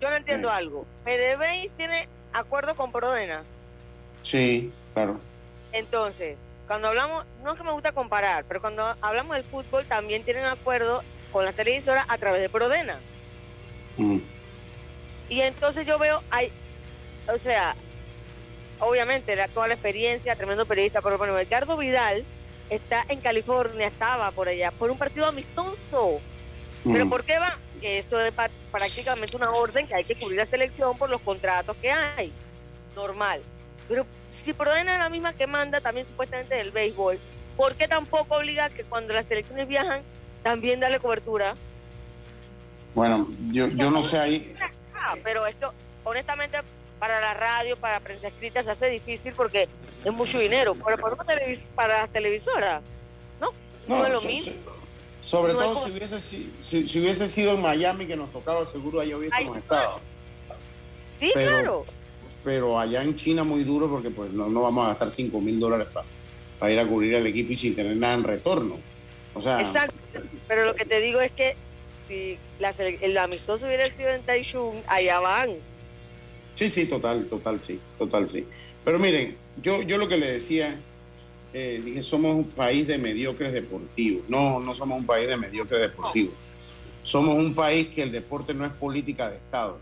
Yo 0.00 0.10
no 0.10 0.16
entiendo 0.16 0.50
algo. 0.50 0.86
PDVSA 1.04 1.74
tiene 1.76 2.08
acuerdo 2.32 2.74
con 2.76 2.92
Prodena. 2.92 3.42
Sí, 4.22 4.72
claro. 4.94 5.18
Entonces, 5.72 6.38
cuando 6.66 6.88
hablamos, 6.88 7.24
no 7.42 7.52
es 7.52 7.56
que 7.58 7.64
me 7.64 7.72
gusta 7.72 7.92
comparar, 7.92 8.44
pero 8.46 8.60
cuando 8.60 8.94
hablamos 9.00 9.36
del 9.36 9.44
fútbol 9.44 9.84
también 9.86 10.22
tienen 10.22 10.44
acuerdo 10.44 11.02
con 11.32 11.44
las 11.44 11.54
televisoras 11.54 12.06
a 12.08 12.18
través 12.18 12.40
de 12.40 12.48
Prodena. 12.48 12.98
Mm. 13.96 14.18
Y 15.28 15.40
entonces 15.42 15.84
yo 15.86 15.98
veo, 15.98 16.22
hay, 16.30 16.50
o 17.32 17.38
sea, 17.38 17.74
obviamente 18.80 19.32
era 19.32 19.48
toda 19.48 19.66
la 19.68 19.74
experiencia, 19.74 20.36
tremendo 20.36 20.64
periodista, 20.66 21.02
pero 21.02 21.18
bueno, 21.18 21.38
Edgardo 21.38 21.76
Vidal 21.76 22.24
está 22.70 23.04
en 23.08 23.20
California, 23.20 23.86
estaba 23.86 24.30
por 24.30 24.48
allá, 24.48 24.70
por 24.70 24.90
un 24.90 24.98
partido 24.98 25.26
amistoso. 25.26 26.20
¿Pero 26.84 27.06
Mm. 27.06 27.10
por 27.10 27.24
qué 27.24 27.38
va? 27.38 27.58
Que 27.80 27.98
eso 27.98 28.20
es 28.20 28.32
prácticamente 28.70 29.36
una 29.36 29.50
orden 29.50 29.86
que 29.86 29.94
hay 29.94 30.04
que 30.04 30.14
cubrir 30.16 30.38
la 30.38 30.46
selección 30.46 30.96
por 30.98 31.08
los 31.10 31.20
contratos 31.20 31.76
que 31.80 31.90
hay. 31.90 32.32
Normal. 32.96 33.40
Pero 33.88 34.04
si 34.30 34.52
por 34.52 34.68
orden 34.68 34.88
es 34.88 34.98
la 34.98 35.08
misma 35.08 35.32
que 35.32 35.46
manda 35.46 35.80
también 35.80 36.06
supuestamente 36.06 36.54
del 36.56 36.70
béisbol, 36.72 37.18
¿por 37.56 37.74
qué 37.74 37.86
tampoco 37.88 38.36
obliga 38.36 38.68
que 38.70 38.84
cuando 38.84 39.14
las 39.14 39.24
selecciones 39.26 39.66
viajan 39.68 40.02
también 40.42 40.80
darle 40.80 40.98
cobertura? 41.00 41.54
Bueno, 42.94 43.28
yo, 43.50 43.68
yo 43.68 43.90
no 43.90 44.02
sé 44.02 44.18
ahí. 44.18 44.54
Ah, 44.94 45.14
pero 45.22 45.46
esto, 45.46 45.72
honestamente, 46.04 46.58
para 46.98 47.20
la 47.20 47.34
radio, 47.34 47.76
para 47.76 48.00
prensa 48.00 48.28
escrita, 48.28 48.62
se 48.62 48.70
hace 48.72 48.88
difícil 48.90 49.32
porque 49.34 49.68
es 50.04 50.12
mucho 50.12 50.38
dinero. 50.38 50.74
Pero 50.84 50.98
para, 50.98 51.14
una 51.14 51.24
televis- 51.24 51.68
para 51.74 52.00
las 52.00 52.10
televisoras, 52.10 52.82
no, 53.40 53.52
no, 53.86 53.98
No, 53.98 54.06
es 54.06 54.12
lo 54.12 54.20
mismo. 54.22 54.52
Sobre 55.22 55.52
No 55.52 55.58
todo 55.58 55.84
si 55.86 55.90
hubiese, 55.92 56.20
si, 56.20 56.50
si- 56.62 56.98
hubiese 57.00 57.28
sido 57.28 57.54
en 57.54 57.60
Miami 57.62 58.06
que 58.06 58.16
nos 58.16 58.32
tocaba, 58.32 58.64
seguro 58.64 59.00
allá 59.00 59.16
hubiésemos 59.16 59.56
estado. 59.58 60.00
Sí, 61.20 61.30
pero- 61.34 61.50
claro. 61.50 61.84
Pero 62.44 62.78
allá 62.78 63.02
en 63.02 63.16
China 63.16 63.44
muy 63.44 63.64
duro 63.64 63.88
porque 63.90 64.10
pues 64.10 64.30
no, 64.32 64.48
no 64.48 64.62
vamos 64.62 64.86
a 64.86 64.90
gastar 64.90 65.10
5 65.10 65.40
mil 65.40 65.58
dólares 65.60 65.88
para 66.58 66.72
ir 66.72 66.78
a 66.78 66.86
cubrir 66.86 67.16
al 67.16 67.26
equipo 67.26 67.52
y 67.52 67.58
sin 67.58 67.74
tener 67.74 67.96
nada 67.96 68.14
en 68.14 68.24
retorno. 68.24 68.76
O 69.34 69.42
sea, 69.42 69.60
Exacto. 69.60 69.94
Pero 70.46 70.64
lo 70.64 70.74
que 70.74 70.84
te 70.84 71.00
digo 71.00 71.20
es 71.20 71.30
que 71.32 71.56
si 72.06 72.38
la 72.58 72.70
el 72.70 73.18
amistoso 73.18 73.66
hubiera 73.66 73.84
sido 73.94 74.08
en 74.10 74.22
Taichung, 74.22 74.76
allá 74.86 75.20
van. 75.20 75.50
sí, 76.54 76.70
sí, 76.70 76.86
total, 76.86 77.26
total, 77.26 77.60
sí, 77.60 77.78
total, 77.98 78.28
sí. 78.28 78.46
Pero 78.84 78.98
miren, 78.98 79.36
yo, 79.60 79.82
yo 79.82 79.98
lo 79.98 80.08
que 80.08 80.16
le 80.16 80.30
decía, 80.32 80.80
eh, 81.52 81.80
dije, 81.84 82.02
somos 82.02 82.34
un 82.34 82.44
país 82.44 82.86
de 82.86 82.98
mediocres 82.98 83.52
deportivos. 83.52 84.24
No, 84.28 84.60
no 84.60 84.74
somos 84.74 84.98
un 84.98 85.06
país 85.06 85.28
de 85.28 85.36
mediocres 85.36 85.80
deportivos. 85.80 86.34
Somos 87.02 87.38
un 87.38 87.54
país 87.54 87.88
que 87.88 88.02
el 88.02 88.12
deporte 88.12 88.52
no 88.52 88.66
es 88.66 88.72
política 88.72 89.30
de 89.30 89.36
Estado. 89.36 89.78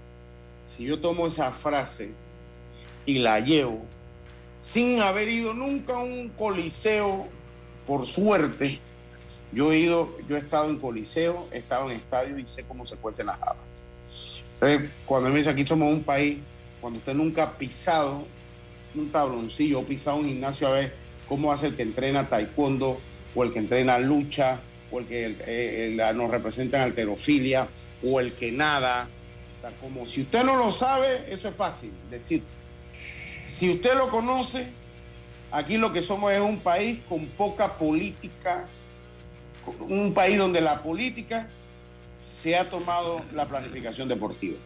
Si 0.66 0.84
yo 0.84 1.00
tomo 1.00 1.26
esa 1.26 1.50
frase 1.50 2.10
y 3.04 3.18
la 3.18 3.40
llevo, 3.40 3.84
sin 4.60 5.00
haber 5.00 5.28
ido 5.28 5.54
nunca 5.54 5.94
a 5.94 5.98
un 5.98 6.28
coliseo, 6.30 7.28
por 7.86 8.06
suerte, 8.06 8.80
yo 9.52 9.72
he 9.72 9.78
ido, 9.78 10.16
yo 10.28 10.36
he 10.36 10.40
estado 10.40 10.68
en 10.70 10.78
coliseo, 10.78 11.46
he 11.52 11.58
estado 11.58 11.90
en 11.90 11.96
estadio 11.96 12.38
y 12.38 12.46
sé 12.46 12.64
cómo 12.64 12.84
se 12.84 12.96
cuecen 12.96 13.26
las 13.26 13.40
habas. 13.40 13.64
Entonces, 14.54 14.90
cuando 15.04 15.30
me 15.30 15.38
dice 15.38 15.50
aquí 15.50 15.66
somos 15.66 15.92
un 15.92 16.02
país, 16.02 16.38
cuando 16.80 16.98
usted 16.98 17.14
nunca 17.14 17.44
ha 17.44 17.58
pisado 17.58 18.24
un 18.94 19.10
tabloncillo 19.10 19.82
pisado 19.82 20.16
un 20.16 20.26
gimnasio 20.26 20.68
a 20.68 20.72
ver 20.72 21.05
cómo 21.28 21.52
hace 21.52 21.68
el 21.68 21.76
que 21.76 21.82
entrena 21.82 22.28
taekwondo 22.28 22.98
o 23.34 23.44
el 23.44 23.52
que 23.52 23.58
entrena 23.58 23.98
lucha 23.98 24.60
o 24.90 25.00
el 25.00 25.06
que 25.06 25.26
eh, 25.26 25.36
eh, 25.46 26.12
nos 26.14 26.30
representa 26.30 26.78
en 26.78 26.84
alterofilia 26.84 27.68
o 28.04 28.20
el 28.20 28.32
que 28.32 28.52
nada. 28.52 29.08
Como 29.80 30.06
si 30.06 30.22
usted 30.22 30.44
no 30.44 30.56
lo 30.56 30.70
sabe, 30.70 31.24
eso 31.28 31.48
es 31.48 31.54
fácil 31.54 31.90
decir. 32.08 32.42
Si 33.46 33.68
usted 33.70 33.96
lo 33.96 34.10
conoce, 34.10 34.68
aquí 35.50 35.76
lo 35.76 35.92
que 35.92 36.02
somos 36.02 36.32
es 36.32 36.40
un 36.40 36.60
país 36.60 37.00
con 37.08 37.26
poca 37.26 37.76
política, 37.76 38.66
un 39.80 40.14
país 40.14 40.38
donde 40.38 40.60
la 40.60 40.82
política 40.84 41.48
se 42.22 42.56
ha 42.56 42.70
tomado 42.70 43.22
la 43.34 43.46
planificación 43.46 44.08
deportiva. 44.08 44.56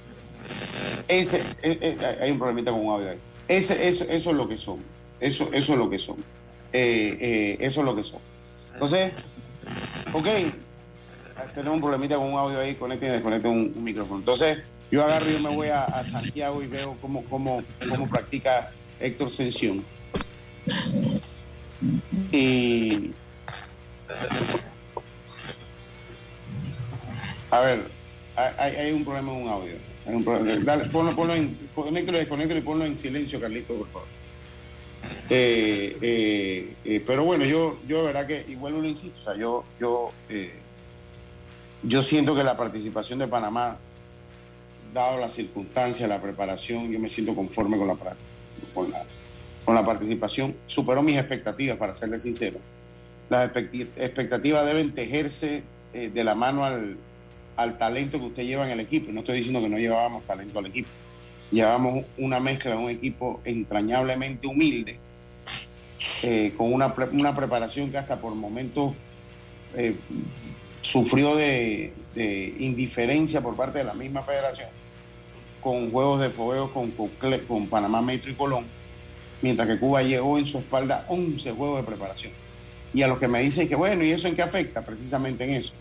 Ese, 1.09 1.43
eh, 1.63 1.97
hay 2.21 2.31
un 2.31 2.39
problemita 2.39 2.71
con 2.71 2.87
un 2.87 2.93
audio 2.93 3.11
ahí. 3.11 3.19
Ese, 3.49 3.89
eso, 3.89 4.05
eso 4.05 4.31
es 4.31 4.37
lo 4.37 4.49
que 4.49 4.59
son. 4.59 4.79
Eso, 5.19 5.51
eso 5.53 5.73
es 5.73 5.79
lo 5.79 5.89
que 5.89 5.99
son. 5.99 6.17
Eh, 6.73 7.19
eh, 7.21 7.57
eso 7.61 7.81
es 7.81 7.85
lo 7.85 7.97
que 7.97 8.03
son. 8.03 8.21
Entonces, 8.73 9.13
ok, 10.13 10.27
tenemos 11.55 11.75
un 11.75 11.81
problemita 11.81 12.17
con 12.17 12.33
un 12.33 12.39
audio 12.39 12.61
ahí, 12.61 12.75
conecten 12.75 13.09
y 13.09 13.13
desconecten 13.13 13.51
un, 13.51 13.85
micrófono. 13.85 14.21
Entonces, 14.21 14.61
yo 14.91 15.05
agarro 15.05 15.29
y 15.29 15.35
yo 15.35 15.43
me 15.43 15.55
voy 15.55 15.69
a, 15.69 16.05
Santiago 16.05 16.63
y 16.63 16.67
veo 16.67 16.97
cómo, 17.01 17.25
cómo, 17.25 17.63
cómo 17.89 18.09
practica 18.09 18.71
Héctor 18.99 19.31
Sensión. 19.31 19.81
Y. 22.33 23.13
A 27.51 27.61
ver, 27.61 27.83
hay, 28.37 28.77
hay 28.77 28.93
un 28.93 29.05
problema 29.05 29.33
en 29.33 29.43
un 29.43 29.49
audio. 29.49 29.75
Hay 30.07 30.15
un 30.15 30.25
problema. 30.25 30.65
Dale, 30.65 30.85
ponlo, 30.87 31.17
ponlo 31.17 31.35
en. 31.35 31.57
Conéctalo 31.75 32.19
y 32.19 32.59
y 32.59 32.61
ponlo 32.61 32.85
en 32.85 32.97
silencio, 32.97 33.41
Carlito, 33.41 33.75
por 33.75 33.89
favor. 33.89 34.20
Eh, 35.33 35.97
eh, 36.03 36.75
eh, 36.85 37.03
pero 37.07 37.25
bueno, 37.25 37.45
yo, 37.45 37.79
yo 37.87 37.99
de 37.99 38.07
verdad 38.13 38.27
que, 38.27 38.57
vuelvo 38.57 38.81
y 38.81 38.83
lo 38.83 38.89
insisto, 38.89 39.17
o 39.21 39.23
sea, 39.23 39.37
yo, 39.37 39.65
yo, 39.79 40.11
eh, 40.29 40.53
yo 41.85 42.03
siento 42.03 42.35
que 42.35 42.43
la 42.43 42.57
participación 42.57 43.21
de 43.21 43.29
Panamá, 43.29 43.79
dado 44.93 45.21
las 45.21 45.33
circunstancias, 45.33 46.09
la 46.09 46.21
preparación, 46.21 46.91
yo 46.91 46.99
me 46.99 47.09
siento 47.09 47.33
conforme 47.37 47.79
con 47.79 47.87
la, 47.87 47.97
con 48.75 48.91
la, 48.91 49.05
con 49.65 49.77
la 49.77 49.87
participación, 49.87 50.57
superó 50.67 51.01
mis 51.01 51.17
expectativas, 51.17 51.77
para 51.77 51.95
serle 51.95 52.19
sincero. 52.19 52.59
Las 53.29 53.53
expectativas 53.55 54.67
deben 54.67 54.93
tejerse 54.93 55.63
eh, 55.95 56.11
de 56.13 56.25
la 56.25 56.35
mano 56.35 56.65
al, 56.65 56.97
al 57.55 57.79
talento 57.79 58.19
que 58.19 58.27
usted 58.27 58.43
lleva 58.43 58.67
en 58.67 58.73
el 58.73 58.81
equipo. 58.81 59.13
No 59.13 59.21
estoy 59.21 59.37
diciendo 59.37 59.61
que 59.61 59.69
no 59.69 59.79
llevábamos 59.79 60.25
talento 60.25 60.59
al 60.59 60.67
equipo. 60.67 60.89
Llevábamos 61.53 62.05
una 62.19 62.41
mezcla 62.41 62.73
de 62.73 62.79
un 62.79 62.91
equipo 62.91 63.41
entrañablemente 63.45 64.49
humilde, 64.49 64.99
eh, 66.23 66.53
con 66.57 66.73
una, 66.73 66.95
una 67.13 67.35
preparación 67.35 67.91
que 67.91 67.99
hasta 67.99 68.21
por 68.21 68.35
momentos 68.35 68.97
eh, 69.75 69.97
sufrió 70.83 71.37
de, 71.37 71.93
indiferencia 72.59 73.41
por 73.41 73.57
parte 73.57 73.79
de 73.79 73.85
la 73.85 73.95
misma 73.95 74.23
federación, 74.23 74.69
con 75.61 75.91
juegos 75.91 76.21
de 76.21 76.31
fogueo 76.31 76.73
con, 76.73 76.91
con, 76.91 77.67
Panamá 77.69 78.03
Metro 78.03 78.31
y 78.31 78.35
Colón, 78.35 78.65
mientras 79.43 79.69
que 79.69 79.79
Cuba 79.79 80.03
llegó 80.03 80.39
en 80.39 80.47
su 80.47 80.59
espalda 80.59 81.05
11 81.09 81.53
juegos 81.53 81.79
de 81.79 81.87
preparación. 81.87 82.33
Y 82.93 83.03
a 83.03 83.09
los 83.09 83.19
que 83.19 83.29
me 83.29 83.41
dicen 83.43 83.69
que 83.69 83.77
bueno, 83.77 84.05
¿y 84.05 84.11
eso 84.11 84.27
en 84.27 84.35
qué 84.35 84.43
afecta? 84.43 84.83
Precisamente 84.83 85.45
en 85.45 85.51
eso. 85.51 85.75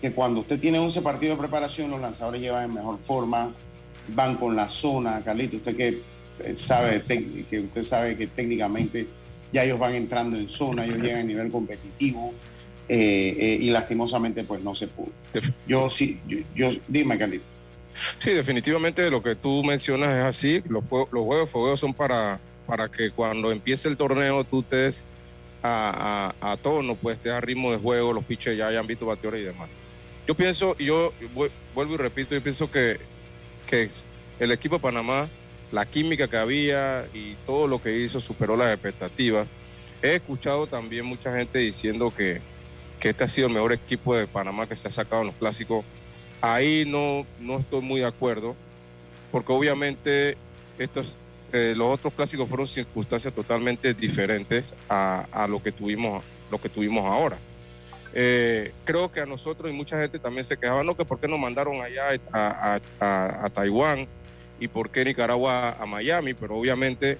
Que 0.00 0.12
cuando 0.12 0.40
usted 0.40 0.60
tiene 0.60 0.78
11 0.78 1.02
partidos 1.02 1.36
de 1.36 1.40
preparación, 1.40 1.90
los 1.90 2.00
lanzadores 2.00 2.40
llevan 2.40 2.64
en 2.64 2.74
mejor 2.74 2.98
forma, 2.98 3.52
van 4.08 4.36
con 4.36 4.54
la 4.54 4.68
zona, 4.68 5.22
Carlito, 5.24 5.56
usted 5.56 5.76
que 5.76 6.02
eh, 6.38 6.54
sabe, 6.56 7.02
que 7.02 7.60
usted 7.60 7.82
sabe 7.82 8.16
que 8.16 8.28
técnicamente 8.28 9.08
ya 9.52 9.64
ellos 9.64 9.78
van 9.78 9.94
entrando 9.94 10.36
en 10.36 10.48
zona, 10.48 10.84
ellos 10.84 10.98
llegan 10.98 11.20
a 11.20 11.24
nivel 11.24 11.50
competitivo 11.50 12.34
eh, 12.88 13.36
eh, 13.38 13.58
y 13.60 13.70
lastimosamente 13.70 14.44
pues 14.44 14.62
no 14.62 14.74
se 14.74 14.86
pudo. 14.88 15.10
Yo 15.66 15.88
sí, 15.88 16.18
yo, 16.26 16.38
yo- 16.54 16.70
dime 16.88 17.18
Carlito. 17.18 17.44
Sí, 18.20 18.30
definitivamente 18.30 19.10
lo 19.10 19.22
que 19.22 19.34
tú 19.34 19.62
mencionas 19.64 20.16
es 20.16 20.22
así. 20.24 20.62
Los, 20.68 20.84
los 20.90 21.08
juegos 21.24 21.40
de 21.40 21.46
fogueo 21.46 21.76
son 21.76 21.92
para, 21.92 22.38
para 22.66 22.88
que 22.88 23.10
cuando 23.10 23.50
empiece 23.50 23.88
el 23.88 23.96
torneo 23.96 24.44
tú 24.44 24.60
estés 24.60 25.04
a, 25.62 26.34
a, 26.40 26.52
a 26.52 26.56
tono, 26.56 26.94
pues 26.94 27.16
estés 27.16 27.32
a 27.32 27.40
ritmo 27.40 27.72
de 27.72 27.78
juego, 27.78 28.12
los 28.12 28.24
pitchers 28.24 28.56
ya 28.56 28.68
hayan 28.68 28.86
visto 28.86 29.04
bateadores 29.06 29.40
y 29.40 29.44
demás. 29.44 29.76
Yo 30.26 30.34
pienso, 30.34 30.76
yo 30.78 31.12
vu- 31.34 31.50
vuelvo 31.74 31.94
y 31.94 31.96
repito, 31.96 32.34
yo 32.34 32.42
pienso 32.42 32.70
que, 32.70 32.98
que 33.66 33.88
el 34.38 34.52
equipo 34.52 34.76
de 34.76 34.80
Panamá, 34.82 35.28
la 35.70 35.84
química 35.84 36.28
que 36.28 36.36
había 36.36 37.06
y 37.12 37.34
todo 37.46 37.66
lo 37.66 37.80
que 37.80 37.98
hizo 37.98 38.20
superó 38.20 38.56
las 38.56 38.72
expectativas. 38.72 39.46
He 40.02 40.14
escuchado 40.16 40.66
también 40.66 41.04
mucha 41.04 41.36
gente 41.36 41.58
diciendo 41.58 42.12
que, 42.16 42.40
que 43.00 43.10
este 43.10 43.24
ha 43.24 43.28
sido 43.28 43.48
el 43.48 43.54
mejor 43.54 43.72
equipo 43.72 44.16
de 44.16 44.26
Panamá 44.26 44.66
que 44.66 44.76
se 44.76 44.88
ha 44.88 44.90
sacado 44.90 45.22
en 45.22 45.28
los 45.28 45.36
clásicos. 45.36 45.84
Ahí 46.40 46.84
no, 46.86 47.26
no 47.40 47.58
estoy 47.58 47.80
muy 47.82 48.00
de 48.00 48.06
acuerdo, 48.06 48.54
porque 49.32 49.52
obviamente 49.52 50.36
estos, 50.78 51.18
eh, 51.52 51.74
los 51.76 51.88
otros 51.88 52.14
clásicos 52.14 52.48
fueron 52.48 52.66
circunstancias 52.66 53.34
totalmente 53.34 53.92
diferentes 53.92 54.74
a, 54.88 55.26
a 55.32 55.48
lo, 55.48 55.62
que 55.62 55.72
tuvimos, 55.72 56.22
lo 56.50 56.60
que 56.60 56.68
tuvimos 56.68 57.04
ahora. 57.04 57.38
Eh, 58.14 58.72
creo 58.84 59.10
que 59.12 59.20
a 59.20 59.26
nosotros 59.26 59.70
y 59.70 59.74
mucha 59.74 60.00
gente 60.00 60.18
también 60.18 60.44
se 60.44 60.56
quejaba, 60.56 60.82
no, 60.82 60.96
que 60.96 61.04
por 61.04 61.20
qué 61.20 61.28
nos 61.28 61.38
mandaron 61.38 61.82
allá 61.82 62.18
a, 62.32 62.80
a- 63.00 63.50
Taiwán 63.50 64.08
y 64.60 64.68
por 64.68 64.90
qué 64.90 65.04
Nicaragua 65.04 65.70
a 65.78 65.86
Miami, 65.86 66.34
pero 66.34 66.56
obviamente 66.56 67.18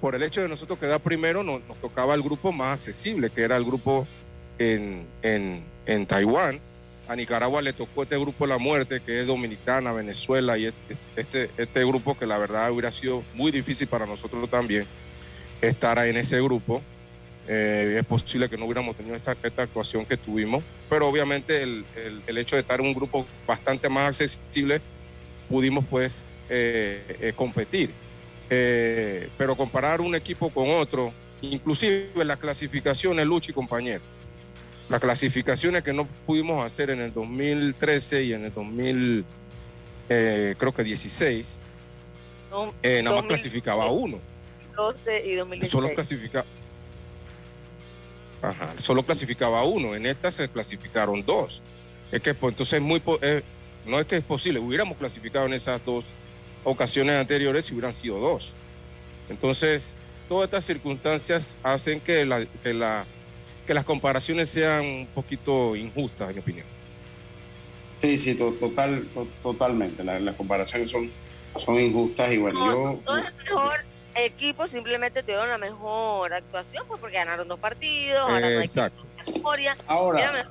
por 0.00 0.14
el 0.14 0.22
hecho 0.22 0.40
de 0.40 0.48
nosotros 0.48 0.78
quedar 0.78 1.00
primero 1.00 1.42
nos, 1.42 1.60
tocaba 1.80 2.14
el 2.14 2.22
grupo 2.22 2.52
más 2.52 2.74
accesible, 2.74 3.30
que 3.30 3.42
era 3.42 3.56
el 3.56 3.64
grupo 3.64 4.06
en, 4.58 5.04
en, 5.22 5.62
en 5.86 6.06
Taiwán. 6.06 6.60
A 7.08 7.16
Nicaragua 7.16 7.62
le 7.62 7.72
tocó 7.72 8.02
este 8.02 8.18
grupo 8.18 8.44
de 8.44 8.50
la 8.50 8.58
muerte, 8.58 9.00
que 9.00 9.20
es 9.20 9.26
Dominicana, 9.26 9.92
Venezuela, 9.92 10.58
y 10.58 10.66
este, 10.66 10.96
este, 11.16 11.50
este 11.56 11.84
grupo 11.84 12.16
que 12.16 12.26
la 12.26 12.36
verdad 12.38 12.70
hubiera 12.70 12.92
sido 12.92 13.24
muy 13.34 13.50
difícil 13.50 13.88
para 13.88 14.04
nosotros 14.06 14.48
también 14.50 14.84
estar 15.62 15.98
en 16.06 16.16
ese 16.16 16.40
grupo. 16.42 16.82
Eh, 17.48 17.96
es 17.98 18.04
posible 18.04 18.50
que 18.50 18.58
no 18.58 18.66
hubiéramos 18.66 18.94
tenido 18.94 19.16
esta, 19.16 19.34
esta 19.42 19.62
actuación 19.62 20.04
que 20.04 20.18
tuvimos, 20.18 20.62
pero 20.90 21.08
obviamente 21.08 21.62
el, 21.62 21.84
el- 21.96 22.22
el 22.26 22.38
hecho 22.38 22.56
de 22.56 22.60
estar 22.60 22.78
en 22.78 22.86
un 22.86 22.94
grupo 22.94 23.24
bastante 23.46 23.88
más 23.88 24.20
accesible, 24.20 24.82
pudimos 25.48 25.86
pues 25.88 26.24
eh, 26.48 27.16
eh, 27.20 27.32
competir. 27.34 27.90
Eh, 28.50 29.28
pero 29.36 29.56
comparar 29.56 30.00
un 30.00 30.14
equipo 30.14 30.48
con 30.50 30.70
otro, 30.70 31.12
inclusive 31.42 32.24
las 32.24 32.38
clasificaciones, 32.38 33.26
Luchi 33.26 33.50
y 33.50 33.54
compañero, 33.54 34.00
las 34.88 35.00
clasificaciones 35.00 35.82
que 35.82 35.92
no 35.92 36.06
pudimos 36.26 36.64
hacer 36.64 36.90
en 36.90 37.00
el 37.00 37.12
2013 37.12 38.22
y 38.24 38.32
en 38.32 38.46
el 38.46 38.54
2000, 38.54 39.24
eh, 40.08 40.54
creo 40.56 40.72
que 40.72 40.82
16, 40.82 41.58
eh, 42.82 43.02
nada 43.02 43.16
más 43.16 43.26
clasificaba 43.26 43.90
uno. 43.90 44.18
12 44.76 45.26
y 45.26 45.34
2016. 45.34 45.72
Solo 45.72 45.94
clasificaba. 45.94 46.46
Ajá, 48.40 48.72
solo 48.78 49.02
clasificaba 49.02 49.64
uno. 49.64 49.94
En 49.94 50.06
esta 50.06 50.30
se 50.32 50.48
clasificaron 50.48 51.24
dos. 51.26 51.60
Es 52.12 52.22
que 52.22 52.32
pues, 52.32 52.52
entonces 52.52 52.80
muy 52.80 53.02
eh, 53.20 53.42
no 53.84 54.00
es 54.00 54.06
que 54.06 54.16
es 54.16 54.24
posible. 54.24 54.60
Hubiéramos 54.60 54.96
clasificado 54.96 55.46
en 55.46 55.54
esas 55.54 55.84
dos 55.84 56.04
ocasiones 56.68 57.16
anteriores 57.16 57.66
si 57.66 57.72
hubieran 57.74 57.94
sido 57.94 58.18
dos. 58.18 58.52
Entonces, 59.28 59.96
todas 60.28 60.44
estas 60.44 60.64
circunstancias 60.64 61.56
hacen 61.62 62.00
que, 62.00 62.24
la, 62.24 62.44
que, 62.62 62.74
la, 62.74 63.06
que 63.66 63.74
las 63.74 63.84
comparaciones 63.84 64.50
sean 64.50 64.84
un 64.84 65.06
poquito 65.06 65.74
injustas, 65.76 66.28
en 66.28 66.34
mi 66.36 66.40
opinión. 66.40 66.66
Sí, 68.00 68.16
sí, 68.16 68.34
total, 68.34 69.08
totalmente. 69.42 70.04
las 70.04 70.36
comparaciones 70.36 70.90
son, 70.90 71.10
son 71.56 71.80
injustas 71.80 72.32
y 72.32 72.38
bueno, 72.38 72.66
yo... 72.66 73.00
No 73.04 73.18
es 73.18 73.26
el 73.26 73.34
mejor 73.34 73.84
equipo, 74.14 74.66
simplemente 74.66 75.22
tuvieron 75.22 75.48
la 75.48 75.58
mejor 75.58 76.32
actuación 76.32 76.84
pues 76.86 77.00
porque 77.00 77.16
ganaron 77.16 77.48
dos 77.48 77.58
partidos, 77.58 78.20
ahora 78.20 78.50
no 78.50 78.58
hay 78.58 78.64
historia. 78.64 79.76
Ahora. 79.86 80.48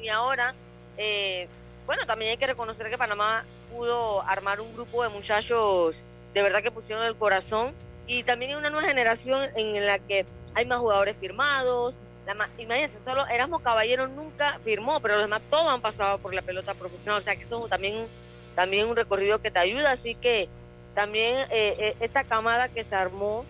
Y 0.00 0.08
ahora, 0.08 0.54
eh, 0.96 1.46
bueno, 1.86 2.04
también 2.06 2.32
hay 2.32 2.36
que 2.36 2.46
reconocer 2.46 2.88
que 2.90 2.98
Panamá 2.98 3.44
pudo 3.72 4.22
armar 4.22 4.60
un 4.60 4.72
grupo 4.74 5.02
de 5.02 5.08
muchachos 5.08 6.04
de 6.34 6.42
verdad 6.42 6.62
que 6.62 6.70
pusieron 6.70 7.04
el 7.04 7.16
corazón. 7.16 7.72
Y 8.06 8.22
también 8.24 8.52
hay 8.52 8.56
una 8.56 8.70
nueva 8.70 8.86
generación 8.86 9.48
en 9.54 9.86
la 9.86 9.98
que 9.98 10.26
hay 10.54 10.66
más 10.66 10.78
jugadores 10.78 11.16
firmados. 11.18 11.94
La 12.26 12.32
imagínense, 12.32 12.98
solo 13.04 13.26
Erasmo 13.26 13.60
Caballero 13.60 14.06
nunca 14.06 14.58
firmó, 14.64 15.00
pero 15.00 15.14
los 15.14 15.24
demás 15.24 15.42
todos 15.50 15.68
han 15.68 15.80
pasado 15.80 16.18
por 16.18 16.34
la 16.34 16.42
pelota 16.42 16.74
profesional, 16.74 17.18
o 17.18 17.20
sea 17.20 17.34
que 17.34 17.42
eso 17.42 17.64
es 17.64 17.70
también, 17.70 18.06
también 18.54 18.88
un 18.88 18.94
recorrido 18.94 19.40
que 19.40 19.50
te 19.50 19.58
ayuda, 19.58 19.90
así 19.90 20.14
que 20.14 20.48
también 20.94 21.38
eh, 21.50 21.76
eh, 21.78 21.96
esta 21.98 22.22
camada 22.22 22.68
que 22.68 22.84
se 22.84 22.94
armó 22.94 23.44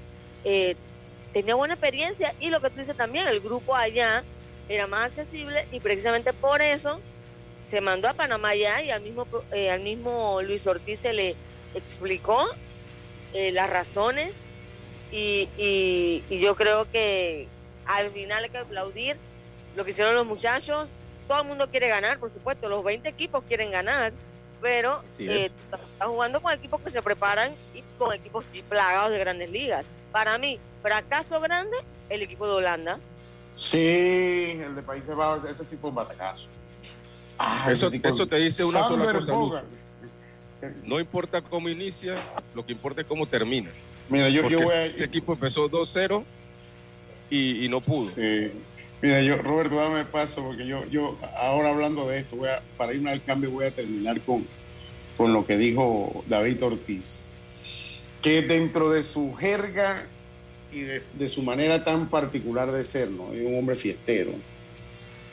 eh, 0.45 0.77
tenía 1.33 1.55
buena 1.55 1.75
experiencia. 1.75 2.35
Y 2.41 2.49
lo 2.49 2.61
que 2.61 2.71
tú 2.71 2.79
dices 2.79 2.97
también, 2.97 3.29
el 3.29 3.41
grupo 3.41 3.75
allá 3.75 4.23
era 4.69 4.87
más 4.87 5.09
accesible 5.09 5.67
y 5.71 5.81
precisamente 5.81 6.33
por 6.33 6.63
eso 6.63 7.01
se 7.73 7.81
mandó 7.81 8.07
a 8.07 8.13
Panamá 8.13 8.55
ya 8.55 8.83
y 8.83 8.91
al 8.91 9.01
mismo, 9.01 9.27
al 9.51 9.81
mismo 9.81 10.43
Luis 10.43 10.67
Ortiz 10.67 10.99
se 10.99 11.15
le 11.15 11.35
explicó 11.75 12.47
las 13.33 13.71
razones 13.71 14.35
y, 15.11 15.49
y, 15.57 16.39
yo 16.39 16.55
creo 16.55 16.91
que 16.91 17.49
al 17.87 18.11
final 18.11 18.45
hay 18.45 18.51
que 18.51 18.59
aplaudir 18.59 19.17
lo 19.75 19.87
que 19.87 19.93
hicieron 19.93 20.15
los 20.15 20.27
muchachos. 20.27 20.91
Todo 21.27 21.41
el 21.41 21.49
mundo 21.49 21.71
quiere 21.71 21.89
ganar, 21.89 22.19
por 22.19 22.31
supuesto, 22.31 22.69
los 22.69 22.85
20 22.85 23.09
equipos 23.09 23.43
quieren 23.49 23.71
ganar, 23.71 24.13
pero 24.61 25.03
eh, 25.19 25.51
está 25.65 26.07
jugando 26.07 26.43
con 26.43 26.53
equipos 26.53 26.79
que 26.83 26.91
se 26.91 27.01
preparan 27.01 27.55
y 27.73 27.83
con 27.99 28.13
equipos 28.13 28.45
plagados 28.69 29.13
de 29.13 29.19
grandes 29.19 29.49
ligas. 29.51 29.91
Para 30.13 30.37
mí, 30.37 30.61
fracaso 30.83 31.41
grande, 31.41 31.79
el 32.11 32.21
equipo 32.21 32.47
de 32.47 32.53
Holanda. 32.53 32.99
Sí, 33.57 34.61
el 34.63 34.75
de 34.75 34.83
Países 34.83 35.17
Bajos, 35.17 35.47
ese 35.47 35.65
sí 35.65 35.79
fue 35.79 35.89
un 35.89 35.97
batacazo. 35.97 36.51
Ah, 37.45 37.69
eso, 37.73 37.89
eso, 37.89 38.27
te 38.29 38.37
dice 38.37 38.63
una 38.63 38.85
sola 38.85 39.13
cosa. 39.13 39.65
No 40.85 41.01
importa 41.01 41.43
cómo 41.43 41.69
inicia, 41.69 42.15
lo 42.55 42.65
que 42.65 42.73
importa 42.73 43.01
es 43.01 43.07
cómo 43.09 43.27
termina. 43.27 43.69
Mira, 44.09 44.29
yo, 44.29 44.49
yo 44.49 44.61
voy 44.61 44.73
a... 44.73 44.87
Ese 44.87 45.05
equipo 45.05 45.33
empezó 45.33 45.69
2-0 45.69 46.23
y, 47.31 47.65
y, 47.65 47.69
no 47.69 47.81
pudo. 47.81 48.09
Sí. 48.11 48.53
Mira, 49.01 49.21
yo, 49.23 49.39
Roberto, 49.39 49.75
dame 49.75 50.05
paso, 50.05 50.45
porque 50.45 50.65
yo, 50.65 50.87
yo 50.87 51.19
ahora 51.37 51.71
hablando 51.71 52.07
de 52.07 52.21
esto, 52.21 52.37
voy 52.37 52.49
a, 52.49 52.63
para 52.77 52.95
irme 52.95 53.11
al 53.11 53.25
cambio, 53.25 53.51
voy 53.51 53.65
a 53.65 53.73
terminar 53.73 54.21
con, 54.21 54.47
con 55.17 55.33
lo 55.33 55.45
que 55.45 55.57
dijo 55.57 56.25
David 56.29 56.63
Ortiz. 56.63 57.25
Que 58.23 58.43
dentro 58.43 58.91
de 58.91 59.03
su 59.03 59.35
jerga 59.35 60.07
y 60.71 60.81
de, 60.81 61.29
su 61.29 61.43
manera 61.43 61.83
tan 61.83 62.09
particular 62.09 62.71
de 62.71 62.85
ser, 62.85 63.11
¿no? 63.11 63.33
Es 63.33 63.45
un 63.45 63.59
hombre 63.59 63.75
fiestero. 63.75 64.31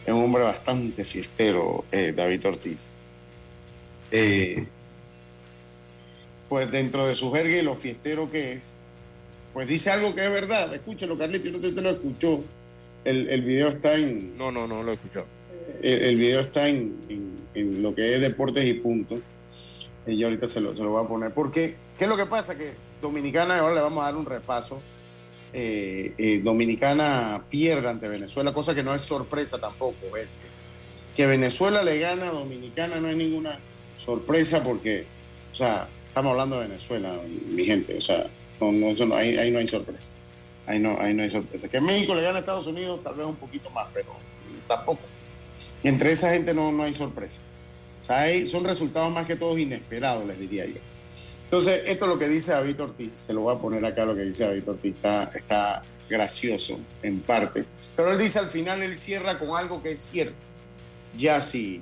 Es 0.09 0.15
un 0.15 0.23
hombre 0.23 0.41
bastante 0.41 1.03
fiestero, 1.03 1.85
eh, 1.91 2.13
David 2.15 2.47
Ortiz. 2.47 2.97
Eh, 4.09 4.65
pues 6.49 6.71
dentro 6.71 7.05
de 7.05 7.13
su 7.13 7.31
jerga 7.31 7.55
y 7.55 7.61
lo 7.61 7.75
fiestero 7.75 8.31
que 8.31 8.53
es, 8.53 8.77
pues 9.53 9.67
dice 9.67 9.91
algo 9.91 10.15
que 10.15 10.25
es 10.25 10.31
verdad. 10.31 10.73
Escúchalo, 10.73 11.15
Carlito, 11.15 11.51
no 11.51 11.59
te, 11.59 11.71
te 11.73 11.81
lo 11.83 11.91
escuchó 11.91 12.43
el, 13.05 13.29
el 13.29 13.41
video 13.43 13.67
está 13.67 13.93
en. 13.93 14.35
No, 14.35 14.51
no, 14.51 14.65
no 14.65 14.81
lo 14.81 14.89
he 14.89 14.95
escuchado. 14.95 15.27
El, 15.83 16.03
el 16.03 16.15
video 16.15 16.39
está 16.39 16.67
en, 16.67 16.95
en, 17.53 17.83
lo 17.83 17.93
que 17.93 18.15
es 18.15 18.19
deportes 18.19 18.65
y 18.65 18.73
puntos. 18.73 19.19
Y 20.07 20.17
yo 20.17 20.25
ahorita 20.25 20.47
se 20.47 20.59
lo, 20.59 20.75
se 20.75 20.81
lo 20.81 20.89
voy 20.89 21.05
a 21.05 21.07
poner. 21.07 21.31
Porque, 21.35 21.75
¿qué 21.99 22.05
es 22.05 22.09
lo 22.09 22.17
que 22.17 22.25
pasa? 22.25 22.57
Que 22.57 22.73
Dominicana, 22.99 23.59
ahora 23.59 23.75
le 23.75 23.81
vamos 23.81 24.01
a 24.01 24.05
dar 24.05 24.15
un 24.15 24.25
repaso. 24.25 24.81
Eh, 25.51 26.13
eh, 26.17 26.41
Dominicana 26.43 27.43
pierde 27.49 27.89
ante 27.89 28.07
Venezuela, 28.07 28.53
cosa 28.53 28.75
que 28.75 28.83
no 28.83 28.93
es 28.93 29.01
sorpresa 29.01 29.59
tampoco. 29.59 29.95
Que 31.15 31.25
Venezuela 31.25 31.83
le 31.83 31.99
gana 31.99 32.29
a 32.29 32.31
Dominicana 32.31 32.99
no 32.99 33.09
es 33.09 33.17
ninguna 33.17 33.59
sorpresa 33.97 34.63
porque, 34.63 35.05
o 35.51 35.55
sea, 35.55 35.87
estamos 36.07 36.31
hablando 36.31 36.59
de 36.59 36.67
Venezuela, 36.67 37.13
mi 37.47 37.65
gente. 37.65 37.97
O 37.97 38.01
sea, 38.01 38.27
no, 38.61 38.87
eso 38.87 39.05
no, 39.05 39.15
ahí, 39.15 39.37
ahí 39.37 39.51
no 39.51 39.59
hay 39.59 39.67
sorpresa 39.67 40.11
ahí 40.69 40.79
no, 40.79 40.95
ahí 40.99 41.13
no 41.13 41.23
hay 41.23 41.31
sorpresa. 41.31 41.67
Que 41.67 41.81
México 41.81 42.13
le 42.13 42.21
gane 42.21 42.37
a 42.37 42.39
Estados 42.39 42.67
Unidos, 42.67 43.03
tal 43.03 43.15
vez 43.15 43.25
un 43.25 43.35
poquito 43.35 43.69
más, 43.71 43.87
pero 43.93 44.15
tampoco. 44.67 45.01
entre 45.83 46.11
esa 46.11 46.31
gente 46.31 46.53
no, 46.53 46.71
no 46.71 46.83
hay 46.83 46.93
sorpresa. 46.93 47.39
O 48.03 48.05
sea, 48.05 48.27
son 48.47 48.63
resultados 48.63 49.11
más 49.11 49.25
que 49.25 49.35
todos 49.35 49.57
inesperados, 49.57 50.25
les 50.27 50.39
diría 50.39 50.65
yo. 50.67 50.79
Entonces, 51.49 51.81
esto 51.87 52.05
es 52.05 52.11
lo 52.11 52.19
que 52.19 52.27
dice 52.27 52.51
David 52.51 52.79
Ortiz. 52.79 53.15
Se 53.15 53.33
lo 53.33 53.41
voy 53.41 53.55
a 53.55 53.59
poner 53.59 53.83
acá 53.83 54.05
lo 54.05 54.15
que 54.15 54.21
dice 54.21 54.45
David 54.45 54.69
Ortiz. 54.69 54.93
Está, 54.93 55.31
está 55.33 55.81
gracioso 56.07 56.79
en 57.01 57.21
parte. 57.21 57.65
Pero 57.95 58.11
él 58.11 58.19
dice 58.19 58.37
al 58.37 58.47
final, 58.47 58.83
él 58.83 58.95
cierra 58.95 59.37
con 59.37 59.57
algo 59.57 59.81
que 59.81 59.93
es 59.93 59.99
cierto. 60.01 60.35
Ya 61.17 61.41
sí 61.41 61.81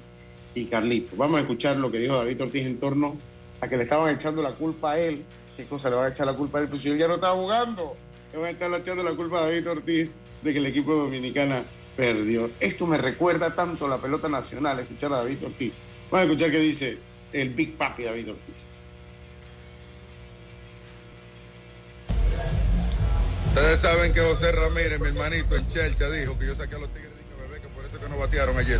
y 0.55 0.65
Carlito. 0.65 1.17
Vamos 1.17 1.37
a 1.37 1.41
escuchar 1.41 1.75
lo 1.75 1.91
que 1.91 1.99
dijo 1.99 2.15
David 2.15 2.43
Ortiz 2.43 2.65
en 2.65 2.79
torno 2.79 3.17
a 3.59 3.67
que 3.67 3.75
le 3.75 3.83
estaban 3.83 4.13
echando 4.15 4.41
la 4.41 4.51
culpa 4.51 4.93
a 4.93 4.99
él. 4.99 5.23
¿Qué 5.57 5.65
cosa 5.65 5.89
le 5.89 5.97
va 5.97 6.05
a 6.05 6.09
echar 6.09 6.25
la 6.25 6.33
culpa 6.33 6.59
a 6.59 6.61
él? 6.61 6.69
Pues 6.69 6.81
si 6.81 6.89
él 6.89 6.97
ya 6.97 7.07
no 7.07 7.15
estaba 7.15 7.35
jugando 7.35 7.97
le 8.31 8.37
van 8.37 8.47
a 8.47 8.51
estar 8.51 8.73
echando 8.73 9.03
la 9.03 9.15
culpa 9.15 9.39
a 9.39 9.41
David 9.47 9.69
Ortiz 9.69 10.09
de 10.41 10.53
que 10.53 10.59
el 10.59 10.65
equipo 10.65 10.93
dominicana 10.95 11.63
perdió. 11.95 12.49
Esto 12.59 12.85
me 12.85 12.97
recuerda 12.97 13.55
tanto 13.55 13.85
a 13.85 13.89
la 13.89 13.97
pelota 13.97 14.29
nacional, 14.29 14.79
escuchar 14.79 15.11
a 15.13 15.17
David 15.17 15.45
Ortiz. 15.45 15.73
Vamos 16.11 16.21
a 16.21 16.31
escuchar 16.31 16.51
qué 16.51 16.59
dice 16.59 16.97
el 17.33 17.49
Big 17.49 17.75
Papi 17.75 18.03
David 18.03 18.29
Ortiz. 18.31 18.67
Ustedes 23.57 23.79
saben 23.81 24.13
que 24.13 24.21
José 24.21 24.51
Ramírez, 24.51 24.99
mi 24.99 25.07
hermanito 25.07 25.55
en 25.55 25.67
Chelcha, 25.67 26.09
dijo 26.09 26.37
que 26.37 26.45
yo 26.45 26.55
saqué 26.55 26.75
a 26.75 26.79
los 26.79 26.93
Tigres 26.93 27.11
de 27.11 27.43
Bebé, 27.43 27.59
que 27.59 27.67
por 27.69 27.83
eso 27.83 27.99
que 27.99 28.07
no 28.07 28.17
batearon 28.17 28.57
ayer. 28.57 28.79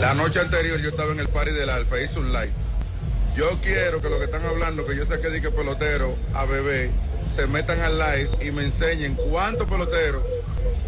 La 0.00 0.14
noche 0.14 0.40
anterior 0.40 0.80
yo 0.80 0.88
estaba 0.88 1.12
en 1.12 1.20
el 1.20 1.28
party 1.28 1.52
del 1.52 1.68
Alfa, 1.68 2.00
hice 2.00 2.18
un 2.18 2.32
live 2.32 2.52
yo 3.36 3.58
quiero 3.62 4.02
que 4.02 4.10
lo 4.10 4.18
que 4.18 4.24
están 4.24 4.44
hablando, 4.44 4.86
que 4.86 4.96
yo 4.96 5.06
saqué 5.06 5.30
de 5.30 5.40
que 5.40 5.50
pelotero 5.50 6.14
a 6.34 6.44
bebé, 6.44 6.90
se 7.34 7.46
metan 7.46 7.80
al 7.80 7.98
live 7.98 8.30
y 8.42 8.50
me 8.50 8.64
enseñen 8.64 9.14
cuántos 9.14 9.68
peloteros 9.68 10.22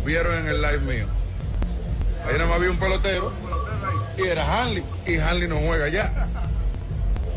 vieron 0.04 0.34
en 0.36 0.48
el 0.48 0.60
live 0.60 0.80
mío. 0.80 1.06
Ahí 2.26 2.34
nada 2.34 2.46
más 2.46 2.60
vi 2.60 2.66
un 2.66 2.78
pelotero 2.78 3.32
y 4.18 4.22
era 4.22 4.60
Hanley. 4.60 4.84
Y 5.06 5.16
Hanley 5.16 5.48
no 5.48 5.56
juega 5.56 5.88
ya. 5.88 6.28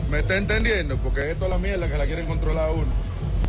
¿Me 0.09 0.19
está 0.19 0.37
entendiendo? 0.37 0.97
Porque 0.97 1.31
esto 1.31 1.45
es 1.45 1.51
la 1.51 1.57
mierda 1.57 1.87
que 1.87 1.97
la 1.97 2.05
quieren 2.05 2.25
controlar 2.25 2.69
a 2.69 2.71
uno. 2.71 3.04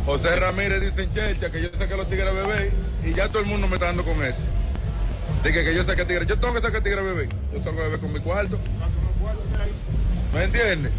José 0.07 0.37
Ramírez 0.37 0.79
dice 0.79 1.03
en 1.03 1.13
Checha 1.13 1.51
que 1.51 1.61
yo 1.61 1.67
saqué 1.77 1.93
a 1.93 1.97
los 1.97 2.09
tigres 2.09 2.33
bebé 2.33 2.71
y 3.03 3.13
ya 3.13 3.27
todo 3.27 3.39
el 3.39 3.45
mundo 3.45 3.67
me 3.67 3.73
está 3.73 3.87
dando 3.87 4.05
con 4.05 4.23
eso. 4.23 4.45
Dije 5.43 5.65
que 5.65 5.75
yo 5.75 5.83
saqué 5.83 6.05
tigres. 6.05 6.25
Yo 6.29 6.39
tengo 6.39 6.53
que 6.53 6.61
sacar 6.61 6.81
tigres 6.81 7.03
bebé. 7.03 7.27
Yo 7.51 7.59
tengo 7.59 7.75
que 7.75 7.83
beber 7.83 7.99
con 7.99 8.13
mi 8.13 8.19
cuarto. 8.21 8.57
¿Me 10.33 10.45
entiendes? 10.45 10.93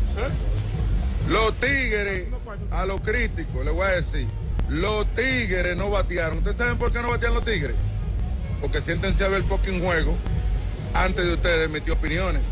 Los 1.27 1.55
tigres, 1.55 2.27
a 2.71 2.85
los 2.85 3.01
críticos, 3.01 3.65
les 3.65 3.73
voy 3.73 3.87
a 3.87 3.93
decir, 3.93 4.27
los 4.69 5.07
tigres 5.15 5.75
no 5.75 5.89
batearon. 5.89 6.39
¿Ustedes 6.39 6.59
saben 6.59 6.77
por 6.77 6.93
qué 6.93 7.01
no 7.01 7.09
batean 7.09 7.33
los 7.33 7.47
tigres? 7.47 7.77
Porque 8.61 8.83
siéntense 8.83 9.25
a 9.25 9.29
ver 9.29 9.39
el 9.39 9.45
fucking 9.45 9.83
juego 9.83 10.15
antes 10.93 11.25
de 11.25 11.33
ustedes 11.33 11.65
emitir 11.65 11.95
opiniones. 11.95 12.43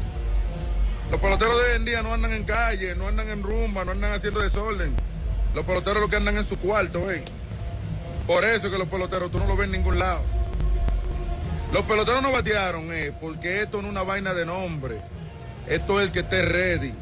Los 1.11 1.21
peloteros 1.21 1.55
de 1.55 1.71
hoy 1.71 1.77
en 1.77 1.85
día 1.85 2.03
no 2.03 2.15
andan 2.15 2.33
en 2.33 2.45
calle, 2.45 2.95
no 2.95 3.09
andan 3.09 3.29
en 3.29 3.43
rumba, 3.43 3.85
no 3.85 3.93
andan 3.93 4.13
haciendo 4.13 4.41
desorden. 4.41 4.95
Los 5.57 5.65
peloteros 5.65 6.03
lo 6.03 6.09
que 6.11 6.17
andan 6.17 6.37
en 6.37 6.45
su 6.45 6.59
cuarto, 6.59 7.11
¿eh? 7.11 7.25
Por 8.27 8.45
eso 8.45 8.71
que 8.71 8.77
los 8.77 8.89
peloteros 8.89 9.31
tú 9.31 9.39
no 9.39 9.47
los 9.47 9.57
ves 9.57 9.65
en 9.65 9.73
ningún 9.73 9.99
lado. 9.99 10.21
Los 11.73 11.83
peloteros 11.87 12.21
no 12.21 12.31
batearon, 12.31 12.93
eh, 12.93 13.11
porque 13.19 13.63
esto 13.63 13.81
no 13.81 13.89
es 13.89 13.93
una 13.93 14.03
vaina 14.03 14.35
de 14.35 14.45
nombre. 14.45 14.99
Esto 15.67 15.99
es 15.99 16.09
el 16.09 16.13
que 16.13 16.19
esté 16.21 16.43
ready. 16.43 16.93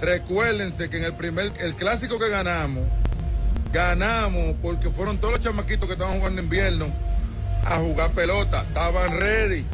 Recuérdense 0.00 0.88
que 0.88 0.98
en 0.98 1.04
el 1.06 1.14
primer, 1.14 1.50
el 1.58 1.74
clásico 1.74 2.20
que 2.20 2.28
ganamos, 2.28 2.84
ganamos 3.72 4.54
porque 4.62 4.90
fueron 4.90 5.18
todos 5.18 5.34
los 5.34 5.42
chamaquitos 5.42 5.88
que 5.88 5.94
estaban 5.94 6.18
jugando 6.18 6.40
invierno 6.40 6.86
a 7.64 7.78
jugar 7.78 8.12
pelota. 8.12 8.62
Estaban 8.62 9.18
ready. 9.18 9.66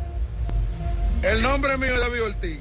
El 1.22 1.43
nombre 1.43 1.77
mío 1.77 1.93
es 1.93 2.01
David 2.01 2.22
Ortiz. 2.22 2.59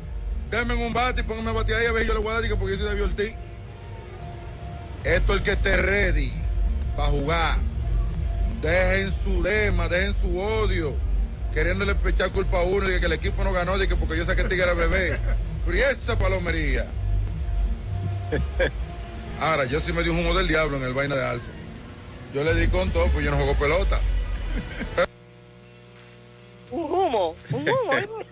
Denme 0.51 0.73
un 0.73 0.91
bate 0.91 1.21
y 1.21 1.23
pónganme 1.23 1.51
a 1.51 1.53
batear 1.53 1.79
ahí 1.79 1.85
a 1.85 1.93
ver 1.93 2.05
yo 2.05 2.13
le 2.13 2.19
voy 2.19 2.33
a 2.33 2.41
dar 2.41 2.59
porque 2.59 2.73
yo 2.73 2.79
soy 2.79 2.87
David 2.87 3.03
Ortiz. 3.03 3.33
Esto 5.03 5.33
es 5.33 5.39
el 5.39 5.43
que 5.43 5.51
esté 5.51 5.77
ready 5.77 6.31
para 6.95 7.09
jugar. 7.09 7.57
Dejen 8.61 9.13
su 9.23 9.43
lema, 9.43 9.89
dejen 9.89 10.15
su 10.15 10.39
odio, 10.39 10.93
queriéndole 11.53 11.95
echar 12.05 12.31
culpa 12.31 12.59
a 12.59 12.63
uno 12.63 12.87
de 12.87 12.99
que 12.99 13.05
el 13.07 13.11
equipo 13.13 13.43
no 13.43 13.51
ganó, 13.51 13.77
de 13.77 13.87
que 13.87 13.95
porque 13.97 14.17
yo 14.17 14.25
saqué 14.25 14.45
tigre 14.45 14.73
bebé. 14.73 15.19
Pero 15.65 15.77
y 15.77 15.81
esa 15.81 16.17
palomería. 16.17 16.85
Ahora, 19.41 19.65
yo 19.65 19.79
sí 19.79 19.91
me 19.91 20.03
di 20.03 20.09
un 20.09 20.19
humo 20.19 20.33
del 20.33 20.47
diablo 20.47 20.77
en 20.77 20.83
el 20.83 20.93
vaina 20.93 21.15
de 21.15 21.25
Alfa. 21.25 21.45
Yo 22.33 22.43
le 22.43 22.55
di 22.55 22.67
con 22.67 22.89
todo, 22.91 23.07
pues 23.07 23.25
yo 23.25 23.31
no 23.31 23.37
juego 23.37 23.55
pelota. 23.55 23.99
Un 26.71 26.83
humo, 26.83 27.35
un 27.51 27.69
humo. 27.69 27.91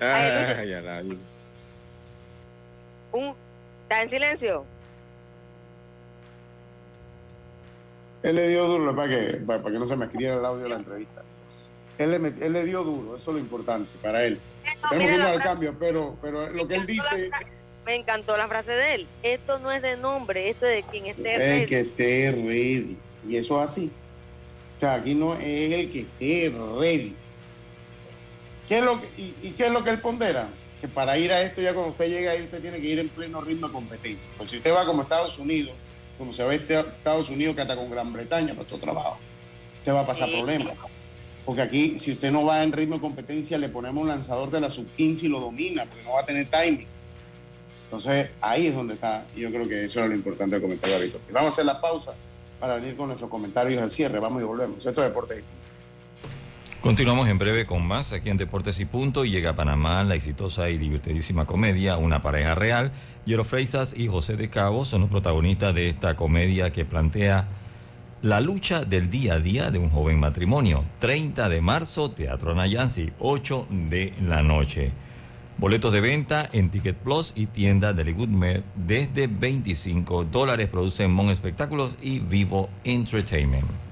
Ay, 0.00 0.58
ay, 0.58 0.72
ay. 0.72 1.18
un, 3.12 3.36
¿Está 3.92 4.04
en 4.04 4.08
silencio? 4.08 4.64
Él 8.22 8.36
le 8.36 8.48
dio 8.48 8.66
duro 8.66 8.96
para 8.96 9.08
que, 9.10 9.34
para, 9.46 9.62
que 9.64 9.70
no 9.72 9.86
se 9.86 9.96
me 9.96 10.06
escribiera 10.06 10.36
el 10.36 10.44
audio 10.46 10.62
de 10.62 10.68
la 10.70 10.76
entrevista. 10.76 11.22
Él 11.98 12.10
le, 12.12 12.18
met- 12.18 12.40
él 12.40 12.54
le 12.54 12.64
dio 12.64 12.84
duro, 12.84 13.16
eso 13.16 13.30
es 13.32 13.34
lo 13.34 13.38
importante 13.40 13.90
para 14.00 14.24
él. 14.24 14.40
Tenemos 14.88 15.14
que 15.18 15.22
al 15.22 15.42
cambio, 15.42 15.74
pero, 15.78 16.16
pero 16.22 16.48
lo 16.48 16.66
que 16.66 16.76
él 16.76 16.86
dice 16.86 17.30
Me 17.84 17.96
encantó 17.96 18.34
la 18.38 18.48
frase 18.48 18.72
de 18.72 18.94
él. 18.94 19.06
Esto 19.22 19.58
no 19.58 19.70
es 19.70 19.82
de 19.82 19.98
nombre, 19.98 20.48
esto 20.48 20.64
es 20.64 20.76
de 20.76 20.90
quien 20.90 21.04
esté 21.04 21.34
es 21.34 21.38
ready. 21.38 21.66
que 21.66 21.80
esté 21.80 22.30
ready. 22.32 22.98
Y 23.28 23.36
eso 23.36 23.62
es 23.62 23.70
así. 23.70 23.90
O 24.78 24.80
sea, 24.80 24.94
aquí 24.94 25.14
no 25.14 25.34
es 25.34 25.44
el 25.74 25.92
que 25.92 26.00
esté 26.00 26.50
ready. 26.78 27.14
¿Qué 28.66 28.78
es 28.78 28.84
lo 28.84 28.98
que, 29.02 29.06
y, 29.18 29.34
y 29.42 29.50
qué 29.50 29.66
es 29.66 29.70
lo 29.72 29.84
que 29.84 29.90
él 29.90 29.98
pondera? 29.98 30.48
Que 30.82 30.88
para 30.88 31.16
ir 31.16 31.32
a 31.32 31.40
esto, 31.40 31.62
ya 31.62 31.72
cuando 31.72 31.92
usted 31.92 32.08
llega 32.08 32.32
ahí, 32.32 32.42
usted 32.42 32.60
tiene 32.60 32.80
que 32.80 32.88
ir 32.88 32.98
en 32.98 33.08
pleno 33.08 33.40
ritmo 33.40 33.68
de 33.68 33.72
competencia. 33.72 34.30
Pues 34.36 34.50
si 34.50 34.56
usted 34.58 34.74
va 34.74 34.84
como 34.84 35.02
Estados 35.02 35.38
Unidos, 35.38 35.72
como 36.18 36.34
se 36.34 36.44
ve 36.44 36.56
este 36.56 36.78
Estados 36.78 37.30
Unidos, 37.30 37.54
que 37.54 37.62
hasta 37.62 37.76
con 37.76 37.88
Gran 37.90 38.12
Bretaña 38.12 38.54
otro 38.58 38.76
trabajo, 38.78 39.16
usted 39.78 39.92
va 39.94 40.00
a 40.00 40.06
pasar 40.06 40.28
Sí. 40.28 40.34
problemas. 40.36 40.76
Porque 41.46 41.62
aquí, 41.62 41.98
si 41.98 42.12
usted 42.12 42.30
no 42.32 42.44
va 42.44 42.62
en 42.62 42.72
ritmo 42.72 42.96
de 42.96 43.00
competencia, 43.00 43.58
le 43.58 43.68
ponemos 43.68 44.02
un 44.02 44.08
lanzador 44.08 44.50
de 44.50 44.60
la 44.60 44.70
sub-15 44.70 45.22
y 45.24 45.28
lo 45.28 45.40
domina, 45.40 45.84
porque 45.86 46.02
no 46.04 46.12
va 46.12 46.20
a 46.20 46.26
tener 46.26 46.48
timing. 46.48 46.86
Entonces, 47.84 48.30
ahí 48.40 48.66
es 48.66 48.74
donde 48.74 48.94
está. 48.94 49.24
Y 49.36 49.40
yo 49.40 49.50
creo 49.50 49.68
que 49.68 49.84
eso 49.84 50.00
era 50.00 50.08
lo 50.08 50.14
importante 50.14 50.54
del 50.56 50.62
comentario 50.62 50.98
de 50.98 51.04
Víctor. 51.04 51.20
Vamos 51.30 51.50
a 51.50 51.52
hacer 51.52 51.64
la 51.64 51.80
pausa 51.80 52.12
para 52.58 52.76
venir 52.76 52.96
con 52.96 53.06
nuestros 53.06 53.28
comentarios 53.30 53.80
al 53.82 53.90
cierre. 53.90 54.18
Vamos 54.18 54.40
y 54.42 54.44
volvemos. 54.44 54.78
Esto 54.84 55.02
es 55.02 55.08
Deportes. 55.08 55.42
Continuamos 56.82 57.28
en 57.28 57.38
breve 57.38 57.64
con 57.64 57.86
más 57.86 58.12
aquí 58.12 58.28
en 58.28 58.36
Deportes 58.36 58.80
y 58.80 58.86
Punto. 58.86 59.24
Y 59.24 59.30
llega 59.30 59.50
a 59.50 59.56
Panamá 59.56 60.02
la 60.02 60.16
exitosa 60.16 60.68
y 60.68 60.78
divertidísima 60.78 61.46
comedia 61.46 61.96
Una 61.96 62.22
pareja 62.22 62.56
real. 62.56 62.90
Yero 63.24 63.44
Freisas 63.44 63.94
y 63.96 64.08
José 64.08 64.36
de 64.36 64.50
Cabo 64.50 64.84
son 64.84 65.02
los 65.02 65.10
protagonistas 65.10 65.72
de 65.76 65.88
esta 65.88 66.16
comedia 66.16 66.72
que 66.72 66.84
plantea 66.84 67.46
la 68.20 68.40
lucha 68.40 68.84
del 68.84 69.10
día 69.10 69.34
a 69.34 69.38
día 69.38 69.70
de 69.70 69.78
un 69.78 69.90
joven 69.90 70.18
matrimonio. 70.18 70.82
30 70.98 71.48
de 71.48 71.60
marzo, 71.60 72.10
Teatro 72.10 72.52
Nayansi, 72.52 73.12
8 73.20 73.68
de 73.70 74.14
la 74.20 74.42
noche. 74.42 74.90
Boletos 75.58 75.92
de 75.92 76.00
venta 76.00 76.48
en 76.52 76.70
Ticket 76.70 76.96
Plus 76.96 77.32
y 77.36 77.46
tienda 77.46 77.92
de 77.92 78.12
Goodmer 78.12 78.64
desde 78.74 79.28
25 79.28 80.24
dólares. 80.24 80.68
Producen 80.68 81.12
Mon 81.12 81.30
Espectáculos 81.30 81.94
y 82.02 82.18
Vivo 82.18 82.68
Entertainment. 82.82 83.91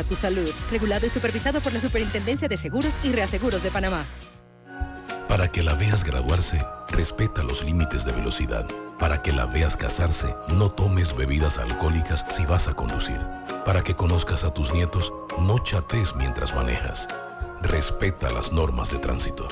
a 0.00 0.04
tu 0.04 0.14
salud. 0.14 0.50
Regulado 0.70 1.06
y 1.06 1.10
supervisado 1.10 1.60
por 1.60 1.72
la 1.72 1.80
Superintendencia 1.80 2.48
de 2.48 2.56
Seguros 2.56 2.92
y 3.04 3.12
Reaseguros 3.12 3.62
de 3.62 3.70
Panamá. 3.70 4.04
Para 5.28 5.52
que 5.52 5.62
la 5.62 5.74
veas 5.74 6.02
graduarse, 6.02 6.64
respeta 6.88 7.44
los 7.44 7.62
límites 7.62 8.04
de 8.04 8.12
velocidad. 8.12 8.66
Para 8.98 9.22
que 9.22 9.32
la 9.32 9.46
veas 9.46 9.76
casarse, 9.76 10.34
no 10.48 10.72
tomes 10.72 11.16
bebidas 11.16 11.58
alcohólicas 11.58 12.26
si 12.28 12.44
vas 12.44 12.66
a 12.66 12.74
conducir. 12.74 13.20
Para 13.64 13.82
que 13.82 13.94
conozcas 13.94 14.44
a 14.44 14.52
tus 14.52 14.72
nietos, 14.72 15.12
no 15.38 15.58
chates 15.60 16.16
mientras 16.16 16.54
manejas. 16.54 17.06
Respeta 17.62 18.30
las 18.30 18.52
normas 18.52 18.90
de 18.90 18.98
tránsito. 18.98 19.48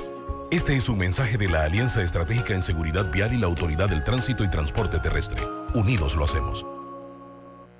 Este 0.51 0.75
es 0.75 0.89
un 0.89 0.99
mensaje 0.99 1.37
de 1.37 1.49
la 1.49 1.63
Alianza 1.65 2.03
Estratégica 2.03 2.55
en 2.55 2.63
Seguridad 2.63 3.11
Vial 3.13 3.35
y 3.35 3.37
la 3.37 3.47
Autoridad 3.47 3.89
del 3.89 4.03
Tránsito 4.03 4.45
y 4.45 4.51
Transporte 4.51 4.99
Terrestre. 4.99 5.47
Unidos 5.75 6.17
lo 6.17 6.25
hacemos. 6.25 6.65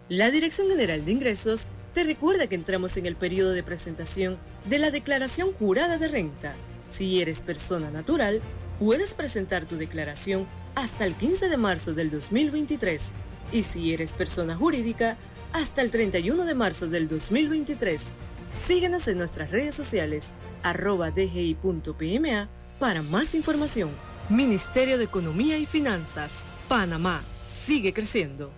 La 0.09 0.31
Dirección 0.31 0.69
General 0.69 1.05
de 1.05 1.13
Ingresos 1.13 1.69
te 1.95 2.05
recuerda 2.05 2.47
que 2.47 2.55
entramos 2.55 2.97
en 2.97 3.07
el 3.07 3.17
periodo 3.17 3.51
de 3.53 3.63
presentación 3.63 4.39
de 4.67 4.79
la 4.79 4.91
declaración 4.91 5.53
jurada 5.53 5.99
de 5.99 6.09
renta. 6.09 6.55
Si 6.89 7.21
eres 7.21 7.41
persona 7.41 7.91
natural, 7.91 8.41
puedes 8.79 9.15
presentar 9.15 9.67
tu 9.67 9.77
declaración 9.77 10.47
hasta 10.75 11.05
el 11.05 11.15
15 11.15 11.49
de 11.49 11.57
marzo 11.57 11.95
del 11.95 12.11
2023 12.11 13.13
y 13.53 13.63
si 13.63 13.93
eres 13.93 14.13
persona 14.13 14.57
jurídica, 14.57 15.17
hasta 15.53 15.83
el 15.83 15.91
31 15.91 16.45
de 16.45 16.55
marzo 16.55 16.89
del 16.89 17.09
2023. 17.09 18.13
Síguenos 18.53 19.09
en 19.09 19.19
nuestras 19.19 19.51
redes 19.51 19.75
sociales 19.75 20.33
arroba 20.63 21.11
dgi.pma 21.11 22.49
para 22.79 23.03
más 23.03 23.35
información. 23.35 23.91
Ministerio 24.29 24.99
de 24.99 25.05
Economía 25.05 25.59
y 25.59 25.67
Finanzas, 25.67 26.45
Panamá, 26.69 27.23
sigue 27.41 27.93
creciendo. 27.95 28.53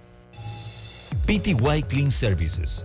PTY 1.27 1.83
Clean 1.89 2.11
Services, 2.11 2.85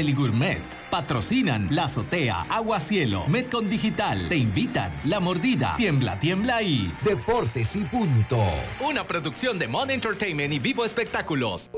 Deli 0.01 0.13
Gourmet. 0.13 0.59
Patrocinan 0.89 1.67
La 1.69 1.83
Azotea, 1.83 2.47
Agua 2.49 2.79
Cielo, 2.79 3.23
Metcon 3.27 3.69
Digital. 3.69 4.17
Te 4.29 4.35
invitan 4.35 4.91
La 5.05 5.19
Mordida, 5.19 5.75
Tiembla, 5.77 6.19
Tiembla 6.19 6.63
y 6.63 6.91
Deportes 7.05 7.75
y 7.75 7.83
Punto. 7.83 8.39
Una 8.79 9.03
producción 9.03 9.59
de 9.59 9.67
Mon 9.67 9.91
Entertainment 9.91 10.51
y 10.51 10.57
Vivo 10.57 10.85
Espectáculos. 10.85 11.69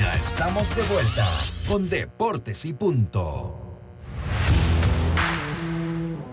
Ya 0.00 0.14
estamos 0.14 0.74
de 0.74 0.82
vuelta 0.84 1.28
con 1.68 1.90
Deportes 1.90 2.64
y 2.64 2.72
Punto. 2.72 3.54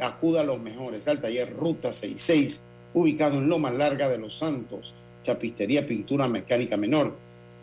acuda 0.00 0.42
a 0.42 0.44
los 0.44 0.60
mejores 0.60 1.08
al 1.08 1.20
taller 1.20 1.52
Ruta 1.56 1.90
66, 1.90 2.62
ubicado 2.94 3.38
en 3.38 3.48
Loma 3.48 3.72
Larga 3.72 4.08
de 4.08 4.18
Los 4.18 4.38
Santos. 4.38 4.94
Chapistería, 5.24 5.88
pintura 5.88 6.28
mecánica 6.28 6.76
menor. 6.76 7.16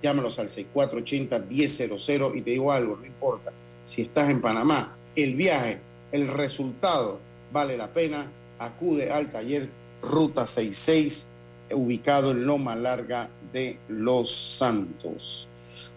Llámalos 0.03 0.38
al 0.38 0.49
6480-1000 0.49 2.36
y 2.36 2.41
te 2.41 2.51
digo 2.51 2.73
algo, 2.73 2.97
no 2.97 3.05
importa 3.05 3.53
si 3.88 4.02
estás 4.02 4.30
en 4.30 4.42
Panamá, 4.42 4.98
el 5.16 5.36
viaje, 5.36 5.80
el 6.12 6.28
resultado 6.28 7.22
vale 7.54 7.78
la 7.78 7.94
pena. 7.94 8.30
Acude 8.60 9.12
al 9.12 9.32
taller 9.32 9.70
Ruta 10.02 10.46
66, 10.46 11.30
ubicado 11.72 12.32
en 12.32 12.46
Loma 12.46 12.76
Larga 12.76 13.30
de 13.54 13.80
Los 13.88 14.30
Santos. 14.30 15.48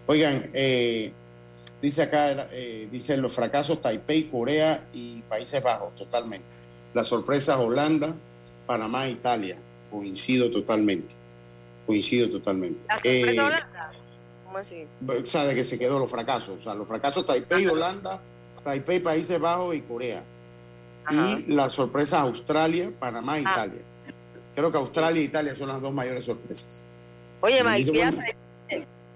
Oigan, 0.06 0.50
eh, 0.54 1.10
dice 1.82 2.02
acá, 2.02 2.46
eh, 2.52 2.86
dice 2.92 3.16
los 3.16 3.32
fracasos 3.32 3.82
Taipei, 3.82 4.30
Corea 4.30 4.86
y 4.94 5.22
Países 5.22 5.60
Bajos, 5.60 5.92
totalmente. 5.96 6.46
Las 6.94 7.08
sorpresas 7.08 7.58
Holanda, 7.58 8.14
Panamá, 8.66 9.08
Italia. 9.08 9.58
Coincido 9.90 10.48
totalmente. 10.48 11.16
Coincido 11.86 12.30
totalmente. 12.30 12.84
¿La 12.86 12.94
sorpresa 12.94 13.30
eh, 13.32 13.40
Holanda? 13.40 13.92
¿Cómo 14.50 14.58
así? 14.58 14.84
O 15.06 15.26
sea, 15.26 15.44
de 15.44 15.54
que 15.54 15.62
se 15.62 15.78
quedó 15.78 16.00
los 16.00 16.10
fracasos. 16.10 16.58
O 16.58 16.60
sea, 16.60 16.74
los 16.74 16.88
fracasos 16.88 17.24
Taipei, 17.24 17.68
Holanda, 17.68 18.20
Taipei, 18.64 18.98
Países 18.98 19.38
Bajos 19.38 19.76
y 19.76 19.80
Corea. 19.82 20.24
Y 21.08 21.52
las 21.52 21.70
sorpresas 21.70 22.20
Australia, 22.22 22.90
Panamá, 22.98 23.38
e 23.38 23.42
Italia. 23.42 23.80
Creo 24.56 24.72
que 24.72 24.78
Australia 24.78 25.20
e 25.20 25.24
Italia 25.24 25.54
son 25.54 25.68
las 25.68 25.80
dos 25.80 25.94
mayores 25.94 26.24
sorpresas. 26.24 26.82
Oye, 27.40 27.62
Mike, 27.62 28.36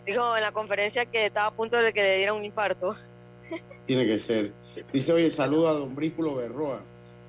dijo 0.07 0.37
en 0.37 0.43
la 0.43 0.53
conferencia 0.53 1.05
que 1.05 1.27
estaba 1.27 1.49
a 1.49 1.51
punto 1.51 1.79
de 1.79 1.93
que 1.93 2.03
le 2.05 2.17
diera 2.19 2.33
un 2.33 2.45
infarto. 2.45 2.95
Tiene 3.87 4.07
que 4.07 4.19
ser. 4.19 4.53
Dice, 4.93 5.13
oye, 5.13 5.31
saludo 5.31 5.69
a 5.69 5.73
don 5.73 5.97
Brículo 5.97 6.37
Berroa. 6.37 6.81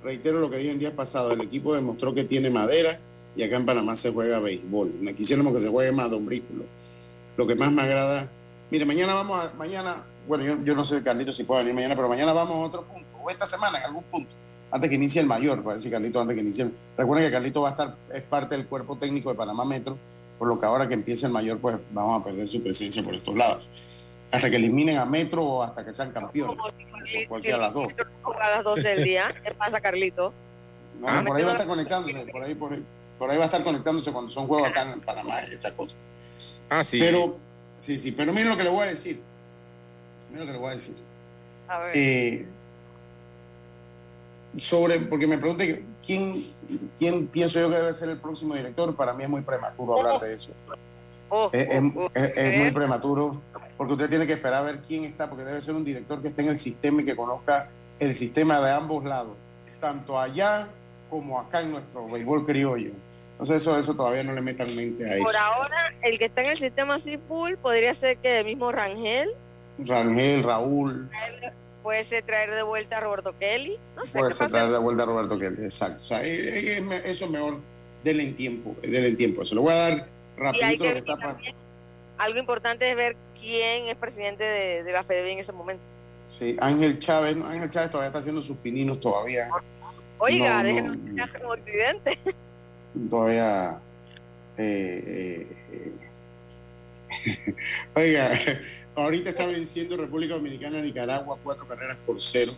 Reitero 0.04 0.40
lo 0.40 0.52
que 0.52 0.58
dije 0.58 0.70
el 0.70 0.80
día 0.80 0.96
pasado, 0.96 1.32
el 1.32 1.42
equipo 1.42 1.74
demostró 1.74 2.14
que 2.14 2.24
tiene 2.24 2.52
madera 2.52 3.00
y 3.36 3.42
acá 3.42 3.58
en 3.58 3.66
Panamá 3.66 3.96
se 3.96 4.12
juega 4.12 4.40
béisbol. 4.40 4.94
Me 5.00 5.16
quisiéramos 5.16 5.54
que 5.54 5.60
se 5.60 5.70
juegue 5.70 5.92
más 5.92 6.12
don 6.12 6.24
Brículo. 6.24 6.66
Lo 7.38 7.46
que 7.48 7.56
más 7.56 7.72
me 7.72 7.82
agrada, 7.82 8.30
mire, 8.72 8.86
mañana 8.86 9.14
vamos 9.14 9.44
a, 9.44 9.54
mañana, 9.54 10.04
bueno, 10.28 10.44
yo, 10.44 10.64
yo 10.64 10.76
no 10.76 10.84
sé 10.84 11.04
Carlito 11.04 11.34
si 11.34 11.44
puede 11.44 11.62
venir 11.62 11.76
mañana, 11.76 11.96
pero 11.96 12.08
mañana 12.08 12.34
vamos 12.34 12.56
a 12.56 12.60
otro 12.60 12.84
punto, 12.84 13.08
o 13.22 13.30
esta 13.30 13.46
semana 13.46 13.80
en 13.80 13.86
algún 13.86 14.04
punto, 14.04 14.32
antes 14.72 14.90
que 14.90 14.96
inicie 14.96 15.22
el 15.22 15.28
mayor, 15.28 15.62
para 15.64 15.76
decir 15.76 15.92
Carlito 15.92 16.22
antes 16.22 16.36
que 16.36 16.42
inicie. 16.42 16.70
Recuerden 16.98 17.28
que 17.28 17.32
Carlito 17.34 17.62
va 17.62 17.70
a 17.70 17.72
estar, 17.72 17.96
es 18.14 18.22
parte 18.22 18.56
del 18.56 18.68
cuerpo 18.68 18.98
técnico 18.98 19.30
de 19.30 19.36
Panamá 19.36 19.66
Metro, 19.66 19.98
por 20.38 20.48
lo 20.48 20.60
que 20.60 20.66
ahora 20.66 20.88
que 20.88 20.94
empiece 20.94 21.26
el 21.26 21.32
mayor, 21.32 21.60
pues 21.60 21.78
vamos 21.92 22.22
a 22.22 22.24
perder 22.24 22.48
su 22.48 22.62
presencia 22.62 23.04
por 23.04 23.16
estos 23.16 23.36
lados. 23.36 23.68
Hasta 24.32 24.50
que 24.50 24.58
eliminen 24.58 24.98
a 24.98 25.06
Metro 25.06 25.44
o 25.44 25.64
hasta 25.64 25.86
que 25.86 25.94
sean 25.94 26.12
campeones. 26.12 26.58
Por 26.58 26.74
cualquiera 27.28 27.58
de 27.58 27.64
las 27.64 27.74
dos. 27.74 27.88
A 27.88 28.50
las 28.50 28.64
12 28.64 28.82
del 28.82 29.04
día. 29.04 29.34
¿Qué 29.44 29.54
pasa, 29.54 29.80
Carlito? 29.80 30.34
No, 31.00 31.10
no, 31.10 31.26
por 31.26 31.38
ahí 31.38 31.44
va 31.44 31.50
a 31.50 31.54
estar 31.54 31.68
conectándose, 31.68 32.26
por 32.32 32.44
ahí, 32.44 32.56
por 32.56 32.74
ahí, 32.74 32.84
por 33.18 33.32
ahí 33.32 33.38
va 33.38 33.44
a 33.44 33.46
estar 33.46 33.64
conectándose 33.64 34.12
cuando 34.12 34.32
son 34.32 34.48
juegos 34.48 34.68
acá 34.68 34.92
en 34.92 35.02
Panamá, 35.02 35.40
esa 35.42 35.74
cosa. 35.76 35.96
Ah, 36.70 36.84
sí. 36.84 37.00
Pero, 37.00 37.38
sí, 37.78 37.98
sí, 38.00 38.12
pero 38.12 38.34
miren 38.34 38.50
lo 38.50 38.58
que 38.58 38.64
le 38.64 38.70
voy 38.70 38.82
a 38.88 38.90
decir. 38.90 39.22
Miren 40.32 40.42
lo 40.42 40.46
que 40.48 40.52
le 40.54 40.58
voy 40.60 40.70
a 40.72 40.74
decir. 40.74 40.96
A 41.68 41.80
ver. 41.80 41.92
Eh, 41.96 42.46
sobre, 44.58 45.00
porque 45.02 45.28
me 45.28 45.38
pregunté 45.38 45.84
quién, 46.06 46.46
quién 46.98 47.28
pienso 47.28 47.60
yo 47.60 47.70
que 47.70 47.76
debe 47.76 47.94
ser 47.94 48.10
el 48.10 48.18
próximo 48.18 48.56
director, 48.56 48.96
para 48.96 49.14
mí 49.14 49.24
es 49.24 49.30
muy 49.30 49.42
prematuro 49.42 50.00
hablar 50.00 50.20
de 50.22 50.34
eso. 50.34 50.54
Oh, 51.30 51.50
Es, 51.52 51.68
es- 51.68 51.82
oh, 51.96 52.02
oh, 52.06 52.12
es- 52.14 52.32
es 52.38 52.58
muy 52.58 52.68
eh. 52.68 52.72
prematuro, 52.72 53.42
porque 53.78 53.94
usted 53.94 54.10
tiene 54.10 54.26
que 54.28 54.34
esperar 54.34 54.62
a 54.62 54.66
ver 54.66 54.80
quién 54.88 55.04
está, 55.04 55.30
porque 55.30 55.44
debe 55.44 55.60
ser 55.62 55.74
un 55.76 55.84
director 55.84 56.22
que 56.22 56.30
esté 56.30 56.44
en 56.44 56.50
el 56.50 56.58
sistema 56.58 57.02
y 57.02 57.06
que 57.06 57.16
conozca 57.16 57.70
el 58.00 58.14
sistema 58.14 58.60
de 58.62 58.72
ambos 58.72 59.04
lados, 59.04 59.36
tanto 59.82 60.18
allá 60.20 60.70
como 61.10 61.40
acá 61.40 61.62
en 61.62 61.72
nuestro 61.72 62.08
béisbol 62.08 62.46
criollo. 62.46 62.92
Entonces 63.36 63.58
eso, 63.58 63.78
eso 63.78 63.94
todavía 63.96 64.24
no 64.24 64.34
le 64.34 64.42
metan 64.42 64.74
mente 64.76 65.06
a 65.06 65.16
eso. 65.16 65.26
Por 65.26 65.36
ahora, 65.36 65.94
el 66.02 66.18
que 66.18 66.26
está 66.26 66.42
en 66.42 66.52
el 66.52 66.58
sistema 66.58 66.96
así 66.96 67.20
full 67.28 67.56
podría 67.56 67.94
ser 67.94 68.18
que 68.18 68.40
el 68.40 68.46
mismo 68.46 68.72
Rangel 68.72 69.30
Rangel, 69.78 70.42
Raúl, 70.42 71.10
puede 71.84 72.04
ser 72.06 72.24
traer 72.24 72.52
de 72.52 72.64
vuelta 72.64 72.98
a 72.98 73.02
Roberto 73.02 73.36
Kelly. 73.38 73.78
No 73.96 74.06
sé 74.06 74.20
puede 74.20 74.32
ser 74.32 74.50
traer 74.50 74.72
de 74.72 74.78
vuelta 74.78 75.04
a 75.04 75.06
Roberto 75.06 75.38
Kelly, 75.38 75.66
exacto. 75.66 76.02
O 76.02 76.06
sea, 76.06 76.24
eh, 76.24 76.78
eh, 76.78 77.02
eso 77.04 77.26
es 77.26 77.32
mejor, 77.32 77.60
denle 78.04 78.24
en 78.24 78.36
tiempo, 78.38 78.76
eh, 78.82 78.90
denle 78.90 79.10
en 79.10 79.18
tiempo. 79.18 79.46
Se 79.46 79.54
lo 79.54 79.64
voy 79.64 79.74
a 79.74 79.76
dar 79.76 80.08
rapidito 80.38 80.86
lo 80.86 80.94
que 80.94 81.00
está 81.00 81.38
algo 82.18 82.40
importante 82.40 82.90
es 82.90 82.96
ver 82.96 83.18
quién 83.38 83.88
es 83.88 83.96
presidente 83.96 84.44
de, 84.44 84.84
de 84.84 84.94
la 84.94 85.04
FEDB 85.04 85.28
en 85.28 85.40
ese 85.40 85.52
momento. 85.52 85.84
Sí, 86.32 86.56
Ángel 86.60 87.00
Chávez, 87.00 87.36
no, 87.36 87.46
Ángel 87.46 87.70
Chávez 87.70 87.92
todavía 87.92 88.08
está 88.08 88.20
haciendo 88.20 88.42
sus 88.42 88.58
pininos 88.58 89.00
todavía. 89.00 89.50
Oiga, 90.18 90.50
No, 90.50 90.58
no, 90.58 90.64
déjenos 90.64 90.98
no. 90.98 91.14
viajar 91.14 91.42
como 91.42 91.54
occidente. 91.54 92.18
Todavía 93.10 93.80
eh, 94.58 95.48
eh, 95.72 95.92
eh. 97.16 97.56
oiga 97.96 98.32
ahorita 98.96 99.30
está 99.30 99.46
venciendo 99.46 99.98
República 99.98 100.36
Dominicana 100.36 100.80
a 100.80 100.82
Nicaragua 100.82 101.38
cuatro 101.44 101.68
carreras 101.68 101.98
por 102.06 102.22
cero 102.22 102.54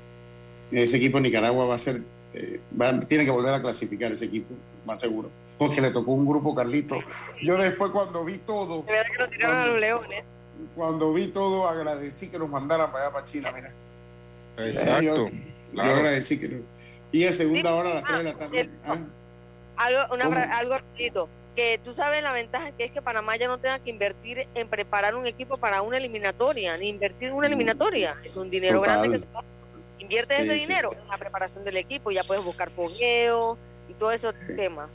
ese 0.72 0.98
equipo 0.98 1.18
de 1.18 1.24
Nicaragua 1.24 1.66
va 1.66 1.76
a 1.76 1.78
ser 1.78 2.02
eh, 2.34 2.60
va- 2.80 3.00
tiene 3.02 3.26
que 3.26 3.32
volver 3.32 3.54
a 3.54 3.62
clasificar 3.62 4.12
ese 4.12 4.26
equipo 4.26 4.54
más 4.86 5.00
seguro 5.02 5.30
porque 5.58 5.82
le 5.82 5.92
tocó 5.92 6.12
un 6.12 6.26
grupo 6.28 6.54
Carlito 6.54 7.00
yo 7.42 7.58
después 7.58 7.92
cuando 7.92 8.24
vi 8.26 8.38
todo 8.38 8.84
verdad 8.84 9.04
que 9.12 9.18
nos 9.18 9.30
tiraron 9.32 9.58
a 9.58 9.66
los 9.68 9.80
leones. 9.80 10.24
cuando 10.76 11.14
vi 11.14 11.28
todo 11.28 11.68
agradecí 11.68 12.28
que 12.30 12.38
nos 12.40 12.50
mandaran 12.50 12.92
para 12.92 13.06
allá 13.06 13.14
para 13.14 13.26
China 13.26 13.52
mira 13.56 13.72
Exacto. 14.60 15.28
Eh, 15.28 15.32
yo, 15.74 15.82
agradecí 15.82 16.40
que 16.40 16.50
no. 16.50 16.58
y 17.12 17.26
a 17.26 17.32
segunda 17.32 17.74
hora 17.76 17.92
a 17.92 17.94
las 17.96 18.04
3 18.06 18.18
de 18.18 18.24
la 18.24 18.34
tarde 18.34 18.62
el- 18.62 18.72
ah, 18.86 18.98
Algo, 19.78 20.13
una, 20.13 20.57
algo 20.57 20.73
rapidito. 20.75 21.30
Que 21.55 21.80
tú 21.84 21.91
sabes 21.93 22.21
la 22.21 22.34
ventaja 22.34 22.71
que 22.71 22.84
es 22.86 22.91
que 22.91 23.01
Panamá 23.01 23.36
ya 23.36 23.47
no 23.47 23.57
tenga 23.57 23.80
que 23.80 23.89
invertir 23.89 24.47
en 24.53 24.67
preparar 24.67 25.15
un 25.15 25.25
equipo 25.25 25.57
para 25.57 25.82
una 25.82 25.97
eliminatoria, 25.97 26.78
ni 26.78 26.88
invertir 26.89 27.30
en 27.30 27.34
una 27.34 27.47
eliminatoria. 27.47 28.15
Es 28.23 28.36
un 28.36 28.49
dinero 28.49 28.80
Total. 28.80 28.99
grande 28.99 29.17
que 29.17 29.23
se 29.23 30.03
invierte 30.03 30.36
ese 30.36 30.43
Sí, 30.53 30.59
sí. 30.59 30.67
dinero 30.67 30.91
en 30.93 31.07
la 31.07 31.17
preparación 31.17 31.63
del 31.63 31.78
equipo. 31.78 32.11
Ya 32.11 32.23
puedes 32.23 32.43
buscar 32.43 32.69
fogueo 32.69 33.57
y 33.89 33.93
todo 33.93 34.11
esos 34.11 34.36
temas. 34.55 34.88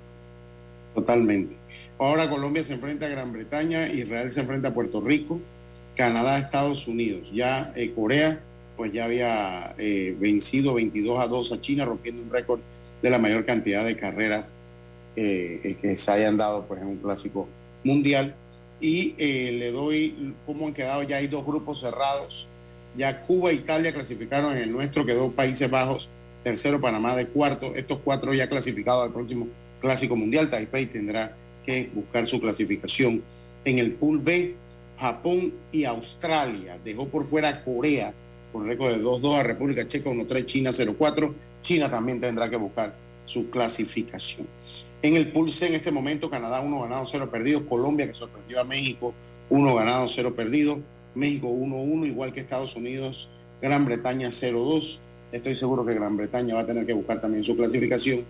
Totalmente. 0.94 1.56
Ahora 1.98 2.28
Colombia 2.28 2.62
se 2.62 2.74
enfrenta 2.74 3.06
a 3.06 3.08
Gran 3.08 3.32
Bretaña, 3.32 3.88
Israel 3.88 4.30
se 4.30 4.40
enfrenta 4.40 4.68
a 4.68 4.74
Puerto 4.74 5.00
Rico, 5.00 5.40
Canadá, 5.96 6.38
Estados 6.38 6.86
Unidos. 6.86 7.32
Ya 7.32 7.72
eh, 7.74 7.92
Corea, 7.94 8.40
pues 8.76 8.92
ya 8.92 9.04
había 9.04 9.74
eh, 9.78 10.14
vencido 10.18 10.74
22 10.74 11.18
a 11.18 11.26
2 11.26 11.52
a 11.52 11.60
China, 11.60 11.86
rompiendo 11.86 12.22
un 12.22 12.30
récord 12.30 12.60
de 13.00 13.10
la 13.10 13.18
mayor 13.18 13.44
cantidad 13.46 13.84
de 13.84 13.96
carreras 13.96 14.54
eh, 15.14 15.60
eh, 15.62 15.76
que 15.80 15.94
se 15.94 16.10
hayan 16.10 16.36
dado 16.36 16.66
pues, 16.66 16.80
en 16.80 16.88
un 16.88 16.96
clásico 16.96 17.48
mundial. 17.84 18.34
Y 18.80 19.14
eh, 19.18 19.52
le 19.52 19.70
doy 19.70 20.34
cómo 20.44 20.66
han 20.66 20.74
quedado, 20.74 21.02
ya 21.02 21.18
hay 21.18 21.28
dos 21.28 21.44
grupos 21.44 21.80
cerrados. 21.80 22.48
Ya 22.96 23.22
Cuba 23.22 23.50
e 23.50 23.54
Italia 23.54 23.92
clasificaron 23.92 24.56
en 24.56 24.62
el 24.64 24.72
nuestro, 24.72 25.06
quedó 25.06 25.30
Países 25.30 25.70
Bajos, 25.70 26.08
tercero, 26.42 26.80
Panamá 26.80 27.14
de 27.14 27.26
cuarto. 27.26 27.74
Estos 27.74 27.98
cuatro 28.02 28.34
ya 28.34 28.48
clasificados 28.48 29.02
al 29.02 29.12
próximo 29.12 29.48
Clásico 29.80 30.16
Mundial. 30.16 30.50
Taipei 30.50 30.86
tendrá 30.86 31.36
que 31.64 31.90
buscar 31.94 32.26
su 32.26 32.40
clasificación 32.40 33.22
en 33.64 33.78
el 33.78 33.92
pool 33.92 34.18
B. 34.18 34.56
Japón 34.98 35.54
y 35.72 35.84
Australia 35.84 36.78
dejó 36.84 37.08
por 37.08 37.24
fuera 37.24 37.62
Corea 37.62 38.14
con 38.52 38.66
récord 38.66 38.90
de 38.92 39.02
2-2 39.02 39.38
a 39.38 39.42
República 39.42 39.86
Checa 39.86 40.10
1-3, 40.10 40.46
China 40.46 40.70
0-4. 40.70 41.32
China 41.62 41.90
también 41.90 42.20
tendrá 42.20 42.48
que 42.50 42.56
buscar 42.56 42.94
su 43.24 43.50
clasificación. 43.50 44.46
En 45.02 45.16
el 45.16 45.32
pulse 45.32 45.66
en 45.66 45.74
este 45.74 45.90
momento, 45.90 46.30
Canadá 46.30 46.60
1 46.60 46.80
ganado, 46.82 47.04
0 47.04 47.28
perdidos. 47.28 47.62
Colombia, 47.62 48.06
que 48.06 48.14
sorprendió 48.14 48.60
a 48.60 48.64
México, 48.64 49.12
1 49.50 49.74
ganado, 49.74 50.06
0 50.06 50.34
perdidos. 50.34 50.78
México 51.16 51.48
1-1, 51.48 52.06
igual 52.06 52.32
que 52.32 52.38
Estados 52.38 52.76
Unidos. 52.76 53.28
Gran 53.60 53.84
Bretaña 53.84 54.28
0-2. 54.28 55.00
Estoy 55.32 55.56
seguro 55.56 55.84
que 55.84 55.94
Gran 55.94 56.16
Bretaña 56.16 56.54
va 56.54 56.60
a 56.60 56.66
tener 56.66 56.86
que 56.86 56.92
buscar 56.92 57.20
también 57.20 57.42
su 57.42 57.56
clasificación. 57.56 58.24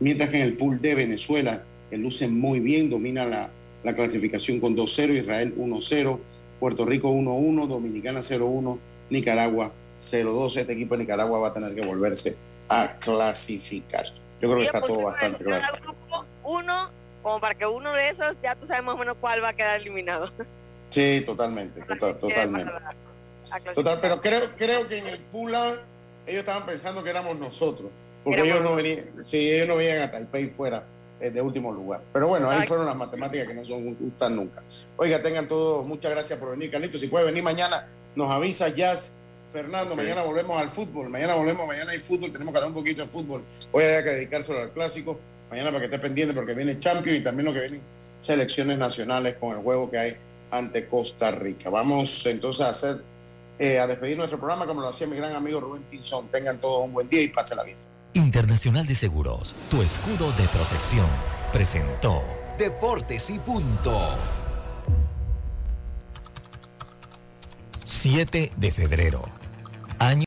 Mientras 0.00 0.30
que 0.30 0.38
en 0.38 0.42
el 0.42 0.56
pool 0.56 0.80
de 0.80 0.96
Venezuela, 0.96 1.64
que 1.88 1.96
luce 1.96 2.26
muy 2.26 2.58
bien, 2.58 2.90
domina 2.90 3.24
la, 3.24 3.50
la 3.84 3.94
clasificación 3.94 4.58
con 4.58 4.76
2-0, 4.76 5.16
Israel 5.16 5.54
1-0, 5.56 6.18
Puerto 6.58 6.84
Rico 6.86 7.12
1-1, 7.12 7.68
Dominicana 7.68 8.18
0-1, 8.18 8.78
Nicaragua 9.10 9.72
0-2. 9.98 10.56
Este 10.56 10.72
equipo 10.72 10.96
de 10.96 11.04
Nicaragua 11.04 11.38
va 11.38 11.48
a 11.48 11.52
tener 11.52 11.72
que 11.72 11.86
volverse 11.86 12.36
a 12.68 12.98
clasificar. 12.98 14.25
Yo 14.46 14.54
creo 14.54 14.58
que 14.58 14.76
está 14.76 14.80
todo 14.80 15.02
bastante 15.04 15.44
claro. 15.44 15.78
Uno, 16.44 16.90
como 17.22 17.40
para 17.40 17.54
que 17.54 17.66
uno 17.66 17.92
de 17.92 18.08
esos 18.08 18.36
ya 18.42 18.54
tú 18.54 18.66
sabes 18.66 18.82
más 18.82 18.94
o 18.94 18.98
menos 18.98 19.16
cuál 19.20 19.42
va 19.42 19.48
a 19.48 19.52
quedar 19.52 19.80
eliminado. 19.80 20.30
Sí, 20.90 21.22
totalmente, 21.26 21.82
total, 21.86 22.18
totalmente. 22.18 22.72
Total, 23.74 23.98
pero 24.00 24.20
creo, 24.20 24.40
creo 24.56 24.88
que 24.88 24.98
en 24.98 25.06
el 25.06 25.18
Pula 25.18 25.76
ellos 26.26 26.40
estaban 26.40 26.66
pensando 26.66 27.02
que 27.02 27.10
éramos 27.10 27.38
nosotros, 27.38 27.90
porque 28.24 28.42
ellos 28.42 28.62
no 28.62 28.74
venían, 28.74 29.04
sí, 29.20 29.50
ellos 29.50 29.68
no 29.68 29.76
venían 29.76 30.02
a 30.02 30.10
Taipei 30.10 30.50
fuera 30.50 30.84
eh, 31.20 31.30
de 31.30 31.40
último 31.40 31.72
lugar. 31.72 32.02
Pero 32.12 32.28
bueno, 32.28 32.50
ahí 32.50 32.66
fueron 32.66 32.86
las 32.86 32.96
matemáticas 32.96 33.46
que 33.46 33.54
no 33.54 33.64
son 33.64 33.96
justas 33.96 34.30
nunca. 34.30 34.62
Oiga, 34.96 35.22
tengan 35.22 35.46
todos, 35.48 35.86
muchas 35.86 36.10
gracias 36.10 36.38
por 36.38 36.50
venir, 36.50 36.70
Carlitos. 36.70 37.00
Si 37.00 37.06
puede 37.06 37.24
venir 37.24 37.42
mañana, 37.42 37.88
nos 38.14 38.30
avisa 38.30 38.68
Jazz. 38.68 39.12
Fernando, 39.50 39.96
mañana 39.96 40.22
volvemos 40.22 40.60
al 40.60 40.68
fútbol, 40.68 41.08
mañana 41.08 41.34
volvemos, 41.34 41.66
mañana 41.66 41.92
hay 41.92 41.98
fútbol, 41.98 42.32
tenemos 42.32 42.52
que 42.52 42.58
hablar 42.58 42.68
un 42.68 42.74
poquito 42.74 43.02
de 43.02 43.08
fútbol. 43.08 43.42
Hoy 43.72 43.84
hay 43.84 44.02
que 44.02 44.10
dedicárselo 44.10 44.60
al 44.60 44.70
clásico, 44.70 45.18
mañana 45.50 45.70
para 45.70 45.80
que 45.80 45.84
esté 45.86 45.98
pendiente 45.98 46.34
porque 46.34 46.54
viene 46.54 46.78
Champions 46.78 47.20
y 47.20 47.22
también 47.22 47.46
lo 47.46 47.52
que 47.52 47.60
vienen 47.60 47.80
selecciones 48.18 48.78
nacionales 48.78 49.36
con 49.38 49.56
el 49.56 49.62
juego 49.62 49.90
que 49.90 49.98
hay 49.98 50.16
ante 50.50 50.86
Costa 50.86 51.30
Rica. 51.30 51.70
Vamos 51.70 52.24
entonces 52.26 52.64
a 52.64 52.70
hacer, 52.70 53.02
eh, 53.58 53.78
a 53.78 53.86
despedir 53.86 54.16
nuestro 54.16 54.38
programa 54.38 54.66
como 54.66 54.80
lo 54.80 54.88
hacía 54.88 55.06
mi 55.06 55.16
gran 55.16 55.34
amigo 55.34 55.60
Rubén 55.60 55.82
Pinzón. 55.82 56.28
Tengan 56.28 56.58
todos 56.58 56.84
un 56.84 56.92
buen 56.92 57.08
día 57.08 57.22
y 57.22 57.32
la 57.54 57.62
bien. 57.62 57.78
Internacional 58.14 58.86
de 58.86 58.94
Seguros, 58.94 59.54
tu 59.70 59.82
escudo 59.82 60.30
de 60.32 60.48
protección, 60.48 61.06
presentó 61.52 62.22
Deportes 62.58 63.28
y 63.30 63.38
Punto. 63.38 64.45
7 68.08 68.52
de 68.56 68.70
febrero. 68.70 69.20
Año 69.98 70.22